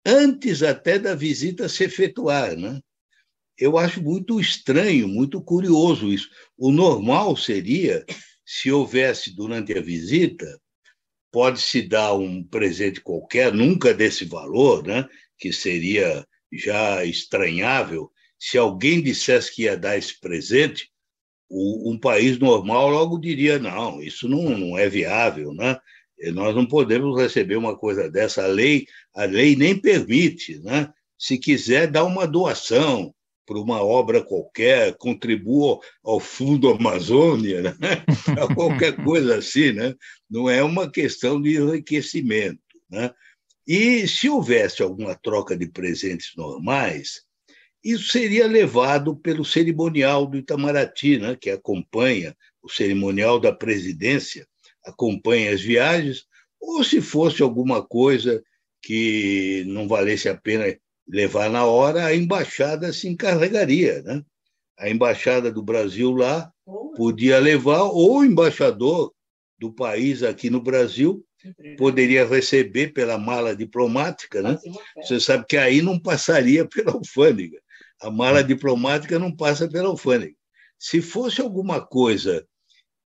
antes 0.06 0.62
até 0.62 0.98
da 0.98 1.14
visita 1.14 1.68
se 1.68 1.84
efetuar. 1.84 2.56
Né? 2.56 2.80
Eu 3.58 3.78
acho 3.78 4.02
muito 4.02 4.40
estranho, 4.40 5.08
muito 5.08 5.42
curioso 5.42 6.12
isso. 6.12 6.28
O 6.56 6.70
normal 6.70 7.36
seria, 7.36 8.04
se 8.44 8.70
houvesse 8.70 9.34
durante 9.34 9.76
a 9.76 9.82
visita, 9.82 10.60
pode-se 11.30 11.82
dar 11.82 12.14
um 12.14 12.44
presente 12.44 13.00
qualquer, 13.00 13.52
nunca 13.52 13.92
desse 13.92 14.24
valor, 14.24 14.86
né? 14.86 15.04
Que 15.38 15.52
seria 15.52 16.26
já 16.52 17.04
estranhável, 17.04 18.10
se 18.38 18.58
alguém 18.58 19.02
dissesse 19.02 19.54
que 19.54 19.62
ia 19.62 19.76
dar 19.76 19.96
esse 19.96 20.18
presente, 20.20 20.90
um 21.50 21.98
país 22.00 22.38
normal 22.38 22.90
logo 22.90 23.18
diria: 23.18 23.58
não, 23.58 24.02
isso 24.02 24.28
não, 24.28 24.56
não 24.56 24.78
é 24.78 24.88
viável, 24.88 25.52
né? 25.52 25.78
nós 26.32 26.54
não 26.54 26.66
podemos 26.66 27.20
receber 27.20 27.56
uma 27.56 27.76
coisa 27.76 28.10
dessa. 28.10 28.44
A 28.44 28.46
lei, 28.46 28.86
a 29.14 29.24
lei 29.24 29.56
nem 29.56 29.78
permite. 29.78 30.58
Né? 30.60 30.90
Se 31.18 31.38
quiser, 31.38 31.90
dá 31.90 32.04
uma 32.04 32.26
doação 32.26 33.14
para 33.46 33.58
uma 33.58 33.82
obra 33.82 34.22
qualquer, 34.22 34.96
contribua 34.96 35.78
ao 36.02 36.18
Fundo 36.18 36.70
Amazônia, 36.70 37.62
né? 37.62 38.02
qualquer 38.54 38.96
coisa 39.04 39.36
assim. 39.36 39.72
Né? 39.72 39.94
Não 40.30 40.48
é 40.48 40.62
uma 40.62 40.90
questão 40.90 41.40
de 41.40 41.56
enriquecimento. 41.56 42.60
Né? 42.88 43.12
E 43.66 44.06
se 44.06 44.28
houvesse 44.28 44.82
alguma 44.82 45.14
troca 45.14 45.56
de 45.56 45.66
presentes 45.66 46.32
normais, 46.36 47.22
isso 47.82 48.10
seria 48.10 48.46
levado 48.46 49.16
pelo 49.16 49.44
cerimonial 49.44 50.26
do 50.26 50.38
Itamaraty, 50.38 51.18
né, 51.18 51.36
que 51.36 51.50
acompanha 51.50 52.36
o 52.62 52.68
cerimonial 52.68 53.38
da 53.38 53.52
presidência, 53.52 54.46
acompanha 54.84 55.52
as 55.52 55.60
viagens, 55.60 56.24
ou 56.60 56.82
se 56.84 57.00
fosse 57.00 57.42
alguma 57.42 57.86
coisa 57.86 58.42
que 58.82 59.64
não 59.66 59.88
valesse 59.88 60.28
a 60.28 60.36
pena 60.36 60.64
levar 61.08 61.50
na 61.50 61.64
hora, 61.64 62.04
a 62.04 62.14
embaixada 62.14 62.92
se 62.92 63.08
encarregaria. 63.08 64.02
Né? 64.02 64.22
A 64.78 64.90
embaixada 64.90 65.50
do 65.50 65.62
Brasil 65.62 66.10
lá 66.12 66.50
podia 66.96 67.38
levar, 67.38 67.82
ou 67.82 68.18
o 68.18 68.24
embaixador 68.24 69.12
do 69.58 69.72
país 69.72 70.22
aqui 70.22 70.50
no 70.50 70.60
Brasil 70.60 71.23
poderia 71.76 72.26
receber 72.26 72.92
pela 72.92 73.18
mala 73.18 73.54
diplomática. 73.54 74.42
Né? 74.42 74.58
Você 74.96 75.20
sabe 75.20 75.44
que 75.48 75.56
aí 75.56 75.82
não 75.82 75.98
passaria 75.98 76.66
pela 76.68 76.92
alfândega. 76.92 77.60
A 78.00 78.10
mala 78.10 78.42
diplomática 78.42 79.18
não 79.18 79.34
passa 79.34 79.68
pela 79.68 79.88
alfândega. 79.88 80.34
Se 80.78 81.00
fosse 81.00 81.40
alguma 81.40 81.80
coisa 81.80 82.46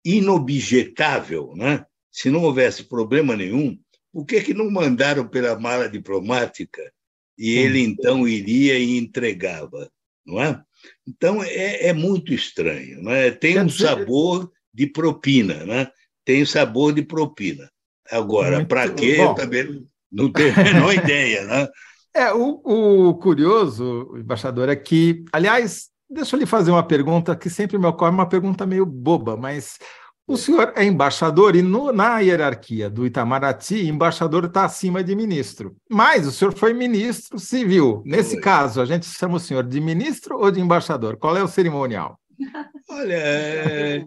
inobjetável, 0.05 1.53
né? 1.55 1.85
se 2.11 2.29
não 2.29 2.43
houvesse 2.43 2.83
problema 2.83 3.35
nenhum, 3.35 3.77
por 4.11 4.25
que, 4.25 4.41
que 4.41 4.53
não 4.53 4.69
mandaram 4.69 5.27
pela 5.27 5.57
mala 5.57 5.89
diplomática 5.89 6.93
e 7.37 7.57
ele 7.57 7.79
então 7.79 8.27
iria 8.27 8.77
e 8.77 8.97
entregava? 8.97 9.91
Não 10.25 10.41
é? 10.41 10.61
Então 11.07 11.43
é, 11.43 11.87
é 11.87 11.93
muito 11.93 12.33
estranho. 12.33 13.01
Né? 13.01 13.31
Tem 13.31 13.59
um 13.59 13.69
sabor 13.69 14.51
de 14.71 14.87
propina, 14.87 15.65
né? 15.65 15.89
tem 16.23 16.45
sabor 16.45 16.93
de 16.93 17.01
propina. 17.01 17.71
Agora, 18.11 18.65
para 18.65 18.89
quê? 18.89 19.17
Eu 19.19 19.33
também 19.33 19.85
não 20.11 20.31
tenho 20.31 20.53
a 20.53 20.63
menor 20.63 20.93
ideia. 20.95 21.45
Né? 21.45 21.67
É, 22.15 22.33
o, 22.33 22.61
o, 22.63 23.13
curioso, 23.15 24.13
embaixador, 24.15 24.69
é 24.69 24.75
que, 24.75 25.23
aliás, 25.31 25.89
deixa 26.09 26.35
eu 26.35 26.39
lhe 26.39 26.45
fazer 26.45 26.71
uma 26.71 26.85
pergunta 26.85 27.35
que 27.35 27.49
sempre 27.49 27.77
me 27.77 27.87
ocorre, 27.87 28.11
uma 28.11 28.29
pergunta 28.29 28.65
meio 28.65 28.85
boba, 28.85 29.35
mas 29.35 29.79
o 30.25 30.37
senhor 30.37 30.71
é 30.75 30.85
embaixador 30.85 31.55
e 31.55 31.61
no, 31.61 31.91
na 31.91 32.19
hierarquia 32.19 32.89
do 32.89 33.05
Itamaraty, 33.05 33.87
embaixador 33.87 34.45
está 34.45 34.63
acima 34.63 35.03
de 35.03 35.15
ministro. 35.15 35.75
Mas 35.89 36.25
o 36.25 36.31
senhor 36.31 36.53
foi 36.53 36.73
ministro 36.73 37.39
civil. 37.39 38.01
Nesse 38.05 38.35
foi. 38.35 38.41
caso, 38.41 38.79
a 38.79 38.85
gente 38.85 39.05
chama 39.05 39.35
o 39.35 39.39
senhor 39.39 39.63
de 39.63 39.81
ministro 39.81 40.37
ou 40.37 40.49
de 40.49 40.61
embaixador? 40.61 41.17
Qual 41.17 41.35
é 41.35 41.43
o 41.43 41.47
cerimonial? 41.47 42.17
Olha, 42.89 43.13
é, 43.13 44.05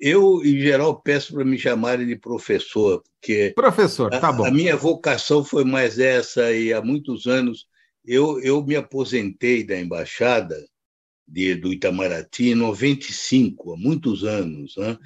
eu, 0.00 0.42
em 0.44 0.60
geral, 0.60 1.00
peço 1.00 1.34
para 1.34 1.44
me 1.44 1.58
chamarem 1.58 2.06
de 2.06 2.16
professor, 2.16 3.02
porque. 3.20 3.52
Professor, 3.54 4.10
tá 4.10 4.32
bom. 4.32 4.44
A, 4.44 4.48
a, 4.48 4.50
minha 4.50 4.76
vocação 4.76 5.44
foi 5.44 5.64
mais 5.64 5.98
essa, 5.98 6.52
e 6.52 6.72
há 6.72 6.80
muitos 6.80 7.26
anos 7.26 7.66
eu, 8.04 8.40
eu 8.40 8.64
me 8.64 8.76
aposentei 8.76 9.64
da 9.64 9.78
embaixada 9.78 10.56
de, 11.26 11.56
do 11.56 11.72
Itamaraty 11.72 12.50
em 12.50 12.54
95, 12.54 13.74
há 13.74 13.76
muitos 13.76 14.22
anos. 14.24 14.76
Né? 14.76 14.96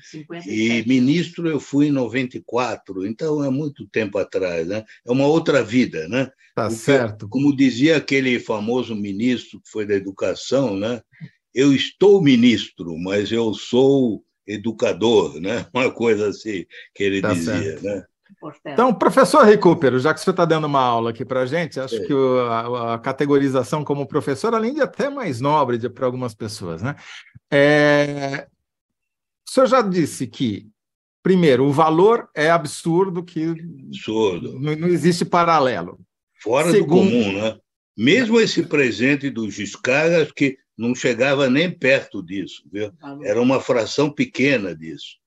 E 0.47 0.85
ministro 0.87 1.49
eu 1.49 1.59
fui 1.59 1.87
em 1.87 1.93
94, 1.93 3.07
então 3.07 3.43
é 3.43 3.49
muito 3.49 3.87
tempo 3.89 4.19
atrás. 4.19 4.67
Né? 4.67 4.85
É 5.07 5.11
uma 5.11 5.27
outra 5.27 5.65
vida. 5.65 6.07
Né? 6.09 6.31
Tá 6.55 6.69
Porque, 6.69 6.77
certo. 6.77 7.29
Como 7.29 7.57
dizia 7.57 7.97
aquele 7.97 8.39
famoso 8.39 8.95
ministro 8.95 9.61
que 9.61 9.71
foi 9.71 9.87
da 9.87 9.95
educação, 9.95 10.77
né? 10.77 11.01
eu 11.55 11.73
estou 11.75 12.23
ministro, 12.23 12.97
mas 12.99 13.33
eu 13.33 13.53
sou 13.55 14.23
educador, 14.53 15.41
né? 15.41 15.67
uma 15.75 15.91
coisa 15.91 16.29
assim 16.29 16.65
que 16.95 17.03
ele 17.03 17.21
tá 17.21 17.33
dizia. 17.33 17.79
Certo. 17.79 17.83
Né? 17.83 18.05
Então, 18.65 18.95
professor 18.95 19.45
Recupero, 19.45 19.99
já 19.99 20.15
que 20.15 20.21
você 20.21 20.31
está 20.31 20.45
dando 20.45 20.67
uma 20.67 20.81
aula 20.81 21.11
aqui 21.11 21.25
para 21.25 21.43
a 21.43 21.47
gente, 21.47 21.79
acho 21.79 21.97
é. 21.97 22.07
que 22.07 22.15
o, 22.15 22.41
a, 22.41 22.95
a, 22.95 22.99
categorização 22.99 23.85
como 23.85 24.07
professor, 24.07 24.55
além 24.55 24.73
de 24.73 24.81
até 24.81 25.11
mais 25.11 25.41
nobre 25.41 25.89
para 25.91 26.07
algumas 26.07 26.35
pessoas, 26.35 26.81
né? 26.81 26.97
É, 27.51 28.47
o 29.47 29.51
senhor 29.51 29.67
já 29.67 29.83
disse 29.83 30.27
que, 30.27 30.67
primeiro, 31.23 31.67
o 31.67 31.73
valor 31.73 32.31
é 32.35 32.51
absurdo, 32.51 33.23
que 33.23 33.45
absurdo. 33.89 34.59
Não, 34.59 34.75
não 34.77 34.89
existe 34.89 35.25
paralelo. 35.25 35.99
Fora 36.41 36.71
Segundo, 36.71 37.11
do 37.11 37.11
comum, 37.11 37.33
né? 37.43 37.59
Mesmo 37.97 38.41
esse 38.41 38.63
presente 38.63 39.29
do 39.29 39.51
Giscard, 39.51 40.15
acho 40.15 40.33
que 40.33 40.57
não 40.81 40.95
chegava 40.95 41.51
nem 41.51 41.71
perto 41.71 42.23
disso, 42.23 42.63
viu? 42.73 42.91
Era 43.23 43.41
uma 43.41 43.61
fração 43.61 44.11
pequena 44.11 44.75
disso. 44.75 45.19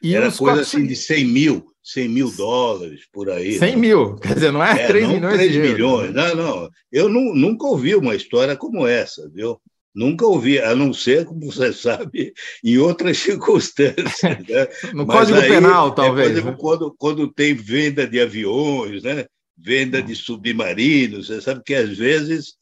E 0.00 0.14
Era 0.14 0.30
coisa 0.30 0.62
assim 0.62 0.86
de 0.86 0.94
100 0.96 1.24
mil 1.24 1.66
100 1.84 2.08
mil 2.08 2.30
dólares 2.30 3.00
por 3.12 3.28
aí. 3.28 3.58
100 3.58 3.70
né? 3.72 3.76
mil, 3.76 4.14
quer 4.16 4.34
dizer, 4.34 4.52
não 4.52 4.62
é, 4.62 4.82
é 4.82 4.86
3 4.86 5.04
não 5.04 5.14
milhões 5.14 5.34
3 5.34 5.52
de 5.52 5.58
milhões, 5.58 6.14
não, 6.14 6.34
não. 6.36 6.70
Eu 6.92 7.08
não, 7.08 7.34
nunca 7.34 7.66
ouvi 7.66 7.96
uma 7.96 8.14
história 8.14 8.56
como 8.56 8.86
essa, 8.86 9.28
viu? 9.34 9.60
Nunca 9.92 10.24
ouvi, 10.24 10.60
a 10.60 10.76
não 10.76 10.92
ser, 10.92 11.24
como 11.24 11.50
você 11.50 11.72
sabe, 11.74 12.32
em 12.62 12.78
outras 12.78 13.18
circunstâncias. 13.18 14.22
Né? 14.22 14.68
no 14.94 15.04
Mas 15.04 15.16
Código 15.16 15.38
aí, 15.38 15.48
Penal, 15.48 15.88
é, 15.88 15.94
talvez. 15.94 16.28
É, 16.28 16.30
por 16.30 16.38
exemplo, 16.38 16.50
né? 16.52 16.56
quando, 16.60 16.94
quando 16.96 17.32
tem 17.32 17.52
venda 17.52 18.06
de 18.06 18.20
aviões, 18.20 19.02
né? 19.02 19.26
venda 19.58 20.00
de 20.00 20.14
submarinos, 20.14 21.26
você 21.26 21.40
sabe 21.40 21.62
que 21.64 21.74
às 21.74 21.96
vezes 21.96 22.54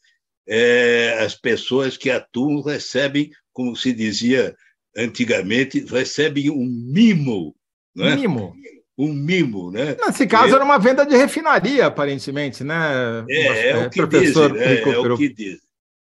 é, 0.47 1.17
as 1.19 1.35
pessoas 1.35 1.97
que 1.97 2.09
atuam 2.09 2.61
recebem, 2.61 3.31
como 3.53 3.75
se 3.75 3.93
dizia 3.93 4.55
antigamente, 4.95 5.85
recebem 5.85 6.49
um 6.49 6.65
mimo. 6.65 7.55
Né? 7.95 8.15
Mimo 8.15 8.55
um 9.01 9.13
mimo, 9.13 9.71
né? 9.71 9.95
Nesse 10.05 10.27
caso, 10.27 10.53
era 10.53 10.63
uma 10.63 10.77
venda 10.77 11.05
de 11.05 11.15
refinaria, 11.15 11.87
aparentemente, 11.87 12.63
né? 12.63 13.25
É, 13.27 13.47
é, 13.47 13.69
é 13.71 13.77
o 13.77 13.89
que 13.89 13.97
professor 13.97 14.51
dizem, 14.51 14.67
é, 14.67 14.81
é, 14.81 14.99
o 14.99 15.17
que 15.17 15.33
diz. 15.33 15.59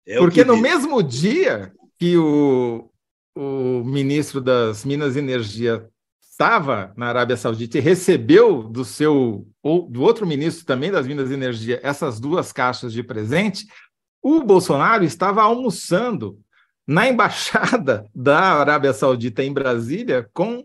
É 0.05 0.17
Porque 0.17 0.43
no 0.43 0.57
mesmo 0.57 1.01
dia 1.01 1.71
que 1.97 2.17
o, 2.17 2.89
o 3.35 3.83
ministro 3.85 4.41
das 4.41 4.83
Minas 4.83 5.15
e 5.15 5.19
Energia 5.19 5.87
estava 6.21 6.91
na 6.97 7.07
Arábia 7.07 7.37
Saudita 7.37 7.77
e 7.77 7.81
recebeu 7.81 8.63
do 8.63 8.83
seu 8.83 9.47
ou 9.61 9.87
do 9.87 10.01
outro 10.01 10.25
ministro 10.25 10.65
também 10.65 10.91
das 10.91 11.05
Minas 11.05 11.29
e 11.29 11.35
Energia 11.35 11.79
essas 11.83 12.19
duas 12.19 12.51
caixas 12.51 12.91
de 12.91 13.03
presente, 13.03 13.67
o 14.21 14.43
Bolsonaro 14.43 15.03
estava 15.03 15.41
almoçando 15.41 16.39
na 16.87 17.07
embaixada 17.07 18.05
da 18.13 18.39
Arábia 18.59 18.93
Saudita 18.93 19.43
em 19.43 19.53
Brasília 19.53 20.29
com 20.33 20.63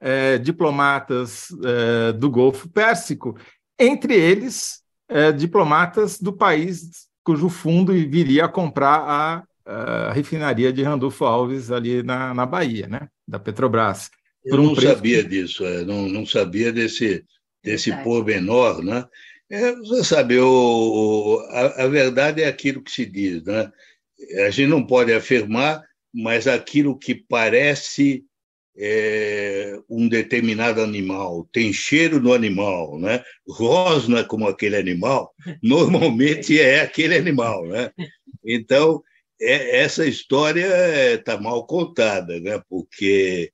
é, 0.00 0.38
diplomatas 0.38 1.48
é, 1.64 2.12
do 2.12 2.30
Golfo 2.30 2.68
Pérsico, 2.68 3.36
entre 3.78 4.14
eles 4.14 4.82
é, 5.08 5.30
diplomatas 5.30 6.18
do 6.18 6.32
país 6.32 7.08
cujo 7.22 7.48
fundo 7.48 7.92
viria 7.92 8.46
a 8.46 8.48
comprar 8.48 9.00
a, 9.06 9.44
a 9.66 10.12
refinaria 10.12 10.72
de 10.72 10.82
Randolfo 10.82 11.24
Alves 11.24 11.70
ali 11.70 12.02
na, 12.02 12.32
na 12.32 12.46
Bahia, 12.46 12.86
né, 12.86 13.08
da 13.28 13.38
Petrobras. 13.38 14.10
Eu 14.44 14.58
um 14.58 14.68
não 14.68 14.74
preço... 14.74 14.94
sabia 14.94 15.22
disso, 15.22 15.64
é, 15.64 15.84
não, 15.84 16.08
não 16.08 16.24
sabia 16.24 16.72
desse, 16.72 17.24
desse 17.62 17.94
pormenor, 18.02 18.82
né? 18.82 19.04
É, 19.50 19.74
você 19.74 20.04
sabe, 20.04 20.38
o, 20.38 21.40
a, 21.48 21.84
a, 21.84 21.88
verdade 21.88 22.42
é 22.42 22.46
aquilo 22.46 22.82
que 22.82 22.90
se 22.90 23.04
diz, 23.04 23.42
né? 23.42 23.70
A 24.46 24.50
gente 24.50 24.68
não 24.68 24.86
pode 24.86 25.12
afirmar, 25.12 25.82
mas 26.14 26.46
aquilo 26.46 26.96
que 26.96 27.14
parece 27.14 28.24
é, 28.76 29.76
um 29.88 30.08
determinado 30.08 30.80
animal, 30.80 31.48
tem 31.52 31.72
cheiro 31.72 32.20
no 32.20 32.32
animal, 32.32 32.98
né? 32.98 33.22
rosna 33.48 34.24
como 34.24 34.46
aquele 34.46 34.76
animal, 34.76 35.34
normalmente 35.62 36.58
é 36.60 36.80
aquele 36.80 37.16
animal. 37.16 37.66
Né? 37.66 37.90
Então, 38.44 39.02
é, 39.40 39.80
essa 39.80 40.06
história 40.06 41.14
está 41.14 41.40
mal 41.40 41.66
contada, 41.66 42.38
né? 42.40 42.62
porque 42.68 43.52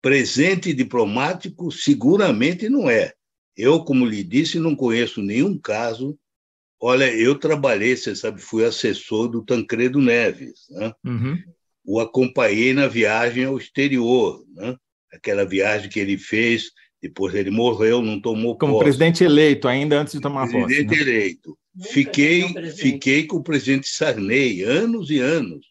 presente 0.00 0.72
diplomático 0.72 1.70
seguramente 1.70 2.68
não 2.68 2.88
é. 2.88 3.12
Eu, 3.56 3.84
como 3.84 4.06
lhe 4.06 4.24
disse, 4.24 4.58
não 4.58 4.74
conheço 4.74 5.22
nenhum 5.22 5.58
caso. 5.58 6.18
Olha, 6.80 7.12
eu 7.14 7.38
trabalhei, 7.38 7.96
você 7.96 8.14
sabe, 8.14 8.40
fui 8.40 8.64
assessor 8.64 9.28
do 9.28 9.44
Tancredo 9.44 10.00
Neves. 10.00 10.66
Né? 10.70 10.92
Uhum 11.04 11.38
o 11.84 12.00
acompanhei 12.00 12.72
na 12.72 12.88
viagem 12.88 13.44
ao 13.44 13.58
exterior, 13.58 14.42
né? 14.54 14.74
aquela 15.12 15.44
viagem 15.44 15.90
que 15.90 16.00
ele 16.00 16.16
fez, 16.16 16.70
depois 17.00 17.34
ele 17.34 17.50
morreu, 17.50 18.00
não 18.00 18.20
tomou 18.20 18.56
Como 18.56 18.72
posse. 18.72 18.84
presidente 18.84 19.22
eleito, 19.22 19.68
ainda 19.68 20.00
antes 20.00 20.14
de 20.14 20.20
tomar 20.20 20.48
presidente 20.48 20.62
posse. 20.62 20.86
Presidente 20.86 21.04
né? 21.04 21.12
eleito. 21.12 21.58
Fiquei, 21.82 22.72
fiquei 22.72 23.26
com 23.26 23.36
o 23.36 23.42
presidente 23.42 23.88
Sarney, 23.88 24.62
anos 24.62 25.10
e 25.10 25.18
anos. 25.18 25.66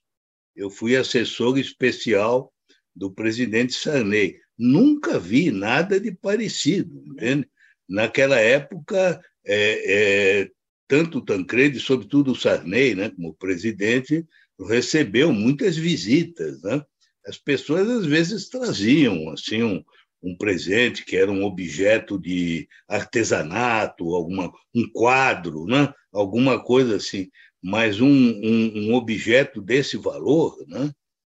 Eu 0.56 0.70
fui 0.70 0.96
assessor 0.96 1.58
especial 1.58 2.54
do 2.96 3.10
presidente 3.10 3.74
Sarney. 3.74 4.36
Nunca 4.56 5.18
vi 5.18 5.50
nada 5.50 6.00
de 6.00 6.12
parecido. 6.12 7.02
Entende? 7.08 7.48
Naquela 7.94 8.40
época, 8.40 9.24
é, 9.46 10.42
é, 10.42 10.50
tanto 10.88 11.20
o 11.20 11.22
Tancredi, 11.24 11.80
sobretudo 11.80 12.32
o 12.32 12.36
Sarney, 12.36 12.96
né, 12.96 13.12
como 13.12 13.36
presidente, 13.36 14.26
recebeu 14.68 15.32
muitas 15.32 15.78
visitas. 15.78 16.60
Né? 16.64 16.84
As 17.24 17.38
pessoas, 17.38 17.88
às 17.88 18.04
vezes, 18.04 18.50
traziam 18.50 19.30
assim 19.30 19.62
um, 19.62 19.84
um 20.24 20.36
presente 20.36 21.06
que 21.06 21.16
era 21.16 21.32
um 21.32 21.44
objeto 21.44 22.20
de 22.20 22.68
artesanato, 22.90 24.16
alguma, 24.16 24.52
um 24.74 24.90
quadro, 24.92 25.68
né? 25.68 25.94
alguma 26.12 26.64
coisa 26.64 26.96
assim. 26.96 27.30
Mas 27.62 28.02
um, 28.02 28.10
um, 28.10 28.90
um 28.90 28.94
objeto 28.96 29.62
desse 29.62 29.98
valor, 29.98 30.58
né? 30.68 30.92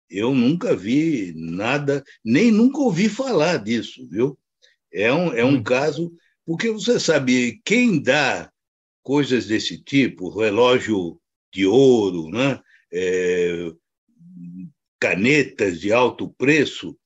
eu 0.09 0.34
nunca 0.34 0.74
vi 0.74 1.34
nada, 1.36 2.02
nem 2.24 2.50
nunca 2.50 2.78
ouvi 2.78 3.11
falar 3.11 3.59
disso, 3.59 4.09
viu? 4.09 4.38
É 4.90 5.12
um, 5.12 5.34
é 5.34 5.44
um 5.44 5.57
hum. 5.57 5.62
caso, 5.62 6.11
porque 6.47 6.70
você 6.70 7.01
sabe, 7.01 7.61
quem 7.64 8.01
dá 8.01 8.51
coisas 9.03 9.47
desse 9.47 9.82
tipo, 9.82 10.30
relógio 10.30 11.20
de 11.53 11.66
ouro, 11.66 12.28
né? 12.30 12.61
é, 12.92 13.72
canetas 15.01 15.80
de 15.80 15.92
alto 15.92 16.28
preço, 16.38 16.97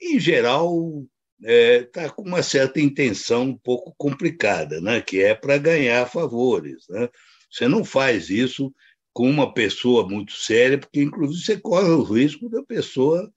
em 0.00 0.20
geral 0.20 1.04
está 1.40 1.50
é, 1.50 1.82
tá 1.84 2.10
com 2.10 2.22
uma 2.22 2.42
certa 2.42 2.80
intenção 2.80 3.44
um 3.44 3.56
pouco 3.56 3.94
complicada, 3.96 4.80
né? 4.80 5.00
que 5.00 5.22
é 5.22 5.34
para 5.34 5.56
ganhar 5.56 6.06
favores. 6.06 6.84
Né? 6.88 7.08
Você 7.50 7.66
não 7.66 7.84
faz 7.84 8.28
isso 8.28 8.72
com 9.12 9.28
uma 9.28 9.52
pessoa 9.52 10.06
muito 10.06 10.32
séria, 10.32 10.78
porque, 10.78 11.02
inclusive, 11.02 11.42
você 11.42 11.58
corre 11.58 11.88
o 11.88 12.02
risco 12.02 12.48
da 12.48 12.62
pessoa 12.62 13.32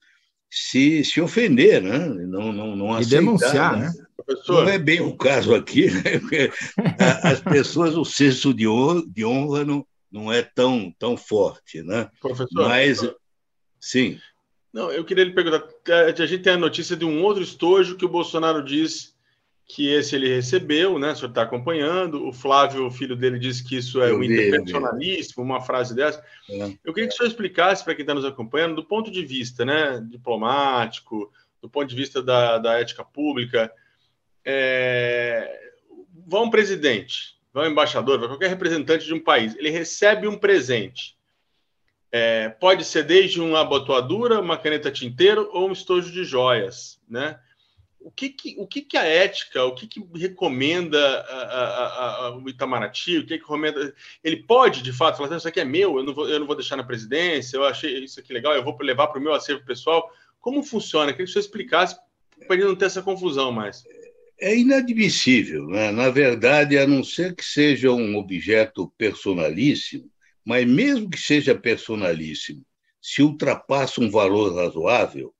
se, 0.54 1.04
se 1.04 1.20
ofender, 1.20 1.82
né? 1.82 2.06
não, 2.06 2.52
não, 2.52 2.76
não 2.76 2.92
aceitar. 2.92 3.16
E 3.16 3.24
denunciar, 3.24 3.76
né? 3.76 3.86
né? 3.86 4.04
Não 4.48 4.68
é 4.68 4.78
bem 4.78 5.00
o 5.00 5.16
caso 5.16 5.52
aqui, 5.52 5.90
né? 5.90 6.18
Porque 6.20 6.50
as 7.22 7.40
pessoas, 7.42 7.96
o 7.96 8.04
senso 8.04 8.54
de 8.54 8.66
honra, 8.68 9.02
de 9.08 9.24
honra 9.24 9.64
não, 9.64 9.84
não 10.10 10.32
é 10.32 10.42
tão, 10.42 10.94
tão 10.96 11.16
forte, 11.16 11.82
né? 11.82 12.08
Professor, 12.20 12.68
mas 12.68 13.00
sim. 13.80 14.18
Não, 14.72 14.92
eu 14.92 15.04
queria 15.04 15.24
lhe 15.24 15.34
perguntar. 15.34 15.64
A 15.92 16.26
gente 16.26 16.42
tem 16.42 16.52
a 16.52 16.58
notícia 16.58 16.96
de 16.96 17.04
um 17.04 17.22
outro 17.22 17.42
estojo 17.42 17.96
que 17.96 18.04
o 18.04 18.08
Bolsonaro 18.08 18.62
diz 18.64 19.13
que 19.66 19.88
esse 19.88 20.14
ele 20.14 20.28
recebeu, 20.28 20.98
né? 20.98 21.12
O 21.12 21.16
senhor 21.16 21.28
está 21.28 21.42
acompanhando. 21.42 22.26
O 22.26 22.32
Flávio, 22.32 22.86
o 22.86 22.90
filho 22.90 23.16
dele, 23.16 23.38
disse 23.38 23.64
que 23.64 23.76
isso 23.76 24.02
é 24.02 24.12
um 24.12 24.22
intervencionalismo, 24.22 25.42
uma 25.42 25.60
frase 25.60 25.94
dessa. 25.94 26.22
É. 26.50 26.72
Eu 26.84 26.92
queria 26.92 27.08
que 27.08 27.14
o 27.14 27.16
senhor 27.16 27.28
explicasse 27.28 27.82
para 27.82 27.94
quem 27.94 28.02
está 28.02 28.14
nos 28.14 28.24
acompanhando, 28.24 28.76
do 28.76 28.84
ponto 28.84 29.10
de 29.10 29.24
vista 29.24 29.64
né, 29.64 30.04
diplomático, 30.08 31.32
do 31.62 31.68
ponto 31.68 31.88
de 31.88 31.96
vista 31.96 32.22
da, 32.22 32.58
da 32.58 32.78
ética 32.78 33.04
pública. 33.04 33.72
É... 34.44 35.72
Vão 36.26 36.50
presidente, 36.50 37.38
vai 37.52 37.68
um 37.68 37.72
embaixador, 37.72 38.18
vai 38.18 38.28
qualquer 38.28 38.48
representante 38.48 39.04
de 39.04 39.14
um 39.14 39.20
país, 39.20 39.54
ele 39.56 39.70
recebe 39.70 40.26
um 40.28 40.38
presente. 40.38 41.16
É, 42.12 42.48
pode 42.48 42.84
ser 42.84 43.02
desde 43.02 43.40
uma 43.40 43.60
abotoadura, 43.60 44.40
uma 44.40 44.56
caneta 44.56 44.90
tinteiro 44.90 45.50
ou 45.52 45.68
um 45.68 45.72
estojo 45.72 46.12
de 46.12 46.22
joias, 46.22 47.00
né? 47.08 47.40
O 48.04 48.10
que, 48.10 48.28
que, 48.28 48.54
o 48.58 48.66
que, 48.66 48.82
que 48.82 48.98
a 48.98 49.04
ética, 49.04 49.64
o 49.64 49.74
que, 49.74 49.86
que 49.86 50.04
recomenda 50.14 50.98
a, 50.98 51.36
a, 51.36 52.26
a, 52.26 52.36
o 52.36 52.46
Itamaraty, 52.50 53.16
o 53.16 53.20
que, 53.22 53.28
que 53.28 53.34
recomenda. 53.42 53.94
Ele 54.22 54.36
pode, 54.36 54.82
de 54.82 54.92
fato, 54.92 55.16
falar: 55.16 55.34
isso 55.34 55.48
aqui 55.48 55.58
é 55.58 55.64
meu, 55.64 55.96
eu 55.96 56.04
não, 56.04 56.14
vou, 56.14 56.28
eu 56.28 56.38
não 56.38 56.46
vou 56.46 56.54
deixar 56.54 56.76
na 56.76 56.84
presidência, 56.84 57.56
eu 57.56 57.64
achei 57.64 58.04
isso 58.04 58.20
aqui 58.20 58.30
legal, 58.30 58.52
eu 58.52 58.62
vou 58.62 58.76
levar 58.82 59.06
para 59.06 59.18
o 59.18 59.22
meu 59.22 59.32
acervo 59.32 59.64
pessoal. 59.64 60.06
Como 60.38 60.62
funciona? 60.62 61.10
Eu 61.10 61.14
queria 61.14 61.24
que 61.24 61.32
você 61.32 61.38
explicasse 61.38 61.96
para 62.46 62.56
ele 62.56 62.66
não 62.66 62.76
ter 62.76 62.84
essa 62.84 63.00
confusão 63.00 63.50
mais. 63.50 63.82
É 64.38 64.54
inadmissível, 64.54 65.66
né? 65.68 65.90
na 65.90 66.10
verdade, 66.10 66.76
a 66.76 66.86
não 66.86 67.02
ser 67.02 67.34
que 67.34 67.44
seja 67.44 67.90
um 67.90 68.16
objeto 68.16 68.92
personalíssimo, 68.98 70.10
mas 70.44 70.66
mesmo 70.66 71.08
que 71.08 71.18
seja 71.18 71.54
personalíssimo, 71.54 72.62
se 73.00 73.22
ultrapassa 73.22 74.02
um 74.02 74.10
valor 74.10 74.54
razoável, 74.54 75.32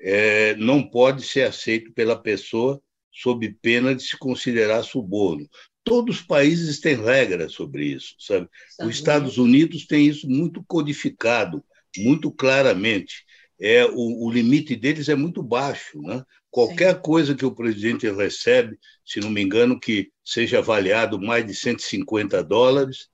é, 0.00 0.54
não 0.56 0.82
pode 0.82 1.22
ser 1.24 1.42
aceito 1.42 1.92
pela 1.92 2.20
pessoa 2.20 2.80
sob 3.12 3.48
pena 3.62 3.94
de 3.94 4.02
se 4.02 4.16
considerar 4.18 4.82
suborno. 4.82 5.48
Todos 5.82 6.16
os 6.16 6.22
países 6.22 6.80
têm 6.80 6.96
regras 6.96 7.52
sobre 7.52 7.86
isso, 7.86 8.14
sabe? 8.18 8.48
Os 8.80 8.94
Estados 8.94 9.38
Unidos 9.38 9.86
tem 9.86 10.06
isso 10.06 10.28
muito 10.28 10.62
codificado, 10.66 11.64
muito 11.96 12.30
claramente. 12.30 13.24
É 13.58 13.86
o, 13.86 14.26
o 14.26 14.30
limite 14.30 14.76
deles 14.76 15.08
é 15.08 15.14
muito 15.14 15.42
baixo, 15.42 16.02
né? 16.02 16.22
Qualquer 16.50 16.94
Sim. 16.94 17.00
coisa 17.02 17.34
que 17.34 17.44
o 17.46 17.54
presidente 17.54 18.10
recebe, 18.10 18.78
se 19.04 19.20
não 19.20 19.30
me 19.30 19.42
engano, 19.42 19.78
que 19.78 20.10
seja 20.24 20.58
avaliado 20.58 21.20
mais 21.20 21.46
de 21.46 21.54
150 21.54 22.42
dólares, 22.42 23.08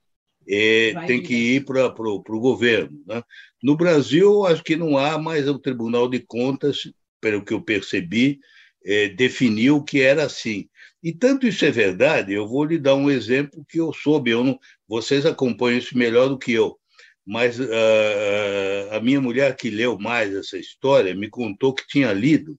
é, 0.48 0.92
tem 1.06 1.22
que 1.22 1.34
ir 1.34 1.64
para 1.64 1.86
o 1.86 2.40
governo. 2.40 3.02
Né? 3.06 3.22
No 3.62 3.76
Brasil, 3.76 4.44
acho 4.46 4.62
que 4.62 4.76
não 4.76 4.98
há, 4.98 5.18
mas 5.18 5.48
o 5.48 5.58
Tribunal 5.58 6.08
de 6.08 6.20
Contas, 6.20 6.90
pelo 7.20 7.44
que 7.44 7.54
eu 7.54 7.62
percebi, 7.62 8.40
é, 8.84 9.08
definiu 9.08 9.82
que 9.82 10.00
era 10.00 10.24
assim. 10.24 10.68
E 11.02 11.12
tanto 11.12 11.46
isso 11.46 11.64
é 11.64 11.70
verdade, 11.70 12.32
eu 12.32 12.46
vou 12.46 12.64
lhe 12.64 12.78
dar 12.78 12.94
um 12.94 13.10
exemplo 13.10 13.64
que 13.68 13.80
eu 13.80 13.92
soube, 13.92 14.30
eu 14.30 14.44
não, 14.44 14.58
vocês 14.86 15.26
acompanham 15.26 15.78
isso 15.78 15.98
melhor 15.98 16.28
do 16.28 16.38
que 16.38 16.52
eu, 16.52 16.78
mas 17.26 17.58
uh, 17.58 17.64
a 18.92 19.00
minha 19.00 19.20
mulher 19.20 19.56
que 19.56 19.68
leu 19.68 19.98
mais 19.98 20.32
essa 20.32 20.56
história 20.56 21.14
me 21.14 21.28
contou 21.28 21.74
que 21.74 21.86
tinha 21.88 22.12
lido 22.12 22.56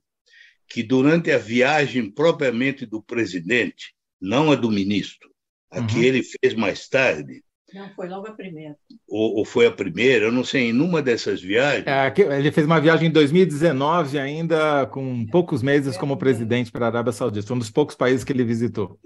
que 0.68 0.84
durante 0.84 1.32
a 1.32 1.38
viagem 1.38 2.10
propriamente 2.10 2.86
do 2.86 3.02
presidente, 3.02 3.94
não 4.20 4.52
a 4.52 4.56
do 4.56 4.72
ministro, 4.72 5.30
a 5.70 5.80
uhum. 5.80 5.88
que 5.88 6.04
ele 6.04 6.24
fez 6.24 6.54
mais 6.54 6.88
tarde, 6.88 7.44
não, 7.74 7.90
foi 7.96 8.08
logo 8.08 8.28
a 8.28 8.32
primeira. 8.32 8.78
Ou, 9.08 9.38
ou, 9.38 9.46
foi 9.46 9.66
a 9.66 9.72
primeira, 9.72 10.26
eu 10.26 10.32
não 10.32 10.44
sei, 10.44 10.70
em 10.70 10.80
uma 10.80 11.02
dessas 11.02 11.42
viagens. 11.42 11.86
É, 11.88 12.14
ele 12.38 12.52
fez 12.52 12.66
uma 12.66 12.80
viagem 12.80 13.08
em 13.08 13.12
2019, 13.12 14.20
ainda 14.20 14.86
com 14.88 15.26
poucos 15.28 15.64
meses 15.64 15.98
como 15.98 16.18
presidente 16.18 16.72
para 16.72 16.86
a 16.86 16.90
Arábia 16.90 17.12
Saudita. 17.12 17.48
Foi 17.48 17.56
um 17.56 17.60
dos 17.60 17.72
poucos 17.72 17.96
países 17.96 18.24
que 18.24 18.32
ele 18.32 18.44
visitou. 18.44 19.00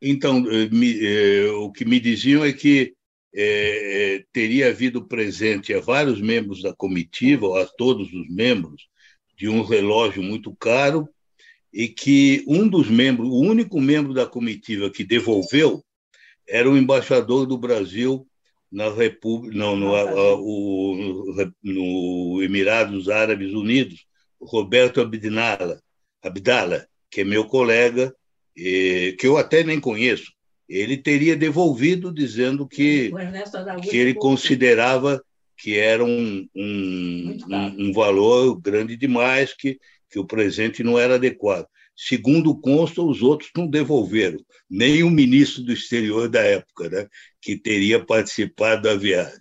Então, 0.00 0.50
eh, 0.50 0.68
me, 0.70 0.98
eh, 1.04 1.50
o 1.52 1.70
que 1.70 1.84
me 1.84 1.98
diziam 2.00 2.44
é 2.44 2.52
que 2.52 2.94
eh, 3.34 4.24
teria 4.32 4.68
havido 4.68 5.06
presente 5.06 5.74
a 5.74 5.80
vários 5.80 6.20
membros 6.20 6.62
da 6.62 6.74
comitiva, 6.74 7.46
ou 7.46 7.58
a 7.58 7.66
todos 7.66 8.12
os 8.12 8.28
membros, 8.28 8.88
de 9.36 9.48
um 9.48 9.62
relógio 9.62 10.22
muito 10.22 10.54
caro, 10.56 11.08
e 11.72 11.88
que 11.88 12.42
um 12.48 12.66
dos 12.66 12.88
membros, 12.88 13.28
o 13.28 13.40
único 13.40 13.80
membro 13.80 14.14
da 14.14 14.26
comitiva 14.26 14.90
que 14.90 15.04
devolveu, 15.04 15.84
era 16.48 16.70
o 16.70 16.76
embaixador 16.76 17.46
do 17.46 17.58
Brasil 17.58 18.26
na 18.70 18.90
República, 18.90 19.56
não, 19.56 19.76
no, 19.76 19.94
a, 19.94 20.34
o, 20.34 21.52
no 21.62 22.42
Emirados 22.42 23.08
Árabes 23.08 23.52
Unidos, 23.52 24.04
Roberto 24.40 25.00
Abdala, 25.00 25.80
Abdala, 26.22 26.86
que 27.10 27.20
é 27.22 27.24
meu 27.24 27.46
colega, 27.46 28.14
que 28.54 29.18
eu 29.22 29.36
até 29.36 29.62
nem 29.62 29.80
conheço. 29.80 30.32
Ele 30.68 30.96
teria 30.96 31.36
devolvido 31.36 32.12
dizendo 32.12 32.66
que, 32.66 33.12
que 33.88 33.96
ele 33.96 34.14
considerava 34.14 35.22
que 35.56 35.78
era 35.78 36.04
um, 36.04 36.46
um, 36.54 37.38
um, 37.48 37.88
um 37.88 37.92
valor 37.92 38.60
grande 38.60 38.96
demais, 38.96 39.54
que, 39.54 39.78
que 40.10 40.18
o 40.18 40.26
presente 40.26 40.82
não 40.82 40.98
era 40.98 41.14
adequado. 41.14 41.66
Segundo 41.96 42.54
consta, 42.60 43.00
os 43.00 43.22
outros 43.22 43.50
não 43.56 43.66
devolveram, 43.66 44.38
nem 44.68 45.02
o 45.02 45.10
ministro 45.10 45.62
do 45.62 45.72
exterior 45.72 46.28
da 46.28 46.40
época, 46.40 46.90
né, 46.90 47.08
que 47.40 47.56
teria 47.56 48.04
participado 48.04 48.82
da 48.82 48.94
viagem. 48.94 49.40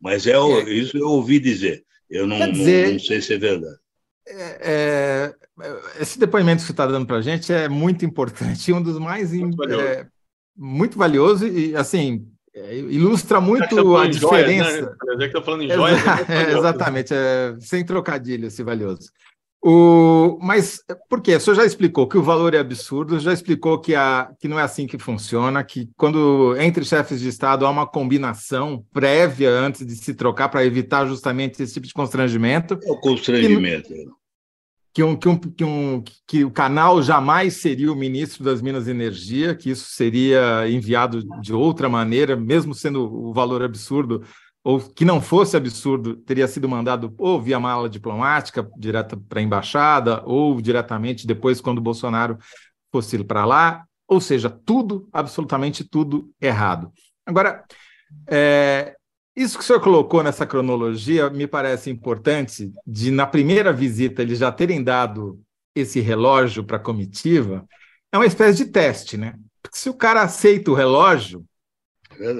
Mas 0.00 0.26
é, 0.26 0.32
é. 0.32 0.70
isso 0.72 0.96
eu 0.96 1.08
ouvi 1.08 1.38
dizer. 1.38 1.84
Eu 2.08 2.26
não, 2.26 2.50
dizer, 2.50 2.86
não, 2.86 2.92
não 2.94 2.98
sei 2.98 3.20
se 3.20 3.34
é 3.34 3.38
verdade. 3.38 3.76
É, 4.26 4.58
é, 4.60 5.34
esse 6.00 6.18
depoimento 6.18 6.60
que 6.60 6.66
você 6.66 6.72
está 6.72 6.86
dando 6.86 7.06
para 7.06 7.16
a 7.16 7.22
gente 7.22 7.52
é 7.52 7.68
muito 7.68 8.04
importante, 8.04 8.72
um 8.72 8.82
dos 8.82 8.98
mais 8.98 9.32
muito 9.32 9.56
valioso, 9.56 9.82
é, 9.82 10.06
muito 10.56 10.98
valioso 10.98 11.46
e 11.46 11.74
assim 11.74 12.26
é, 12.54 12.76
ilustra 12.76 13.40
muito 13.40 13.96
a 13.96 14.06
diferença. 14.06 14.96
Joias, 15.02 15.18
né? 15.18 15.28
que 15.28 15.42
falando 15.42 15.62
em 15.62 15.70
joias, 15.70 16.00
é 16.28 16.52
exatamente, 16.56 17.14
sem 17.60 17.84
trocadilho 17.84 18.46
esse 18.46 18.62
valioso. 18.62 19.10
O, 19.64 20.40
mas 20.42 20.82
por 21.08 21.20
quê? 21.20 21.36
O 21.36 21.40
senhor 21.40 21.54
já 21.54 21.64
explicou 21.64 22.08
que 22.08 22.18
o 22.18 22.22
valor 22.22 22.52
é 22.52 22.58
absurdo, 22.58 23.20
já 23.20 23.32
explicou 23.32 23.78
que, 23.78 23.94
a, 23.94 24.28
que 24.40 24.48
não 24.48 24.58
é 24.58 24.62
assim 24.64 24.88
que 24.88 24.98
funciona, 24.98 25.62
que 25.62 25.88
quando 25.96 26.56
entre 26.58 26.84
chefes 26.84 27.20
de 27.20 27.28
Estado 27.28 27.64
há 27.64 27.70
uma 27.70 27.86
combinação 27.86 28.84
prévia 28.92 29.50
antes 29.50 29.86
de 29.86 29.94
se 29.94 30.14
trocar 30.14 30.48
para 30.48 30.64
evitar 30.66 31.06
justamente 31.06 31.62
esse 31.62 31.74
tipo 31.74 31.86
de 31.86 31.94
constrangimento. 31.94 32.76
É 32.82 32.90
o 32.90 32.98
constrangimento. 32.98 33.88
Que, 34.92 35.02
um, 35.04 35.16
que, 35.16 35.28
um, 35.28 35.38
que, 35.38 35.64
um, 35.64 36.04
que 36.26 36.44
o 36.44 36.50
canal 36.50 37.00
jamais 37.00 37.54
seria 37.54 37.90
o 37.90 37.96
ministro 37.96 38.42
das 38.42 38.60
Minas 38.60 38.88
e 38.88 38.90
Energia, 38.90 39.54
que 39.54 39.70
isso 39.70 39.90
seria 39.90 40.68
enviado 40.68 41.22
de 41.40 41.54
outra 41.54 41.88
maneira, 41.88 42.34
mesmo 42.34 42.74
sendo 42.74 43.04
o 43.04 43.32
valor 43.32 43.62
absurdo, 43.62 44.22
ou 44.64 44.80
que 44.80 45.04
não 45.04 45.20
fosse 45.20 45.56
absurdo, 45.56 46.16
teria 46.16 46.46
sido 46.46 46.68
mandado 46.68 47.12
ou 47.18 47.40
via 47.40 47.58
mala 47.58 47.88
diplomática, 47.88 48.68
direta 48.76 49.16
para 49.16 49.40
a 49.40 49.42
embaixada, 49.42 50.22
ou 50.24 50.60
diretamente 50.60 51.26
depois, 51.26 51.60
quando 51.60 51.78
o 51.78 51.82
Bolsonaro 51.82 52.38
fosse 52.92 53.22
para 53.24 53.44
lá. 53.44 53.84
Ou 54.06 54.20
seja, 54.20 54.48
tudo, 54.48 55.08
absolutamente 55.12 55.82
tudo 55.82 56.30
errado. 56.40 56.92
Agora, 57.26 57.64
é, 58.28 58.94
isso 59.34 59.56
que 59.56 59.64
o 59.64 59.66
senhor 59.66 59.80
colocou 59.80 60.22
nessa 60.22 60.46
cronologia 60.46 61.30
me 61.30 61.46
parece 61.46 61.90
importante, 61.90 62.70
de 62.86 63.10
na 63.10 63.26
primeira 63.26 63.72
visita 63.72 64.22
eles 64.22 64.38
já 64.38 64.52
terem 64.52 64.82
dado 64.82 65.40
esse 65.74 66.00
relógio 66.00 66.62
para 66.62 66.76
a 66.76 66.80
comitiva, 66.80 67.66
é 68.12 68.18
uma 68.18 68.26
espécie 68.26 68.64
de 68.64 68.70
teste, 68.70 69.16
né? 69.16 69.34
Porque 69.62 69.78
se 69.78 69.88
o 69.88 69.94
cara 69.94 70.22
aceita 70.22 70.70
o 70.70 70.74
relógio, 70.74 71.44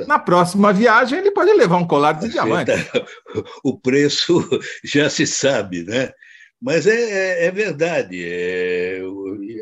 na 0.07 0.19
próxima 0.19 0.73
viagem, 0.73 1.19
ele 1.19 1.31
pode 1.31 1.53
levar 1.53 1.77
um 1.77 1.87
colar 1.87 2.13
de 2.13 2.29
diamante. 2.29 2.73
O 3.65 3.79
preço 3.79 4.49
já 4.85 5.09
se 5.09 5.27
sabe, 5.27 5.83
né? 5.85 6.13
Mas 6.61 6.87
é, 6.87 7.43
é, 7.43 7.47
é 7.47 7.51
verdade. 7.51 8.23
É... 8.25 9.03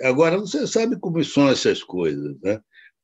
Agora, 0.02 0.38
você 0.38 0.66
sabe 0.66 0.98
como 0.98 1.24
são 1.24 1.48
essas 1.48 1.82
coisas. 1.82 2.36
Né? 2.42 2.60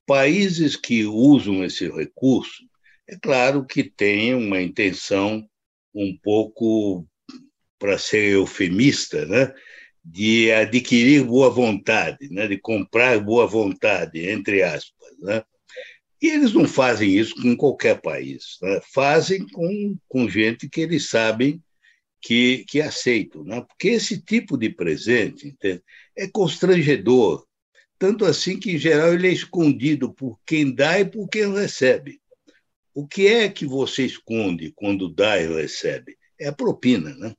Países 0.06 0.76
que 0.76 1.04
usam 1.06 1.64
esse 1.64 1.88
recurso, 1.88 2.62
é 3.08 3.16
claro 3.16 3.64
que 3.64 3.82
têm 3.82 4.34
uma 4.34 4.60
intenção 4.60 5.48
um 5.94 6.14
pouco, 6.22 7.06
para 7.78 7.96
ser 7.96 8.32
eufemista, 8.32 9.24
né? 9.24 9.54
de 10.04 10.52
adquirir 10.52 11.24
boa 11.24 11.48
vontade, 11.48 12.28
né? 12.30 12.46
de 12.46 12.58
comprar 12.58 13.18
boa 13.18 13.46
vontade, 13.46 14.28
entre 14.28 14.62
aspas. 14.62 15.08
Né? 15.20 15.42
E 16.20 16.28
eles 16.28 16.52
não 16.52 16.66
fazem 16.66 17.14
isso 17.16 17.34
com 17.34 17.56
qualquer 17.56 18.00
país, 18.00 18.56
né? 18.62 18.80
fazem 18.92 19.46
com, 19.48 19.96
com 20.08 20.28
gente 20.28 20.68
que 20.68 20.80
eles 20.80 21.08
sabem 21.08 21.62
que, 22.22 22.64
que 22.66 22.80
aceitam, 22.80 23.44
né? 23.44 23.60
porque 23.60 23.88
esse 23.88 24.20
tipo 24.20 24.56
de 24.56 24.70
presente 24.70 25.48
entende? 25.48 25.82
é 26.16 26.26
constrangedor, 26.26 27.46
tanto 27.98 28.24
assim 28.24 28.58
que, 28.58 28.72
em 28.72 28.78
geral, 28.78 29.14
ele 29.14 29.28
é 29.28 29.32
escondido 29.32 30.12
por 30.12 30.38
quem 30.46 30.74
dá 30.74 31.00
e 31.00 31.04
por 31.04 31.28
quem 31.28 31.52
recebe. 31.52 32.20
O 32.94 33.06
que 33.06 33.26
é 33.26 33.48
que 33.48 33.66
você 33.66 34.04
esconde 34.04 34.72
quando 34.74 35.08
dá 35.08 35.40
e 35.40 35.46
recebe? 35.46 36.16
É 36.38 36.48
a 36.48 36.52
propina. 36.52 37.14
Né? 37.14 37.34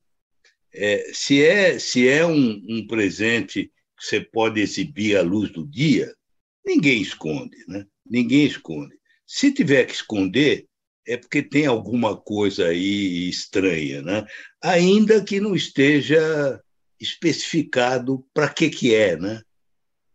É, 0.74 1.12
se 1.14 1.44
é, 1.44 1.80
se 1.80 2.08
é 2.08 2.26
um, 2.26 2.64
um 2.70 2.88
presente 2.88 3.72
que 3.98 4.06
você 4.06 4.22
pode 4.22 4.62
exibir 4.62 5.18
à 5.18 5.22
luz 5.22 5.52
do 5.52 5.66
dia, 5.66 6.14
ninguém 6.66 7.02
esconde. 7.02 7.58
Né? 7.68 7.86
Ninguém 8.10 8.46
esconde. 8.46 8.96
Se 9.26 9.52
tiver 9.52 9.86
que 9.86 9.94
esconder, 9.94 10.68
é 11.08 11.16
porque 11.16 11.42
tem 11.42 11.66
alguma 11.66 12.16
coisa 12.18 12.68
aí 12.68 13.30
estranha, 13.30 14.02
né? 14.02 14.26
ainda 14.62 15.24
que 15.24 15.40
não 15.40 15.56
esteja 15.56 16.62
especificado 17.00 18.26
para 18.34 18.50
que, 18.50 18.70
que 18.70 18.94
é. 18.94 19.16
Né? 19.16 19.42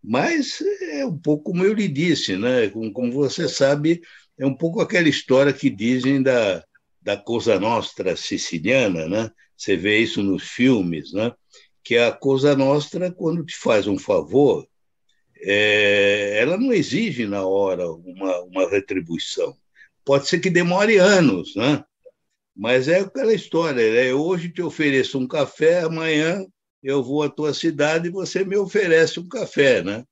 Mas 0.03 0.61
é 0.93 1.07
um 1.07 1.17
pouco 1.17 1.53
como 1.53 1.65
eu 1.65 1.73
lhe 1.73 1.89
disse, 1.89 2.37
né? 2.37 2.69
como, 2.69 3.11
você 3.11 3.49
sabe, 3.49 4.03
é 4.39 4.45
um 4.45 4.55
pouco 4.55 4.81
aquela 4.81 5.09
história 5.09 5.53
que 5.53 5.71
dizem 5.71 6.23
da, 6.23 6.63
da 7.01 7.17
Cosa 7.17 7.59
Nostra 7.59 8.15
siciliana, 8.15 9.09
né? 9.09 9.31
você 9.57 9.77
vê 9.77 9.99
isso 9.99 10.23
nos 10.23 10.43
filmes, 10.43 11.13
né? 11.13 11.33
que 11.83 11.97
a 11.97 12.13
Cosa 12.13 12.55
Nostra, 12.55 13.11
quando 13.11 13.45
te 13.45 13.57
faz 13.57 13.87
um 13.87 13.99
favor, 13.99 14.69
é, 15.43 16.39
ela 16.41 16.57
não 16.57 16.73
exige 16.73 17.27
na 17.27 17.45
hora 17.47 17.91
uma, 17.91 18.41
uma 18.43 18.71
retribuição. 18.71 19.57
Pode 20.05 20.29
ser 20.29 20.41
que 20.41 20.51
demore 20.51 20.99
anos, 20.99 21.55
né? 21.57 21.85
mas 22.55 22.89
é 22.89 23.01
aquela 23.01 23.33
história: 23.33 23.93
né? 23.93 24.13
hoje 24.13 24.51
te 24.51 24.63
ofereço 24.63 25.19
um 25.19 25.27
café, 25.27 25.81
amanhã 25.81 26.45
eu 26.83 27.03
vou 27.03 27.23
à 27.23 27.29
tua 27.29 27.55
cidade 27.55 28.09
e 28.09 28.13
você 28.13 28.45
me 28.45 28.57
oferece 28.57 29.21
um 29.21 29.29
café. 29.29 29.83
Né? 29.83 30.05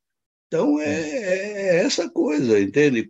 Então, 0.47 0.81
é, 0.81 1.01
é, 1.01 1.77
é 1.77 1.85
essa 1.85 2.09
coisa, 2.09 2.61
entende? 2.61 3.09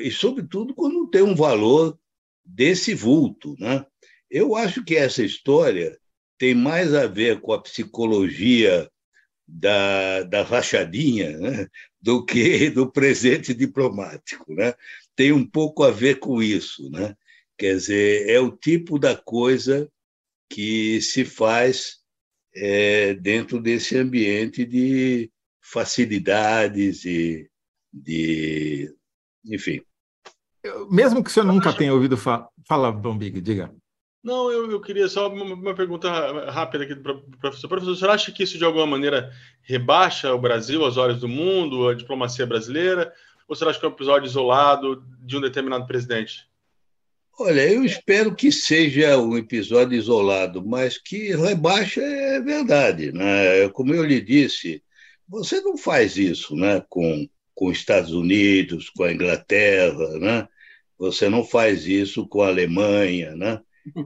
E, 0.00 0.10
sobretudo, 0.10 0.74
quando 0.74 1.08
tem 1.08 1.22
um 1.22 1.34
valor 1.34 1.98
desse 2.44 2.94
vulto. 2.94 3.56
Né? 3.58 3.84
Eu 4.30 4.54
acho 4.54 4.84
que 4.84 4.96
essa 4.96 5.22
história 5.22 5.98
tem 6.38 6.54
mais 6.54 6.94
a 6.94 7.06
ver 7.06 7.40
com 7.40 7.52
a 7.52 7.62
psicologia 7.62 8.90
da, 9.46 10.22
da 10.22 10.42
rachadinha 10.42 11.36
né, 11.38 11.68
do 12.00 12.24
que 12.24 12.70
do 12.70 12.90
presente 12.90 13.52
diplomático. 13.54 14.52
Né? 14.54 14.74
Tem 15.14 15.32
um 15.32 15.46
pouco 15.46 15.82
a 15.84 15.90
ver 15.90 16.18
com 16.18 16.42
isso. 16.42 16.90
Né? 16.90 17.14
Quer 17.58 17.76
dizer, 17.76 18.28
é 18.28 18.40
o 18.40 18.50
tipo 18.50 18.98
da 18.98 19.16
coisa 19.16 19.90
que 20.48 21.00
se 21.00 21.24
faz 21.24 21.98
é, 22.54 23.14
dentro 23.14 23.60
desse 23.60 23.96
ambiente 23.96 24.64
de 24.64 25.30
facilidades 25.60 27.04
e 27.04 27.48
de, 27.92 28.94
enfim. 29.44 29.80
Mesmo 30.90 31.22
que 31.22 31.30
o 31.30 31.32
senhor 31.32 31.46
nunca 31.46 31.72
tenha 31.72 31.92
ouvido 31.92 32.16
falar, 32.16 32.48
fala, 32.66 32.92
Bombig, 32.92 33.40
diga. 33.40 33.74
Não, 34.24 34.50
eu, 34.50 34.70
eu 34.70 34.80
queria 34.80 35.06
só 35.06 35.28
uma, 35.28 35.44
uma 35.44 35.74
pergunta 35.74 36.10
rápida 36.50 36.84
aqui 36.84 36.96
para 36.96 37.12
o 37.12 37.20
professor. 37.38 37.68
Professor, 37.68 38.08
o 38.08 38.10
acha 38.10 38.32
que 38.32 38.42
isso 38.42 38.56
de 38.56 38.64
alguma 38.64 38.86
maneira 38.86 39.30
rebaixa 39.62 40.32
o 40.32 40.40
Brasil 40.40 40.82
aos 40.82 40.96
olhos 40.96 41.20
do 41.20 41.28
mundo, 41.28 41.88
a 41.88 41.94
diplomacia 41.94 42.46
brasileira? 42.46 43.12
Ou 43.46 43.54
será 43.54 43.74
que 43.74 43.84
é 43.84 43.88
um 43.88 43.92
episódio 43.92 44.26
isolado 44.26 45.04
de 45.20 45.36
um 45.36 45.42
determinado 45.42 45.86
presidente? 45.86 46.48
Olha, 47.38 47.70
eu 47.70 47.84
espero 47.84 48.34
que 48.34 48.50
seja 48.50 49.18
um 49.18 49.36
episódio 49.36 49.98
isolado, 49.98 50.64
mas 50.64 50.96
que 50.96 51.36
rebaixa 51.36 52.00
é 52.00 52.40
verdade. 52.40 53.12
Né? 53.12 53.68
Como 53.74 53.92
eu 53.92 54.06
lhe 54.06 54.22
disse, 54.22 54.82
você 55.28 55.60
não 55.60 55.76
faz 55.76 56.16
isso 56.16 56.56
né? 56.56 56.82
com, 56.88 57.28
com 57.54 57.66
os 57.66 57.76
Estados 57.76 58.12
Unidos, 58.12 58.88
com 58.88 59.04
a 59.04 59.12
Inglaterra, 59.12 60.18
né? 60.18 60.48
você 60.98 61.28
não 61.28 61.44
faz 61.44 61.86
isso 61.86 62.26
com 62.26 62.40
a 62.40 62.48
Alemanha. 62.48 63.36
Né? 63.36 63.60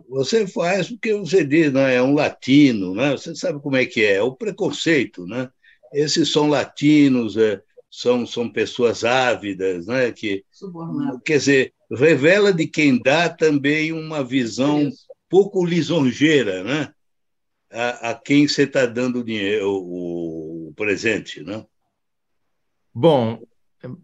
Você 0.09 0.47
faz 0.47 0.89
porque 0.89 1.15
você 1.15 1.45
diz, 1.45 1.73
né, 1.73 1.95
é 1.95 2.03
um 2.03 2.15
latino, 2.15 2.95
né? 2.95 3.13
Você 3.13 3.35
sabe 3.35 3.61
como 3.61 3.77
é 3.77 3.87
que 3.87 4.03
é, 4.03 4.15
é 4.15 4.23
o 4.23 4.35
preconceito, 4.35 5.25
né? 5.27 5.49
Esses 5.93 6.33
são 6.33 6.49
latinos, 6.49 7.37
é, 7.37 7.63
são, 7.91 8.27
são 8.27 8.51
pessoas 8.51 9.05
ávidas, 9.05 9.87
né? 9.87 10.11
Que, 10.13 10.45
quer 11.25 11.39
dizer, 11.39 11.75
revela 11.91 12.53
de 12.53 12.67
quem 12.67 13.01
dá 13.01 13.29
também 13.29 13.93
uma 13.93 14.25
visão 14.25 14.91
pouco 15.29 15.65
lisonjeira, 15.65 16.65
né? 16.65 16.93
A, 17.71 18.11
a 18.11 18.15
quem 18.15 18.49
você 18.49 18.63
está 18.63 18.85
dando 18.87 19.23
dinheiro, 19.23 19.71
o, 19.71 20.69
o 20.69 20.75
presente, 20.75 21.43
né? 21.43 21.65
Bom, 22.93 23.41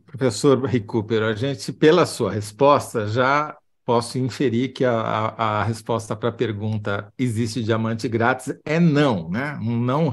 professor 0.07 0.63
Recupero, 0.65 1.25
a 1.25 1.35
gente, 1.35 1.73
pela 1.73 2.07
sua 2.07 2.31
resposta, 2.31 3.09
já 3.09 3.57
posso 3.85 4.19
inferir 4.19 4.73
que 4.73 4.85
a, 4.85 4.93
a, 4.93 5.61
a 5.61 5.65
resposta 5.65 6.17
para 6.17 6.31
a 6.31 6.33
pergunta 6.33 7.13
existe 7.19 7.63
diamante 7.63 8.09
grátis 8.09 8.55
é 8.65 8.81
não, 8.81 9.31
né? 9.31 9.59
Um 9.63 9.79
não 9.79 10.11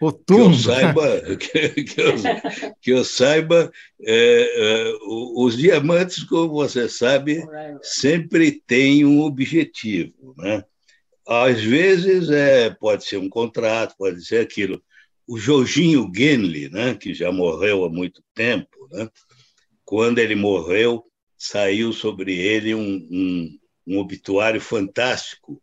rotundo. 0.00 0.50
Que 0.50 0.54
eu 0.56 0.74
saiba, 0.74 1.20
que, 1.36 1.84
que, 1.84 2.00
eu, 2.00 2.14
que 2.80 2.90
eu 2.90 3.04
saiba 3.04 3.70
é, 4.00 4.88
é, 4.88 4.94
os 5.36 5.56
diamantes, 5.56 6.24
como 6.24 6.48
você 6.48 6.88
sabe, 6.88 7.44
sempre 7.82 8.52
têm 8.66 9.04
um 9.04 9.20
objetivo, 9.20 10.34
né? 10.38 10.64
Às 11.26 11.62
vezes 11.62 12.28
é, 12.30 12.70
pode 12.70 13.04
ser 13.04 13.18
um 13.18 13.28
contrato, 13.28 13.94
pode 13.96 14.24
ser 14.24 14.40
aquilo. 14.40 14.82
O 15.28 15.38
Jorginho 15.38 16.10
Genli, 16.12 16.68
né, 16.70 16.94
que 16.94 17.14
já 17.14 17.30
morreu 17.30 17.84
há 17.84 17.88
muito 17.88 18.20
tempo, 18.34 18.88
né, 18.90 19.08
quando 19.84 20.18
ele 20.18 20.34
morreu, 20.34 21.04
saiu 21.40 21.90
sobre 21.90 22.38
ele 22.38 22.74
um, 22.74 23.08
um, 23.10 23.58
um 23.86 23.98
obituário 23.98 24.60
fantástico 24.60 25.60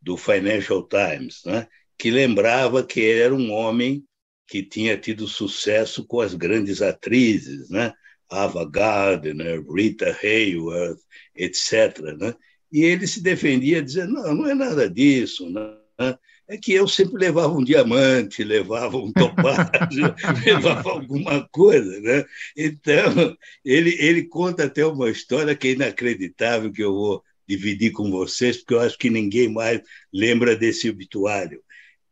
do 0.00 0.16
Financial 0.16 0.86
Times, 0.86 1.42
né? 1.44 1.66
que 1.98 2.12
lembrava 2.12 2.86
que 2.86 3.00
ele 3.00 3.20
era 3.20 3.34
um 3.34 3.50
homem 3.50 4.04
que 4.46 4.62
tinha 4.62 4.96
tido 4.96 5.26
sucesso 5.26 6.06
com 6.06 6.20
as 6.20 6.32
grandes 6.32 6.80
atrizes, 6.80 7.68
né? 7.68 7.92
Ava 8.30 8.64
Gardner, 8.64 9.64
Rita 9.68 10.16
Hayworth, 10.22 11.00
etc. 11.34 11.98
Né? 12.16 12.32
E 12.70 12.84
ele 12.84 13.08
se 13.08 13.20
defendia 13.20 13.82
dizendo, 13.82 14.12
não, 14.12 14.32
não 14.32 14.46
é 14.46 14.54
nada 14.54 14.88
disso, 14.88 15.50
né? 15.50 16.16
É 16.48 16.56
que 16.56 16.72
eu 16.72 16.86
sempre 16.86 17.18
levava 17.18 17.52
um 17.52 17.64
diamante, 17.64 18.44
levava 18.44 18.96
um 18.96 19.12
topázio, 19.12 20.14
levava 20.44 20.90
alguma 20.90 21.46
coisa, 21.48 22.00
né? 22.00 22.24
Então, 22.56 23.36
ele, 23.64 23.96
ele 23.98 24.24
conta 24.24 24.64
até 24.64 24.86
uma 24.86 25.10
história 25.10 25.56
que 25.56 25.68
é 25.68 25.72
inacreditável, 25.72 26.72
que 26.72 26.82
eu 26.82 26.92
vou 26.92 27.22
dividir 27.48 27.92
com 27.92 28.10
vocês, 28.10 28.58
porque 28.58 28.74
eu 28.74 28.80
acho 28.80 28.98
que 28.98 29.10
ninguém 29.10 29.48
mais 29.48 29.80
lembra 30.12 30.56
desse 30.56 30.88
obituário. 30.88 31.62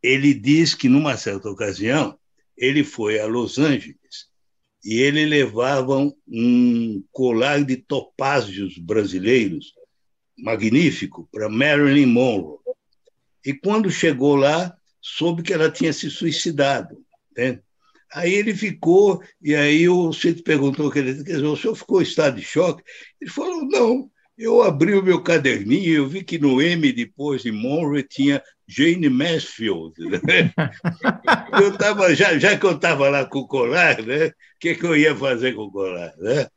Ele 0.01 0.33
diz 0.33 0.73
que, 0.73 0.89
numa 0.89 1.17
certa 1.17 1.49
ocasião, 1.49 2.17
ele 2.57 2.83
foi 2.83 3.19
a 3.19 3.25
Los 3.25 3.57
Angeles 3.57 4.29
e 4.83 4.99
ele 5.01 5.25
levava 5.25 5.97
um 6.27 7.03
colar 7.11 7.63
de 7.63 7.75
topázios 7.77 8.77
brasileiros 8.77 9.73
magnífico 10.37 11.27
para 11.31 11.49
Marilyn 11.49 12.05
Monroe. 12.05 12.59
E 13.45 13.53
quando 13.53 13.91
chegou 13.91 14.35
lá, 14.35 14.75
soube 14.99 15.43
que 15.43 15.53
ela 15.53 15.69
tinha 15.69 15.93
se 15.93 16.09
suicidado. 16.09 16.97
Né? 17.37 17.59
Aí 18.11 18.33
ele 18.33 18.55
ficou, 18.55 19.21
e 19.41 19.53
aí 19.53 19.87
o 19.87 20.11
Cito 20.11 20.43
perguntou, 20.43 20.89
quer 20.89 21.03
dizer, 21.03 21.43
o 21.43 21.55
senhor 21.55 21.75
ficou 21.75 22.01
em 22.01 22.03
estado 22.03 22.37
de 22.37 22.41
choque? 22.41 22.83
Ele 23.21 23.29
falou, 23.29 23.67
não, 23.67 24.09
eu 24.37 24.61
abri 24.61 24.95
o 24.95 25.03
meu 25.03 25.21
caderninho 25.21 25.93
eu 25.93 26.07
vi 26.07 26.23
que 26.23 26.37
no 26.37 26.61
M, 26.61 26.91
depois 26.91 27.43
de 27.43 27.51
Monroe, 27.51 28.03
tinha 28.03 28.41
Jane 28.67 29.09
Mansfield. 29.09 29.93
Né? 29.99 30.53
eu 31.61 31.77
tava, 31.77 32.15
já, 32.15 32.37
já 32.37 32.57
que 32.57 32.65
eu 32.65 32.75
estava 32.75 33.09
lá 33.09 33.25
com 33.25 33.39
o 33.39 33.47
colar, 33.47 34.01
né? 34.01 34.27
o 34.27 34.33
que, 34.59 34.75
que 34.75 34.85
eu 34.85 34.95
ia 34.95 35.15
fazer 35.15 35.53
com 35.53 35.63
o 35.63 35.71
colar? 35.71 36.13
Né? 36.17 36.47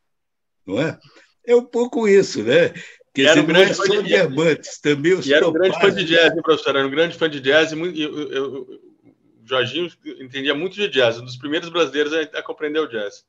Não 0.67 0.81
é? 0.81 0.99
é 1.47 1.57
um 1.57 1.65
pouco 1.65 2.07
isso, 2.07 2.43
né? 2.43 2.73
Que 3.19 3.27
era 3.27 3.43
um 3.43 3.47
grande 3.47 3.75
fã 3.75 3.89
de 3.89 4.03
diamantes, 4.05 4.79
também 4.79 5.13
os 5.15 5.27
E 5.27 5.35
era 5.35 5.49
um 5.49 5.53
grande 5.53 5.81
fã 5.81 5.93
de 5.93 6.05
jazz, 6.05 6.33
hein, 6.33 6.41
professor? 6.41 6.77
Era 6.77 6.87
um 6.87 6.91
grande 6.91 7.19
fã 7.19 7.29
de 7.29 7.41
jazz. 7.41 7.73
E 7.73 8.01
eu, 8.01 8.31
eu, 8.31 8.61
o 8.63 8.81
Jorginho 9.45 9.91
entendia 10.21 10.55
muito 10.55 10.75
de 10.75 10.87
jazz, 10.89 11.19
um 11.19 11.25
dos 11.25 11.37
primeiros 11.37 11.69
brasileiros 11.69 12.13
a, 12.13 12.21
a 12.39 12.43
compreender 12.45 12.79
o 12.79 12.87
jazz. 12.87 13.25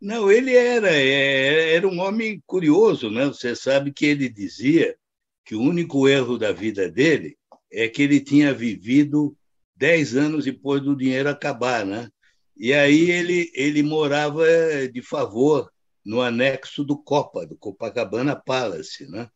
Não, 0.00 0.32
ele 0.32 0.56
era, 0.56 0.90
é, 0.90 1.74
era 1.74 1.86
um 1.86 2.00
homem 2.00 2.42
curioso, 2.46 3.10
né? 3.10 3.26
Você 3.26 3.54
sabe 3.54 3.92
que 3.92 4.06
ele 4.06 4.30
dizia 4.30 4.96
que 5.44 5.54
o 5.54 5.60
único 5.60 6.08
erro 6.08 6.38
da 6.38 6.50
vida 6.50 6.90
dele 6.90 7.36
é 7.70 7.86
que 7.86 8.00
ele 8.00 8.20
tinha 8.20 8.50
vivido 8.54 9.36
dez 9.76 10.16
anos 10.16 10.46
depois 10.46 10.80
do 10.80 10.96
dinheiro 10.96 11.28
acabar, 11.28 11.84
né? 11.84 12.08
E 12.56 12.72
aí 12.72 13.10
ele, 13.10 13.52
ele 13.54 13.82
morava 13.82 14.46
de 14.90 15.02
favor 15.02 15.70
no 16.04 16.20
anexo 16.20 16.84
do 16.84 16.96
Copa, 16.96 17.46
do 17.46 17.56
Copacabana 17.56 18.36
Palace, 18.36 19.08
né? 19.08 19.28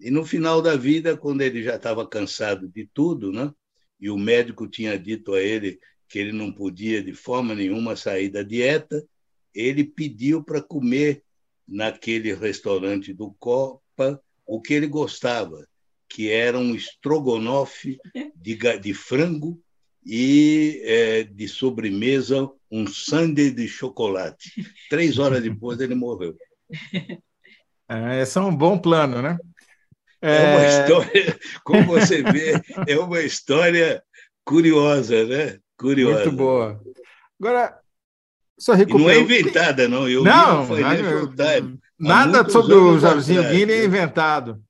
E 0.00 0.10
no 0.10 0.24
final 0.24 0.62
da 0.62 0.76
vida, 0.76 1.16
quando 1.16 1.42
ele 1.42 1.62
já 1.62 1.76
estava 1.76 2.06
cansado 2.06 2.68
de 2.68 2.88
tudo, 2.92 3.32
né? 3.32 3.52
E 4.00 4.10
o 4.10 4.16
médico 4.16 4.68
tinha 4.68 4.98
dito 4.98 5.34
a 5.34 5.40
ele 5.40 5.78
que 6.08 6.18
ele 6.18 6.32
não 6.32 6.52
podia 6.52 7.02
de 7.02 7.12
forma 7.12 7.54
nenhuma 7.54 7.94
sair 7.94 8.28
da 8.28 8.42
dieta, 8.42 9.04
ele 9.54 9.84
pediu 9.84 10.42
para 10.42 10.62
comer 10.62 11.22
naquele 11.66 12.32
restaurante 12.32 13.12
do 13.12 13.32
Copa 13.38 14.22
o 14.46 14.60
que 14.60 14.72
ele 14.72 14.86
gostava, 14.86 15.68
que 16.08 16.30
era 16.30 16.58
um 16.58 16.74
estrogonofe 16.74 17.98
de, 18.34 18.56
de 18.78 18.94
frango 18.94 19.62
e 20.10 20.80
é, 20.84 21.22
de 21.22 21.46
sobremesa 21.46 22.50
um 22.70 22.86
sundae 22.86 23.50
de 23.50 23.68
chocolate. 23.68 24.50
Três 24.88 25.18
horas 25.18 25.42
depois 25.42 25.78
ele 25.80 25.94
morreu. 25.94 26.34
É, 27.86 28.22
esse 28.22 28.38
é 28.38 28.40
um 28.40 28.56
bom 28.56 28.78
plano, 28.78 29.20
né? 29.20 29.38
É... 30.20 30.36
é 30.36 30.56
uma 30.56 30.66
história, 30.66 31.38
como 31.62 31.84
você 31.84 32.22
vê, 32.22 32.54
é 32.88 32.98
uma 32.98 33.20
história 33.20 34.02
curiosa, 34.44 35.26
né? 35.26 35.58
Curiosa. 35.76 36.24
Muito 36.24 36.36
boa. 36.36 36.80
Agora, 37.38 37.78
só 38.58 38.72
recupero... 38.72 39.04
não 39.04 39.10
é 39.10 39.20
inventada, 39.20 39.86
não. 39.86 40.08
Eu 40.08 40.24
não, 40.24 40.66
nada, 40.78 41.78
nada 41.98 42.50
sobre 42.50 42.74
o 42.74 42.98
Jorginho 42.98 43.48
Guine 43.50 43.72
é 43.72 43.84
inventado. 43.84 44.60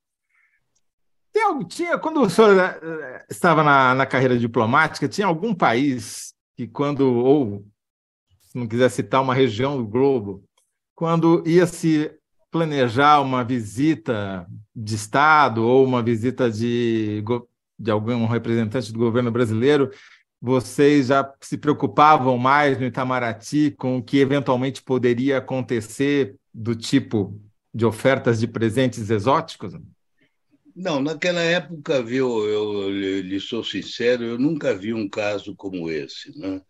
Tem, 1.39 1.63
tinha, 1.67 1.97
quando 1.97 2.21
o 2.21 2.29
senhor 2.29 2.57
eh, 2.59 3.25
estava 3.29 3.63
na, 3.63 3.95
na 3.95 4.05
carreira 4.05 4.37
diplomática, 4.37 5.07
tinha 5.07 5.25
algum 5.25 5.55
país 5.55 6.33
que, 6.57 6.67
quando, 6.67 7.01
ou 7.01 7.65
se 8.41 8.57
não 8.57 8.67
quiser 8.67 8.89
citar 8.89 9.21
uma 9.21 9.33
região 9.33 9.77
do 9.77 9.87
globo, 9.87 10.43
quando 10.93 11.41
ia 11.47 11.65
se 11.65 12.11
planejar 12.51 13.21
uma 13.21 13.41
visita 13.41 14.45
de 14.75 14.95
Estado 14.95 15.65
ou 15.65 15.85
uma 15.85 16.03
visita 16.03 16.51
de, 16.51 17.23
de 17.79 17.89
algum 17.89 18.25
representante 18.25 18.91
do 18.91 18.99
governo 18.99 19.31
brasileiro, 19.31 19.91
vocês 20.41 21.07
já 21.07 21.33
se 21.39 21.57
preocupavam 21.57 22.37
mais 22.37 22.77
no 22.77 22.85
Itamaraty 22.85 23.71
com 23.77 23.97
o 23.97 24.03
que 24.03 24.19
eventualmente 24.19 24.83
poderia 24.83 25.37
acontecer 25.37 26.35
do 26.53 26.75
tipo 26.75 27.39
de 27.73 27.85
ofertas 27.85 28.41
de 28.41 28.47
presentes 28.47 29.09
exóticos? 29.09 29.73
Não, 30.75 31.01
naquela 31.01 31.41
época, 31.41 32.01
viu, 32.01 32.45
eu, 32.45 32.89
lhe 32.89 33.39
sou 33.39 33.63
sincero, 33.63 34.23
eu 34.23 34.37
nunca 34.37 34.73
vi 34.75 34.93
um 34.93 35.09
caso 35.09 35.55
como 35.55 35.89
esse. 35.89 36.37
Né? 36.37 36.61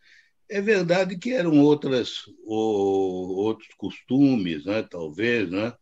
É 0.50 0.62
verdade 0.62 1.18
que 1.18 1.32
eram 1.32 1.60
outras, 1.60 2.24
ou, 2.46 3.36
outros 3.38 3.70
costumes, 3.78 4.66
né? 4.66 4.84
talvez, 4.84 5.50
né? 5.50 5.74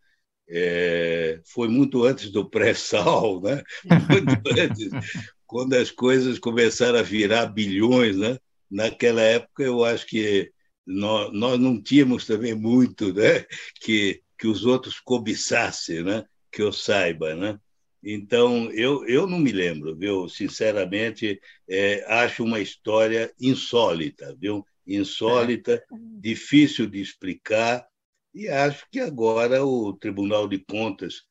É, 0.49 1.41
foi 1.45 1.67
muito 1.67 2.05
antes 2.05 2.29
do 2.29 2.49
pré-sal, 2.49 3.41
né? 3.41 3.61
muito 4.09 4.59
antes, 4.59 4.89
quando 5.45 5.73
as 5.73 5.91
coisas 5.91 6.39
começaram 6.39 6.99
a 6.99 7.03
virar 7.03 7.47
bilhões. 7.47 8.17
Né? 8.17 8.37
Naquela 8.69 9.21
época, 9.21 9.63
eu 9.63 9.83
acho 9.83 10.05
que 10.05 10.51
nós, 10.85 11.31
nós 11.33 11.59
não 11.59 11.81
tínhamos 11.81 12.25
também 12.25 12.53
muito 12.53 13.13
né? 13.13 13.45
que, 13.81 14.21
que 14.37 14.47
os 14.47 14.65
outros 14.65 14.99
cobiçassem, 14.99 16.03
né? 16.03 16.25
que 16.51 16.61
eu 16.61 16.71
saiba. 16.71 17.35
Né? 17.35 17.59
Então, 18.03 18.71
eu, 18.71 19.05
eu 19.07 19.27
não 19.27 19.39
me 19.39 19.51
lembro, 19.51 19.95
viu? 19.95 20.29
Sinceramente, 20.29 21.39
é, 21.67 22.03
acho 22.07 22.43
uma 22.43 22.59
história 22.59 23.33
insólita, 23.39 24.35
viu? 24.39 24.65
Insólita, 24.85 25.73
é. 25.73 25.83
difícil 26.19 26.87
de 26.87 27.01
explicar, 27.01 27.87
e 28.33 28.47
acho 28.47 28.85
que 28.91 28.99
agora 28.99 29.65
o 29.65 29.93
Tribunal 29.93 30.47
de 30.47 30.59
Contas, 30.59 31.23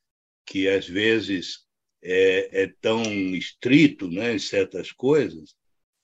que 0.45 0.69
às 0.69 0.89
vezes 0.89 1.61
é, 2.03 2.62
é 2.62 2.75
tão 2.81 3.03
estrito 3.35 4.09
né, 4.09 4.35
em 4.35 4.39
certas 4.39 4.93
coisas, 4.93 5.55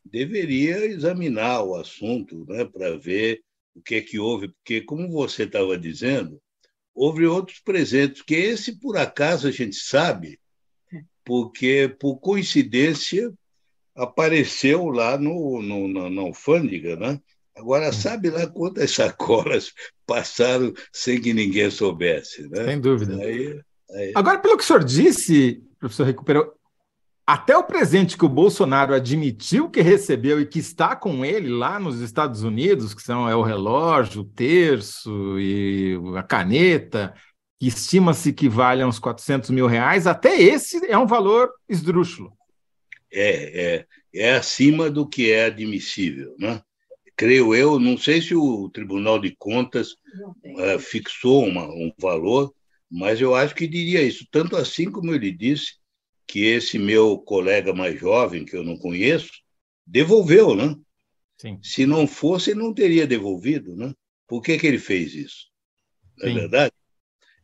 deveria 0.05 0.85
examinar 0.87 1.65
o 1.65 1.75
assunto 1.75 2.45
né, 2.47 2.65
para 2.65 2.97
ver 2.97 3.43
o 3.75 3.81
que 3.81 3.97
é 3.97 4.01
que 4.01 4.19
houve, 4.19 4.49
porque, 4.49 4.81
como 4.83 5.11
você 5.11 5.45
estava 5.45 5.79
dizendo, 5.79 6.41
houve 6.95 7.27
outros 7.27 7.61
presentes, 7.61 8.23
que 8.23 8.35
esse, 8.35 8.79
por 8.79 8.97
acaso, 8.97 9.49
a 9.49 9.51
gente 9.51 9.77
sabe, 9.77 10.39
porque, 11.25 11.95
por 12.01 12.17
coincidência, 12.17 13.33
apareceu 13.95 14.87
lá 14.89 15.19
no, 15.19 15.63
no, 15.63 15.89
na, 15.89 16.11
na 16.11 16.23
alfândega, 16.23 16.97
né? 16.97 17.21
Agora, 17.57 17.89
hum. 17.89 17.93
sabe 17.93 18.31
lá 18.31 18.47
quantas 18.47 18.91
sacolas 18.95 19.73
passaram 20.07 20.73
sem 20.93 21.21
que 21.21 21.33
ninguém 21.33 21.71
soubesse, 21.71 22.49
né? 22.49 22.65
Sem 22.65 22.81
dúvida. 22.81 23.17
Aí, 23.17 23.61
aí... 23.95 24.13
Agora, 24.15 24.39
pelo 24.39 24.57
que 24.57 24.65
o 24.65 24.67
senhor 24.67 24.85
disse, 24.85 25.63
professor 25.79 26.05
Recuperou, 26.05 26.55
até 27.27 27.57
o 27.57 27.63
presente 27.63 28.19
que 28.19 28.25
o 28.25 28.29
Bolsonaro 28.29 28.93
admitiu 28.93 29.71
que 29.71 29.81
recebeu 29.81 30.41
e 30.41 30.47
que 30.47 30.59
está 30.59 30.97
com 30.97 31.25
ele 31.25 31.49
lá 31.49 31.79
nos 31.79 32.01
Estados 32.01 32.43
Unidos, 32.43 32.95
que 32.95 33.03
são 33.03 33.29
é 33.29 33.37
o 33.37 33.43
relógio, 33.43 34.23
o 34.23 34.25
terço 34.25 35.39
e 35.39 35.97
a 36.17 36.23
caneta, 36.23 37.15
que 37.63 37.69
estima-se 37.69 38.33
que 38.33 38.49
vale 38.49 38.85
uns 38.85 38.99
400 38.99 39.51
mil 39.51 39.69
reais, 39.69 40.09
até 40.09 40.37
esse 40.37 40.85
é 40.85 40.99
um 40.99 41.07
valor 41.07 41.49
esdrúxulo. 41.69 42.37
É, 43.09 43.77
é, 43.77 43.87
é 44.13 44.35
acima 44.35 44.91
do 44.91 45.09
que 45.09 45.31
é 45.31 45.45
admissível, 45.45 46.35
né? 46.41 46.61
Creio 47.15 47.55
eu, 47.55 47.79
não 47.79 47.97
sei 47.97 48.21
se 48.21 48.35
o 48.35 48.69
Tribunal 48.69 49.21
de 49.21 49.37
Contas 49.37 49.93
uh, 49.93 50.77
fixou 50.81 51.47
uma, 51.47 51.69
um 51.69 51.93
valor, 52.01 52.53
mas 52.91 53.21
eu 53.21 53.33
acho 53.33 53.55
que 53.55 53.69
diria 53.69 54.03
isso. 54.03 54.27
Tanto 54.29 54.57
assim 54.57 54.91
como 54.91 55.15
ele 55.15 55.31
disse 55.31 55.75
que 56.27 56.45
esse 56.45 56.81
meu 56.81 57.17
colega 57.17 57.73
mais 57.73 57.97
jovem, 57.97 58.45
que 58.45 58.57
eu 58.57 58.65
não 58.65 58.77
conheço, 58.77 59.31
devolveu, 59.87 60.57
né? 60.57 60.75
Sim. 61.41 61.61
Se 61.63 61.87
não 61.87 62.09
fosse, 62.09 62.51
ele 62.51 62.59
não 62.59 62.75
teria 62.75 63.07
devolvido, 63.07 63.77
né? 63.77 63.95
Por 64.27 64.43
que, 64.43 64.59
que 64.59 64.67
ele 64.67 64.81
fez 64.81 65.15
isso? 65.15 65.47
Não 66.19 66.29
é 66.29 66.35
verdade? 66.35 66.73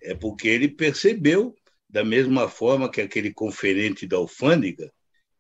É 0.03 0.15
porque 0.15 0.49
ele 0.49 0.69
percebeu, 0.69 1.55
da 1.89 2.05
mesma 2.05 2.49
forma 2.49 2.91
que 2.91 3.01
aquele 3.01 3.33
conferente 3.33 4.07
da 4.07 4.17
alfândega, 4.17 4.93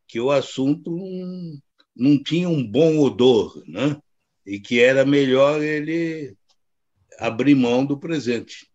que 0.06 0.18
o 0.18 0.30
assunto 0.30 0.90
não, 0.90 1.60
não 1.94 2.22
tinha 2.22 2.48
um 2.48 2.66
bom 2.66 2.98
odor, 2.98 3.62
né? 3.66 3.96
e 4.48 4.58
que 4.58 4.80
era 4.80 5.04
melhor 5.04 5.62
ele 5.62 6.34
abrir 7.20 7.54
mão 7.54 7.84
do 7.84 7.98
presente. 7.98 8.66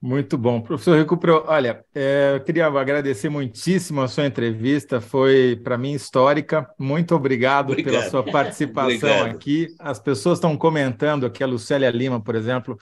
Muito 0.00 0.38
bom. 0.38 0.60
Professor 0.60 0.96
Recupero, 0.96 1.42
olha, 1.46 1.84
é, 1.92 2.34
eu 2.36 2.44
queria 2.44 2.66
agradecer 2.66 3.28
muitíssimo 3.28 4.02
a 4.02 4.06
sua 4.06 4.26
entrevista, 4.26 5.00
foi 5.00 5.56
para 5.64 5.76
mim 5.76 5.94
histórica. 5.94 6.68
Muito 6.78 7.16
obrigado, 7.16 7.70
obrigado. 7.70 7.94
pela 7.94 8.08
sua 8.08 8.22
participação 8.22 9.24
aqui. 9.24 9.74
As 9.80 9.98
pessoas 9.98 10.38
estão 10.38 10.56
comentando 10.56 11.26
aqui, 11.26 11.42
a 11.42 11.46
Lucélia 11.46 11.90
Lima, 11.90 12.22
por 12.22 12.36
exemplo, 12.36 12.78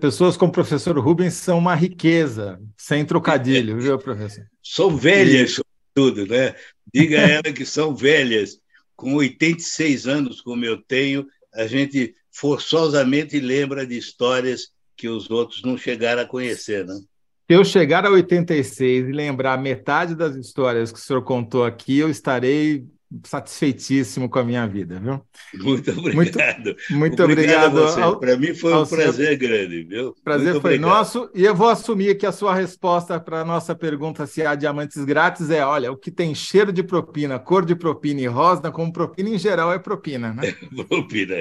pessoas 0.00 0.36
como 0.36 0.50
o 0.50 0.54
professor 0.54 0.98
Rubens 0.98 1.34
são 1.34 1.58
uma 1.58 1.74
riqueza, 1.74 2.60
sem 2.76 3.04
trocadilho, 3.04 3.78
viu, 3.80 3.98
professor? 3.98 4.46
São 4.62 4.96
velhas, 4.96 5.60
tudo, 5.94 6.26
né? 6.26 6.54
Diga 6.92 7.18
a 7.18 7.28
ela 7.28 7.52
que 7.52 7.64
são 7.64 7.94
velhas. 7.94 8.58
Com 8.94 9.14
86 9.14 10.06
anos, 10.06 10.40
como 10.40 10.64
eu 10.64 10.76
tenho, 10.76 11.26
a 11.54 11.66
gente 11.66 12.14
forçosamente 12.32 13.38
lembra 13.38 13.86
de 13.86 13.96
histórias 13.96 14.70
que 14.96 15.08
os 15.08 15.30
outros 15.30 15.62
não 15.62 15.76
chegaram 15.76 16.22
a 16.22 16.26
conhecer, 16.26 16.84
né? 16.84 16.94
Se 16.94 17.56
eu 17.56 17.64
chegar 17.64 18.04
a 18.04 18.10
86 18.10 19.08
e 19.08 19.12
lembrar 19.12 19.56
metade 19.56 20.14
das 20.14 20.36
histórias 20.36 20.92
que 20.92 20.98
o 20.98 21.02
senhor 21.02 21.22
contou 21.22 21.64
aqui, 21.64 21.98
eu 21.98 22.10
estarei 22.10 22.84
satisfeitíssimo 23.24 24.28
com 24.28 24.38
a 24.38 24.44
minha 24.44 24.66
vida, 24.66 25.00
viu? 25.00 25.20
Muito 25.54 25.90
obrigado. 25.90 26.64
Muito, 26.64 26.76
muito 26.90 27.22
obrigado. 27.24 27.78
obrigado 27.78 28.20
Para 28.20 28.36
mim 28.36 28.54
foi 28.54 28.74
um 28.74 28.86
prazer 28.86 29.36
grande, 29.36 29.82
viu? 29.84 30.14
Prazer 30.22 30.52
muito 30.52 30.62
foi 30.62 30.74
obrigado. 30.74 30.90
nosso. 30.90 31.30
E 31.34 31.44
eu 31.44 31.54
vou 31.54 31.68
assumir 31.68 32.16
que 32.16 32.26
a 32.26 32.32
sua 32.32 32.54
resposta 32.54 33.18
para 33.18 33.40
a 33.40 33.44
nossa 33.44 33.74
pergunta 33.74 34.26
se 34.26 34.44
há 34.44 34.54
diamantes 34.54 35.04
grátis 35.04 35.50
é: 35.50 35.64
olha, 35.64 35.90
o 35.90 35.96
que 35.96 36.10
tem 36.10 36.34
cheiro 36.34 36.72
de 36.72 36.82
propina, 36.82 37.38
cor 37.38 37.64
de 37.64 37.74
propina 37.74 38.20
e 38.20 38.26
rosa, 38.26 38.70
como 38.70 38.92
propina 38.92 39.30
em 39.30 39.38
geral 39.38 39.72
é 39.72 39.78
propina, 39.78 40.32
né? 40.32 40.42
É, 40.58 40.84
propina. 40.84 41.34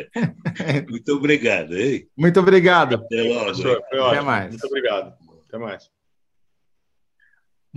muito 0.90 1.14
obrigado, 1.14 1.78
hein? 1.78 2.08
Muito 2.18 2.40
obrigado. 2.40 2.96
Até 2.96 3.24
logo. 3.24 4.08
Até 4.08 4.22
mais. 4.22 4.50
Muito 4.52 4.68
obrigado. 4.68 5.14
Até 5.48 5.58
mais. 5.58 5.97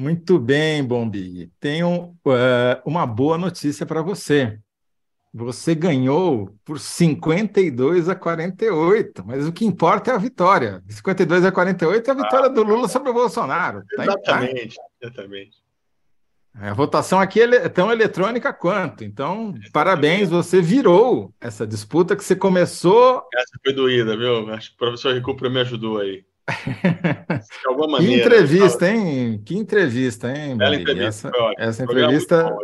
Muito 0.01 0.39
bem, 0.39 0.83
Bombi. 0.83 1.53
Tenho 1.61 2.17
uh, 2.25 2.81
uma 2.87 3.07
boa 3.07 3.37
notícia 3.37 3.85
para 3.85 4.01
você. 4.01 4.59
Você 5.31 5.75
ganhou 5.75 6.57
por 6.65 6.81
52 6.81 8.09
a 8.09 8.15
48, 8.15 9.23
mas 9.27 9.47
o 9.47 9.53
que 9.53 9.67
importa 9.67 10.11
é 10.11 10.15
a 10.15 10.19
vitória. 10.19 10.83
52 10.89 11.45
a 11.45 11.53
48 11.53 12.09
é 12.09 12.11
a 12.13 12.17
vitória 12.17 12.47
ah, 12.47 12.49
do 12.49 12.63
Lula 12.63 12.89
sobre 12.89 13.11
o 13.11 13.13
Bolsonaro. 13.13 13.85
Tá 13.95 14.05
exatamente, 14.05 14.77
tá? 14.77 14.83
exatamente. 15.03 15.59
A 16.55 16.73
votação 16.73 17.21
aqui 17.21 17.43
é 17.43 17.69
tão 17.69 17.93
eletrônica 17.93 18.51
quanto. 18.55 19.05
Então, 19.05 19.55
parabéns, 19.71 20.31
você 20.31 20.63
virou 20.63 21.31
essa 21.39 21.67
disputa 21.67 22.17
que 22.17 22.25
você 22.25 22.35
começou. 22.35 23.23
Essa 23.35 23.59
foi 23.63 23.75
doída, 23.75 24.17
viu? 24.17 24.51
Acho 24.51 24.71
que 24.71 24.77
o 24.77 24.79
professor 24.79 25.13
Recupero 25.13 25.53
me 25.53 25.61
ajudou 25.61 25.99
aí. 25.99 26.25
De 26.51 27.69
alguma 27.69 27.89
maneira. 27.89 28.15
Que 28.15 28.21
entrevista, 28.21 28.91
hein? 28.91 29.43
Que 29.45 29.57
entrevista, 29.57 30.31
hein? 30.31 30.53
entrevista 30.53 31.29
essa, 31.29 31.33
essa 31.59 31.85
entrevista. 31.85 32.57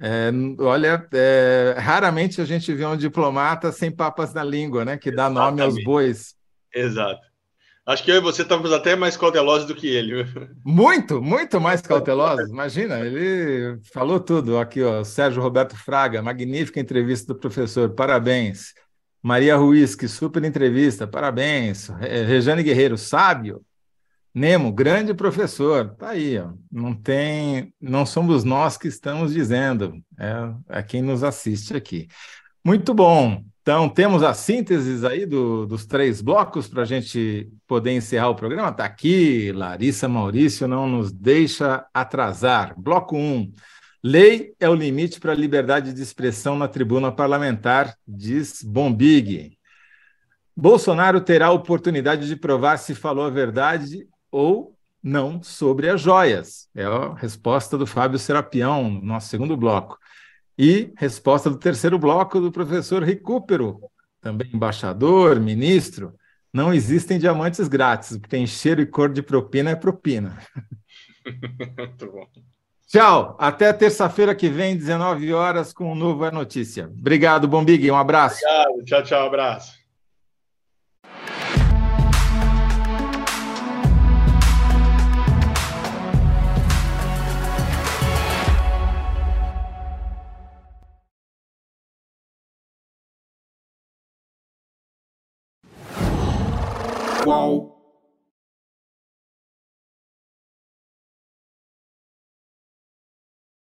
É, 0.00 0.30
olha, 0.60 1.08
é, 1.12 1.74
raramente 1.78 2.40
a 2.40 2.44
gente 2.44 2.72
vê 2.74 2.84
um 2.84 2.96
diplomata 2.96 3.72
sem 3.72 3.90
papas 3.90 4.34
na 4.34 4.44
língua, 4.44 4.84
né? 4.84 4.98
Que 4.98 5.10
dá 5.10 5.26
Exatamente. 5.30 5.50
nome 5.50 5.62
aos 5.62 5.84
bois. 5.84 6.34
Exato. 6.74 7.20
Acho 7.86 8.02
que 8.02 8.10
eu 8.10 8.16
e 8.16 8.20
você 8.20 8.42
estamos 8.42 8.72
até 8.72 8.96
mais 8.96 9.16
cautelosos 9.16 9.66
do 9.68 9.74
que 9.74 9.86
ele. 9.86 10.26
Muito, 10.64 11.22
muito 11.22 11.60
mais 11.60 11.80
cautelosos. 11.86 12.50
Imagina, 12.50 12.98
ele 12.98 13.78
falou 13.92 14.18
tudo. 14.18 14.58
Aqui, 14.58 14.82
ó, 14.82 15.04
Sérgio 15.04 15.40
Roberto 15.40 15.76
Fraga, 15.76 16.20
magnífica 16.20 16.80
entrevista 16.80 17.32
do 17.32 17.38
professor. 17.38 17.88
Parabéns. 17.90 18.74
Maria 19.22 19.56
Ruiz, 19.56 19.94
que 19.94 20.06
super 20.06 20.44
entrevista, 20.44 21.06
parabéns. 21.06 21.88
Rejane 21.88 22.62
Guerreiro, 22.62 22.96
sábio. 22.96 23.64
Nemo, 24.34 24.70
grande 24.70 25.14
professor. 25.14 25.94
Tá 25.96 26.10
aí, 26.10 26.38
ó. 26.38 26.52
Não 26.70 26.94
tem, 26.94 27.72
não 27.80 28.04
somos 28.04 28.44
nós 28.44 28.76
que 28.76 28.86
estamos 28.86 29.32
dizendo, 29.32 29.94
é, 30.18 30.78
é 30.78 30.82
quem 30.82 31.00
nos 31.00 31.24
assiste 31.24 31.74
aqui. 31.74 32.06
Muito 32.62 32.92
bom. 32.92 33.42
Então, 33.62 33.88
temos 33.88 34.22
as 34.22 34.36
sínteses 34.36 35.02
aí 35.04 35.26
do, 35.26 35.66
dos 35.66 35.86
três 35.86 36.20
blocos 36.20 36.68
para 36.68 36.82
a 36.82 36.84
gente 36.84 37.50
poder 37.66 37.92
encerrar 37.92 38.28
o 38.28 38.34
programa. 38.34 38.68
Está 38.68 38.84
aqui, 38.84 39.50
Larissa 39.52 40.06
Maurício 40.06 40.68
não 40.68 40.86
nos 40.86 41.10
deixa 41.10 41.84
atrasar. 41.92 42.74
Bloco 42.78 43.16
1. 43.16 43.20
Um, 43.20 43.52
lei 44.02 44.54
é 44.60 44.68
o 44.68 44.74
limite 44.74 45.20
para 45.20 45.32
a 45.32 45.36
liberdade 45.36 45.92
de 45.92 46.02
expressão 46.02 46.56
na 46.56 46.68
tribuna 46.68 47.12
parlamentar, 47.12 47.96
diz 48.06 48.62
Bombig. 48.62 49.56
Bolsonaro 50.56 51.20
terá 51.20 51.46
a 51.46 51.52
oportunidade 51.52 52.26
de 52.26 52.34
provar 52.34 52.78
se 52.78 52.94
falou 52.94 53.26
a 53.26 53.30
verdade 53.30 54.08
ou 54.30 54.76
não 55.02 55.42
sobre 55.42 55.88
as 55.88 56.00
joias. 56.00 56.68
É 56.74 56.84
a 56.84 57.14
resposta 57.14 57.76
do 57.78 57.86
Fábio 57.86 58.18
Serapião, 58.18 58.90
nosso 58.90 59.28
segundo 59.28 59.56
bloco. 59.56 59.98
E 60.58 60.92
resposta 60.96 61.50
do 61.50 61.58
terceiro 61.58 61.98
bloco 61.98 62.40
do 62.40 62.50
professor 62.50 63.02
Recupero, 63.02 63.80
também 64.20 64.50
embaixador, 64.52 65.38
ministro. 65.38 66.14
Não 66.52 66.72
existem 66.72 67.18
diamantes 67.18 67.68
grátis, 67.68 68.12
o 68.12 68.20
que 68.20 68.28
tem 68.28 68.46
cheiro 68.46 68.80
e 68.80 68.86
cor 68.86 69.12
de 69.12 69.22
propina 69.22 69.70
é 69.70 69.76
propina. 69.76 70.38
Muito 71.78 72.10
bom. 72.10 72.26
Tchau, 72.86 73.36
até 73.38 73.72
terça-feira 73.72 74.34
que 74.34 74.48
vem, 74.48 74.76
19 74.76 75.32
horas, 75.32 75.72
com 75.72 75.90
um 75.90 75.94
novo 75.94 76.24
É 76.24 76.30
Notícia. 76.30 76.86
Obrigado, 76.86 77.48
Bombig, 77.48 77.90
um 77.90 77.96
abraço. 77.96 78.40
Obrigado, 78.44 78.84
tchau, 78.84 79.02
tchau, 79.02 79.26
abraço. 79.26 79.76
qual 97.26 97.75